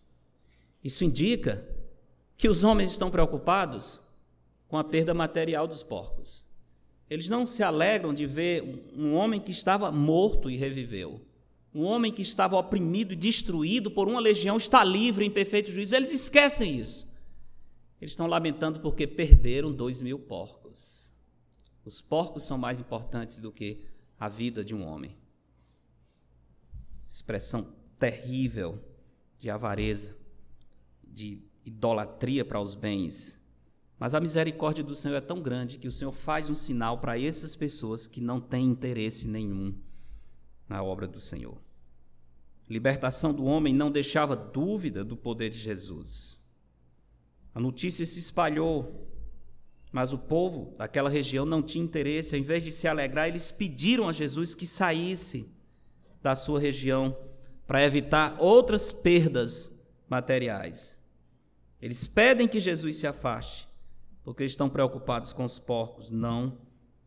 Isso 0.83 1.05
indica 1.05 1.67
que 2.37 2.49
os 2.49 2.65
homens 2.65 2.93
estão 2.93 3.11
preocupados 3.11 4.01
com 4.69 4.77
a 4.79 4.85
perda 4.85 5.13
material 5.13 5.67
dos 5.67 5.83
porcos. 5.83 6.47
Eles 7.11 7.29
não 7.29 7.45
se 7.45 7.63
alegram 7.63 8.15
de 8.15 8.27
ver 8.27 8.91
um 8.97 9.15
homem 9.15 9.41
que 9.41 9.51
estava 9.51 9.93
morto 9.93 10.49
e 10.49 10.57
reviveu. 10.57 11.21
Um 11.75 11.85
homem 11.85 12.13
que 12.13 12.23
estava 12.23 12.57
oprimido 12.57 13.13
e 13.13 13.17
destruído 13.17 13.91
por 13.91 14.09
uma 14.09 14.21
legião 14.21 14.57
está 14.57 14.85
livre 14.85 15.25
em 15.25 15.31
perfeito 15.31 15.71
juízo. 15.71 15.95
Eles 15.95 16.13
esquecem 16.13 16.79
isso. 16.79 17.07
Eles 18.01 18.13
estão 18.13 18.27
lamentando 18.27 18.81
porque 18.81 19.07
perderam 19.07 19.73
dois 19.73 20.01
mil 20.01 20.19
porcos. 20.19 21.13
Os 21.85 22.01
porcos 22.01 22.45
são 22.45 22.57
mais 22.57 22.81
importantes 22.81 23.39
do 23.39 23.53
que 23.53 23.85
a 24.19 24.29
vida 24.29 24.65
de 24.65 24.75
um 24.75 24.87
homem. 24.87 25.17
Expressão 27.15 27.75
terrível 27.99 28.83
de 29.39 29.51
avareza, 29.51 30.17
de 31.05 31.43
idolatria 31.65 32.45
para 32.45 32.61
os 32.61 32.75
bens 32.75 33.43
mas 34.03 34.15
a 34.15 34.21
misericórdia 34.21 34.83
do 34.83 34.97
Senhor 34.97 35.15
é 35.15 35.21
tão 35.21 35.41
grande 35.41 35.79
que 35.79 35.87
o 35.87 35.93
Senhor 35.93 36.11
faz 36.11 36.51
um 36.51 36.57
sinal 36.57 36.99
para 36.99 37.17
essas 37.17 37.55
pessoas 37.55 38.09
que 38.09 38.21
não 38.21 38.41
têm 38.41 38.67
interesse 38.67 39.29
nenhum 39.29 39.73
na 40.69 40.83
obra 40.83 41.07
do 41.07 41.21
Senhor. 41.21 41.57
Libertação 42.69 43.33
do 43.33 43.45
homem 43.45 43.73
não 43.73 43.93
deixava 43.93 44.35
dúvida 44.35 45.05
do 45.05 45.17
poder 45.17 45.51
de 45.51 45.59
Jesus. 45.59 46.37
A 47.55 47.61
notícia 47.61 48.05
se 48.05 48.19
espalhou, 48.19 49.09
mas 49.93 50.13
o 50.13 50.19
povo 50.19 50.75
daquela 50.77 51.09
região 51.09 51.47
não 51.47 51.63
tinha 51.63 51.85
interesse. 51.85 52.35
Ao 52.35 52.41
invés 52.41 52.65
de 52.65 52.73
se 52.73 52.89
alegrar, 52.89 53.29
eles 53.29 53.53
pediram 53.53 54.09
a 54.09 54.13
Jesus 54.13 54.53
que 54.53 54.67
saísse 54.67 55.49
da 56.23 56.35
sua 56.35 56.61
região 56.61 57.17
para 57.67 57.83
evitar 57.83 58.37
outras 58.39 58.93
perdas 58.93 59.75
materiais. 60.09 60.97
Eles 61.81 62.07
pedem 62.07 62.47
que 62.47 62.61
Jesus 62.61 62.97
se 62.97 63.07
afaste 63.07 63.69
porque 64.23 64.45
estão 64.45 64.71
preocupados 64.71 65.33
com 65.33 65.45
os 65.45 65.59
porcos, 65.59 66.11
não 66.11 66.59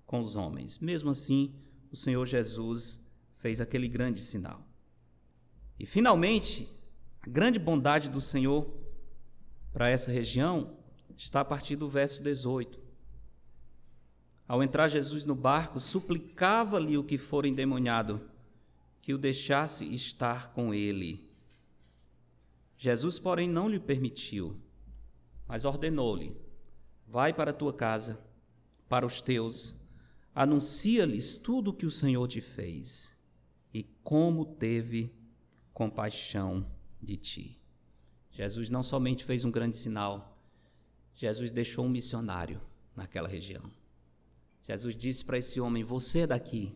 com 0.05 0.19
os 0.19 0.35
homens. 0.35 0.79
Mesmo 0.79 1.11
assim, 1.11 1.53
o 1.91 1.95
Senhor 1.95 2.25
Jesus 2.25 2.99
fez 3.37 3.61
aquele 3.61 3.87
grande 3.87 4.21
sinal. 4.21 4.61
E 5.79 5.85
finalmente, 5.85 6.69
a 7.21 7.29
grande 7.29 7.57
bondade 7.57 8.09
do 8.09 8.19
Senhor 8.19 8.69
para 9.71 9.89
essa 9.89 10.11
região 10.11 10.77
está 11.17 11.41
a 11.41 11.45
partir 11.45 11.75
do 11.75 11.87
verso 11.87 12.21
18. 12.23 12.79
Ao 14.47 14.61
entrar 14.61 14.87
Jesus 14.87 15.25
no 15.25 15.35
barco, 15.35 15.79
suplicava-lhe 15.79 16.97
o 16.97 17.03
que 17.03 17.17
for 17.17 17.45
endemoniado 17.45 18.21
que 19.05 19.13
o 19.13 19.19
deixasse 19.19 19.85
estar 19.93 20.51
com 20.51 20.73
ele. 20.73 21.29
Jesus, 22.75 23.19
porém, 23.19 23.47
não 23.47 23.69
lhe 23.69 23.79
permitiu, 23.79 24.59
mas 25.47 25.63
ordenou-lhe: 25.63 26.35
Vai 27.07 27.31
para 27.31 27.51
a 27.51 27.53
tua 27.53 27.71
casa, 27.71 28.19
para 28.89 29.05
os 29.05 29.21
teus, 29.21 29.75
anuncia-lhes 30.33 31.37
tudo 31.37 31.69
o 31.69 31.73
que 31.73 31.85
o 31.85 31.91
Senhor 31.91 32.27
te 32.27 32.41
fez 32.41 33.13
e 33.71 33.83
como 34.03 34.43
teve 34.43 35.13
compaixão 35.71 36.65
de 36.99 37.15
ti. 37.15 37.61
Jesus 38.31 38.71
não 38.71 38.81
somente 38.81 39.23
fez 39.23 39.45
um 39.45 39.51
grande 39.51 39.77
sinal, 39.77 40.35
Jesus 41.13 41.51
deixou 41.51 41.85
um 41.85 41.89
missionário 41.89 42.59
naquela 42.95 43.29
região. 43.29 43.71
Jesus 44.63 44.95
disse 44.95 45.23
para 45.23 45.37
esse 45.37 45.61
homem: 45.61 45.83
Você 45.83 46.21
é 46.21 46.27
daqui. 46.27 46.75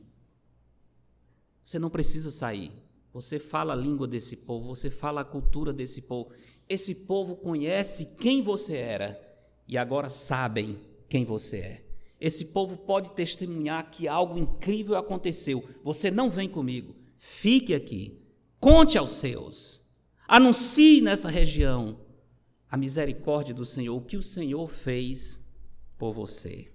Você 1.70 1.78
não 1.78 1.92
precisa 1.92 2.32
sair. 2.32 2.72
Você 3.14 3.38
fala 3.38 3.74
a 3.74 3.76
língua 3.76 4.08
desse 4.08 4.36
povo, 4.36 4.76
você 4.76 4.90
fala 4.90 5.22
a 5.22 5.24
cultura 5.24 5.72
desse 5.72 6.02
povo. 6.02 6.32
Esse 6.68 6.96
povo 6.96 7.36
conhece 7.36 8.16
quem 8.18 8.42
você 8.42 8.76
era 8.76 9.22
e 9.68 9.78
agora 9.78 10.10
sabem 10.10 10.80
quem 11.08 11.24
você 11.24 11.58
é. 11.58 11.86
Esse 12.20 12.46
povo 12.46 12.76
pode 12.76 13.12
testemunhar 13.12 13.88
que 13.92 14.08
algo 14.08 14.40
incrível 14.40 14.96
aconteceu. 14.96 15.64
Você 15.84 16.10
não 16.10 16.32
vem 16.32 16.50
comigo. 16.50 16.96
Fique 17.20 17.76
aqui. 17.76 18.20
Conte 18.60 18.98
aos 18.98 19.12
seus. 19.12 19.88
Anuncie 20.28 21.02
nessa 21.02 21.30
região 21.30 22.00
a 22.68 22.76
misericórdia 22.78 23.54
do 23.54 23.64
Senhor, 23.64 23.96
o 23.96 24.02
que 24.02 24.18
o 24.18 24.24
Senhor 24.24 24.68
fez 24.72 25.40
por 26.00 26.14
você. 26.14 26.72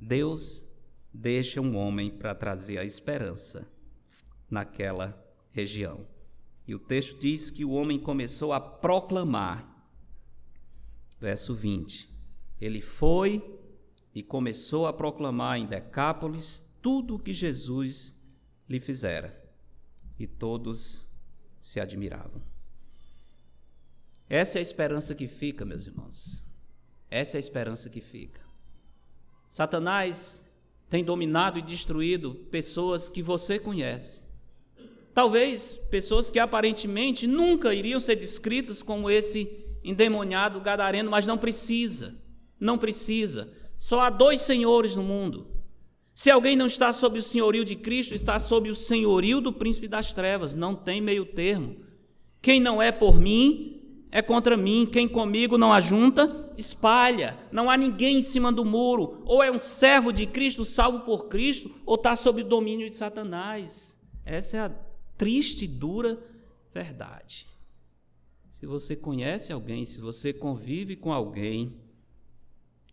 Deus 0.00 0.64
deixa 1.12 1.60
um 1.60 1.76
homem 1.76 2.08
para 2.08 2.34
trazer 2.34 2.78
a 2.78 2.86
esperança 2.86 3.68
naquela 4.50 5.18
região. 5.50 6.06
E 6.66 6.74
o 6.74 6.78
texto 6.78 7.18
diz 7.18 7.50
que 7.50 7.64
o 7.64 7.70
homem 7.70 7.98
começou 7.98 8.52
a 8.52 8.60
proclamar. 8.60 9.66
Verso 11.18 11.54
20. 11.54 12.08
Ele 12.60 12.80
foi 12.80 13.42
e 14.14 14.22
começou 14.22 14.86
a 14.86 14.92
proclamar 14.92 15.58
em 15.58 15.66
Decápolis 15.66 16.62
tudo 16.82 17.14
o 17.14 17.18
que 17.18 17.32
Jesus 17.32 18.14
lhe 18.68 18.78
fizera. 18.80 19.42
E 20.18 20.26
todos 20.26 21.08
se 21.60 21.80
admiravam. 21.80 22.42
Essa 24.28 24.58
é 24.58 24.60
a 24.60 24.62
esperança 24.62 25.14
que 25.14 25.26
fica, 25.26 25.64
meus 25.64 25.86
irmãos. 25.86 26.46
Essa 27.10 27.36
é 27.36 27.38
a 27.38 27.40
esperança 27.40 27.88
que 27.88 28.00
fica. 28.00 28.42
Satanás 29.48 30.44
tem 30.90 31.02
dominado 31.02 31.58
e 31.58 31.62
destruído 31.62 32.34
pessoas 32.50 33.08
que 33.08 33.22
você 33.22 33.58
conhece. 33.58 34.27
Talvez 35.18 35.76
pessoas 35.90 36.30
que 36.30 36.38
aparentemente 36.38 37.26
nunca 37.26 37.74
iriam 37.74 37.98
ser 37.98 38.14
descritas 38.14 38.84
como 38.84 39.10
esse 39.10 39.50
endemoniado 39.82 40.60
gadareno, 40.60 41.10
mas 41.10 41.26
não 41.26 41.36
precisa. 41.36 42.14
Não 42.60 42.78
precisa. 42.78 43.52
Só 43.80 44.02
há 44.02 44.10
dois 44.10 44.42
senhores 44.42 44.94
no 44.94 45.02
mundo. 45.02 45.48
Se 46.14 46.30
alguém 46.30 46.54
não 46.54 46.66
está 46.66 46.92
sob 46.92 47.18
o 47.18 47.22
senhorio 47.22 47.64
de 47.64 47.74
Cristo, 47.74 48.14
está 48.14 48.38
sob 48.38 48.70
o 48.70 48.76
senhorio 48.76 49.40
do 49.40 49.52
príncipe 49.52 49.88
das 49.88 50.12
trevas, 50.14 50.54
não 50.54 50.72
tem 50.72 51.00
meio 51.00 51.24
termo. 51.24 51.74
Quem 52.40 52.60
não 52.60 52.80
é 52.80 52.92
por 52.92 53.18
mim, 53.18 54.06
é 54.12 54.22
contra 54.22 54.56
mim. 54.56 54.86
Quem 54.86 55.08
comigo 55.08 55.58
não 55.58 55.72
ajunta, 55.72 56.54
espalha. 56.56 57.36
Não 57.50 57.68
há 57.68 57.76
ninguém 57.76 58.18
em 58.18 58.22
cima 58.22 58.52
do 58.52 58.64
muro. 58.64 59.20
Ou 59.26 59.42
é 59.42 59.50
um 59.50 59.58
servo 59.58 60.12
de 60.12 60.26
Cristo, 60.26 60.64
salvo 60.64 61.00
por 61.00 61.26
Cristo, 61.26 61.74
ou 61.84 61.96
está 61.96 62.14
sob 62.14 62.42
o 62.42 62.44
domínio 62.44 62.88
de 62.88 62.94
Satanás. 62.94 63.98
Essa 64.24 64.56
é 64.58 64.60
a 64.60 64.87
triste 65.18 65.64
e 65.64 65.68
dura 65.68 66.18
verdade. 66.72 67.46
Se 68.50 68.64
você 68.64 68.96
conhece 68.96 69.52
alguém, 69.52 69.84
se 69.84 70.00
você 70.00 70.32
convive 70.32 70.96
com 70.96 71.12
alguém, 71.12 71.76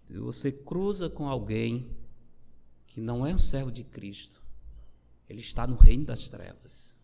se 0.07 0.17
você 0.17 0.51
cruza 0.51 1.09
com 1.09 1.27
alguém 1.27 1.95
que 2.87 2.99
não 2.99 3.25
é 3.25 3.33
um 3.33 3.39
servo 3.39 3.71
de 3.71 3.83
Cristo, 3.83 4.43
ele 5.29 5.39
está 5.39 5.65
no 5.65 5.75
reino 5.75 6.05
das 6.05 6.29
trevas, 6.29 6.95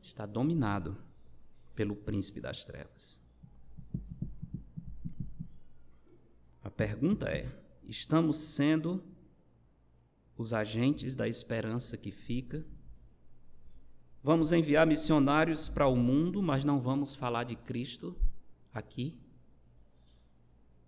está 0.00 0.24
dominado 0.24 0.96
pelo 1.74 1.94
príncipe 1.94 2.40
das 2.40 2.64
trevas. 2.64 3.20
A 6.62 6.70
pergunta 6.70 7.28
é: 7.28 7.50
estamos 7.84 8.36
sendo 8.36 9.04
os 10.36 10.52
agentes 10.52 11.14
da 11.14 11.28
esperança 11.28 11.96
que 11.96 12.10
fica? 12.10 12.64
Vamos 14.28 14.52
enviar 14.52 14.86
missionários 14.86 15.70
para 15.70 15.86
o 15.86 15.96
mundo, 15.96 16.42
mas 16.42 16.62
não 16.62 16.78
vamos 16.78 17.14
falar 17.14 17.44
de 17.44 17.56
Cristo 17.56 18.14
aqui? 18.74 19.18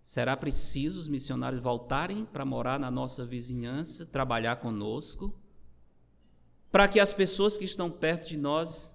Será 0.04 0.36
preciso 0.36 1.00
os 1.00 1.08
missionários 1.08 1.62
voltarem 1.62 2.26
para 2.26 2.44
morar 2.44 2.78
na 2.78 2.90
nossa 2.90 3.24
vizinhança, 3.24 4.04
trabalhar 4.04 4.56
conosco, 4.56 5.34
para 6.70 6.86
que 6.86 7.00
as 7.00 7.14
pessoas 7.14 7.56
que 7.56 7.64
estão 7.64 7.90
perto 7.90 8.28
de 8.28 8.36
nós 8.36 8.92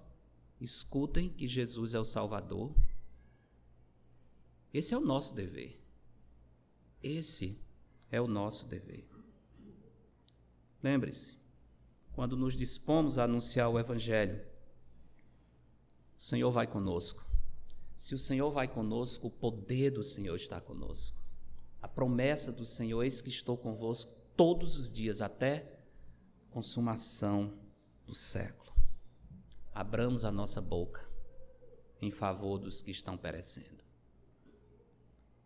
escutem 0.60 1.28
que 1.28 1.48
Jesus 1.48 1.92
é 1.92 1.98
o 1.98 2.04
Salvador? 2.04 2.72
Esse 4.72 4.94
é 4.94 4.96
o 4.96 5.00
nosso 5.00 5.34
dever. 5.34 5.76
Esse 7.02 7.58
é 8.12 8.20
o 8.20 8.28
nosso 8.28 8.68
dever. 8.68 9.08
Lembre-se, 10.80 11.36
quando 12.16 12.34
nos 12.34 12.56
dispomos 12.56 13.18
a 13.18 13.24
anunciar 13.24 13.68
o 13.68 13.78
Evangelho, 13.78 14.40
o 16.18 16.22
Senhor 16.22 16.50
vai 16.50 16.66
conosco. 16.66 17.22
Se 17.94 18.14
o 18.14 18.18
Senhor 18.18 18.50
vai 18.50 18.66
conosco, 18.66 19.26
o 19.26 19.30
poder 19.30 19.90
do 19.90 20.02
Senhor 20.02 20.34
está 20.34 20.58
conosco. 20.58 21.20
A 21.80 21.86
promessa 21.86 22.50
do 22.50 22.64
Senhor, 22.64 23.02
eis 23.02 23.20
que 23.20 23.28
estou 23.28 23.54
convosco 23.54 24.16
todos 24.34 24.78
os 24.78 24.90
dias, 24.90 25.20
até 25.20 25.78
consumação 26.50 27.52
do 28.06 28.14
século. 28.14 28.72
Abramos 29.74 30.24
a 30.24 30.32
nossa 30.32 30.62
boca 30.62 31.06
em 32.00 32.10
favor 32.10 32.58
dos 32.58 32.80
que 32.80 32.90
estão 32.90 33.18
perecendo. 33.18 33.84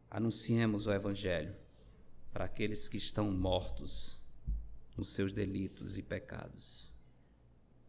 Anunciemos 0.08 0.86
o 0.86 0.92
Evangelho 0.92 1.56
para 2.32 2.44
aqueles 2.44 2.88
que 2.88 2.96
estão 2.96 3.28
mortos 3.32 4.19
nos 5.00 5.14
seus 5.14 5.32
delitos 5.32 5.96
e 5.96 6.02
pecados. 6.02 6.92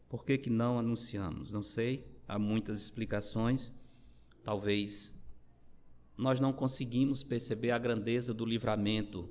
Por 0.08 0.24
que, 0.24 0.38
que 0.38 0.50
não 0.50 0.80
anunciamos? 0.80 1.52
Não 1.52 1.62
sei, 1.62 2.08
há 2.26 2.40
muitas 2.40 2.82
explicações. 2.82 3.70
Talvez 4.46 5.12
nós 6.18 6.40
não 6.40 6.54
conseguimos 6.54 7.22
perceber 7.22 7.72
a 7.72 7.78
grandeza 7.78 8.34
do 8.34 8.46
livramento 8.46 9.30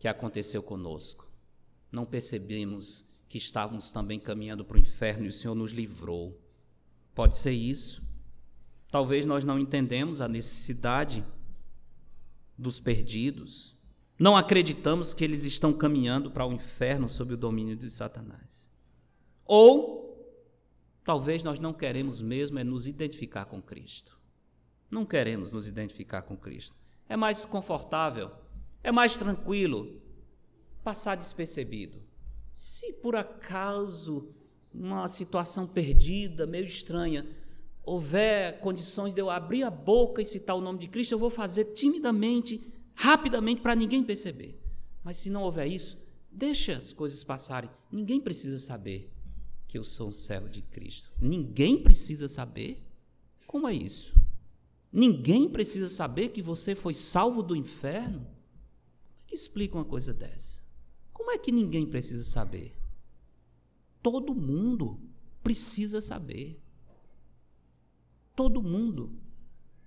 que 0.00 0.08
aconteceu 0.08 0.64
conosco. 0.64 1.30
Não 1.92 2.04
percebemos 2.04 3.08
que 3.28 3.38
estávamos 3.38 3.92
também 3.92 4.18
caminhando 4.18 4.64
para 4.64 4.76
o 4.76 4.80
inferno 4.80 5.24
e 5.24 5.28
o 5.28 5.32
Senhor 5.32 5.54
nos 5.54 5.70
livrou. 5.70 6.36
Pode 7.14 7.36
ser 7.36 7.52
isso. 7.52 8.02
Talvez 8.90 9.24
nós 9.24 9.44
não 9.44 9.60
entendemos 9.60 10.20
a 10.20 10.26
necessidade 10.26 11.24
dos 12.58 12.80
perdidos. 12.80 13.76
Não 14.22 14.36
acreditamos 14.36 15.12
que 15.12 15.24
eles 15.24 15.44
estão 15.44 15.72
caminhando 15.72 16.30
para 16.30 16.46
o 16.46 16.52
inferno 16.52 17.08
sob 17.08 17.34
o 17.34 17.36
domínio 17.36 17.74
de 17.74 17.90
Satanás. 17.90 18.70
Ou 19.44 20.02
talvez 21.04 21.42
nós 21.42 21.58
não 21.58 21.72
queremos 21.72 22.20
mesmo 22.20 22.58
é 22.58 22.64
nos 22.64 22.86
identificar 22.86 23.46
com 23.46 23.60
Cristo 23.60 24.22
não 24.92 25.06
queremos 25.06 25.50
nos 25.50 25.66
identificar 25.66 26.20
com 26.20 26.36
Cristo. 26.36 26.76
É 27.08 27.16
mais 27.16 27.46
confortável, 27.46 28.30
é 28.84 28.92
mais 28.92 29.16
tranquilo 29.16 30.02
passar 30.84 31.16
despercebido. 31.16 32.02
Se 32.54 32.92
por 32.92 33.16
acaso 33.16 34.28
uma 34.72 35.08
situação 35.08 35.66
perdida, 35.66 36.46
meio 36.46 36.66
estranha, 36.66 37.26
houver 37.82 38.60
condições 38.60 39.14
de 39.14 39.20
eu 39.20 39.30
abrir 39.30 39.62
a 39.62 39.70
boca 39.70 40.20
e 40.20 40.26
citar 40.26 40.54
o 40.54 40.60
nome 40.60 40.78
de 40.78 40.88
Cristo, 40.88 41.12
eu 41.12 41.18
vou 41.18 41.30
fazer 41.30 41.64
timidamente, 41.72 42.62
rapidamente, 42.94 43.60
para 43.60 43.74
ninguém 43.74 44.02
perceber. 44.02 44.60
Mas 45.02 45.16
se 45.16 45.30
não 45.30 45.42
houver 45.42 45.66
isso, 45.66 46.00
deixa 46.30 46.76
as 46.76 46.92
coisas 46.92 47.24
passarem. 47.24 47.70
Ninguém 47.90 48.20
precisa 48.20 48.58
saber 48.58 49.12
que 49.66 49.78
eu 49.78 49.84
sou 49.84 50.08
um 50.08 50.12
servo 50.12 50.48
de 50.48 50.62
Cristo. 50.62 51.10
Ninguém 51.20 51.82
precisa 51.82 52.28
saber. 52.28 52.86
Como 53.46 53.66
é 53.66 53.74
isso? 53.74 54.14
Ninguém 54.92 55.48
precisa 55.48 55.88
saber 55.88 56.28
que 56.28 56.42
você 56.42 56.74
foi 56.74 56.92
salvo 56.92 57.42
do 57.42 57.56
inferno? 57.56 58.20
Como 58.20 59.20
é 59.20 59.26
que 59.26 59.34
explica 59.34 59.76
uma 59.76 59.84
coisa 59.84 60.12
dessa? 60.12 60.62
Como 61.12 61.30
é 61.30 61.38
que 61.38 61.50
ninguém 61.50 61.86
precisa 61.86 62.24
saber? 62.24 62.76
Todo 64.02 64.34
mundo 64.34 65.00
precisa 65.42 66.00
saber. 66.00 66.60
Todo 68.36 68.62
mundo 68.62 69.18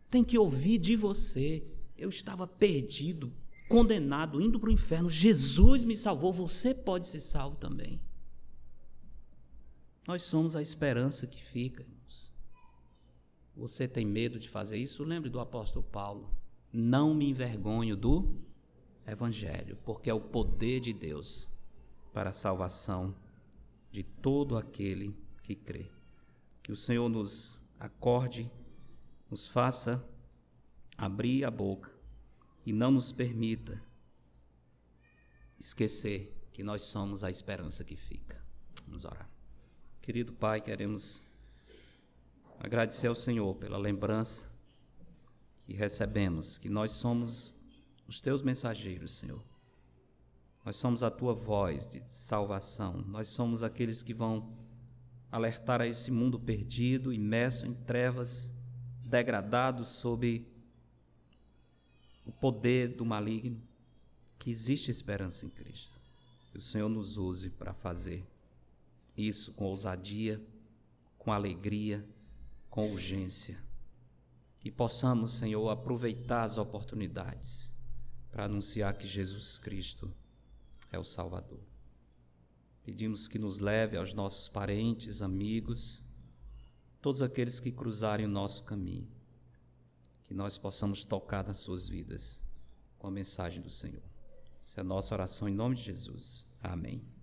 tem 0.09 0.23
que 0.23 0.37
ouvir 0.37 0.77
de 0.77 0.95
você. 0.95 1.63
Eu 1.97 2.09
estava 2.09 2.45
perdido, 2.45 3.33
condenado, 3.69 4.41
indo 4.41 4.59
para 4.59 4.69
o 4.69 4.73
inferno. 4.73 5.09
Jesus 5.09 5.83
me 5.83 5.95
salvou, 5.95 6.33
você 6.33 6.73
pode 6.73 7.07
ser 7.07 7.21
salvo 7.21 7.55
também. 7.55 7.99
Nós 10.07 10.23
somos 10.23 10.55
a 10.55 10.61
esperança 10.61 11.25
que 11.25 11.41
fica. 11.41 11.85
Você 13.55 13.87
tem 13.87 14.05
medo 14.05 14.37
de 14.37 14.49
fazer 14.49 14.77
isso? 14.77 15.03
Lembre 15.03 15.29
do 15.29 15.39
apóstolo 15.39 15.83
Paulo. 15.83 16.29
Não 16.71 17.13
me 17.13 17.29
envergonho 17.29 17.95
do 17.95 18.37
Evangelho, 19.07 19.77
porque 19.83 20.09
é 20.09 20.13
o 20.13 20.19
poder 20.19 20.81
de 20.81 20.91
Deus 20.91 21.47
para 22.11 22.31
a 22.31 22.33
salvação 22.33 23.15
de 23.91 24.03
todo 24.03 24.57
aquele 24.57 25.15
que 25.41 25.55
crê. 25.55 25.89
Que 26.61 26.71
o 26.71 26.75
Senhor 26.75 27.07
nos 27.07 27.61
acorde, 27.79 28.51
nos 29.29 29.47
faça 29.47 30.03
abrir 30.97 31.43
a 31.45 31.51
boca 31.51 31.91
e 32.65 32.73
não 32.73 32.91
nos 32.91 33.11
permita 33.11 33.81
esquecer 35.59 36.35
que 36.51 36.63
nós 36.63 36.83
somos 36.83 37.23
a 37.23 37.29
esperança 37.29 37.83
que 37.83 37.95
fica. 37.95 38.43
Vamos 38.87 39.05
orar. 39.05 39.29
Querido 40.01 40.33
Pai, 40.33 40.61
queremos 40.61 41.25
agradecer 42.59 43.07
ao 43.07 43.15
Senhor 43.15 43.55
pela 43.55 43.77
lembrança 43.77 44.49
que 45.65 45.73
recebemos, 45.73 46.57
que 46.57 46.69
nós 46.69 46.91
somos 46.91 47.53
os 48.07 48.21
teus 48.21 48.41
mensageiros, 48.41 49.17
Senhor. 49.17 49.43
Nós 50.63 50.75
somos 50.75 51.03
a 51.03 51.11
tua 51.11 51.33
voz 51.33 51.87
de 51.89 52.03
salvação, 52.07 53.03
nós 53.07 53.27
somos 53.27 53.61
aqueles 53.61 54.01
que 54.01 54.13
vão 54.13 54.53
alertar 55.31 55.81
a 55.81 55.87
esse 55.87 56.11
mundo 56.11 56.39
perdido, 56.39 57.11
imerso 57.11 57.67
em 57.67 57.73
trevas, 57.73 58.51
degradado 59.03 59.83
sob 59.83 60.47
o 62.25 62.31
poder 62.31 62.89
do 62.89 63.05
maligno, 63.05 63.61
que 64.37 64.49
existe 64.49 64.91
esperança 64.91 65.45
em 65.45 65.49
Cristo. 65.49 65.99
Que 66.51 66.57
o 66.57 66.61
Senhor 66.61 66.89
nos 66.89 67.17
use 67.17 67.49
para 67.49 67.73
fazer 67.73 68.25
isso 69.17 69.53
com 69.53 69.65
ousadia, 69.65 70.41
com 71.17 71.31
alegria, 71.31 72.05
com 72.69 72.91
urgência. 72.91 73.63
E 74.63 74.71
possamos, 74.71 75.33
Senhor, 75.33 75.69
aproveitar 75.69 76.43
as 76.43 76.57
oportunidades 76.57 77.71
para 78.31 78.45
anunciar 78.45 78.97
que 78.97 79.07
Jesus 79.07 79.57
Cristo 79.59 80.11
é 80.91 80.99
o 80.99 81.03
Salvador. 81.03 81.61
Pedimos 82.83 83.27
que 83.27 83.39
nos 83.39 83.59
leve 83.59 83.97
aos 83.97 84.13
nossos 84.13 84.49
parentes, 84.49 85.21
amigos, 85.21 86.01
todos 87.01 87.21
aqueles 87.21 87.59
que 87.59 87.71
cruzarem 87.71 88.25
o 88.25 88.29
nosso 88.29 88.63
caminho, 88.63 89.07
que 90.27 90.33
nós 90.33 90.57
possamos 90.57 91.03
tocar 91.03 91.45
nas 91.45 91.57
suas 91.57 91.87
vidas 91.87 92.43
com 92.97 93.07
a 93.07 93.11
mensagem 93.11 93.61
do 93.61 93.69
Senhor. 93.69 94.03
Essa 94.61 94.79
é 94.79 94.81
a 94.81 94.83
nossa 94.83 95.13
oração 95.13 95.47
em 95.47 95.53
nome 95.53 95.75
de 95.75 95.83
Jesus. 95.83 96.45
Amém. 96.61 97.14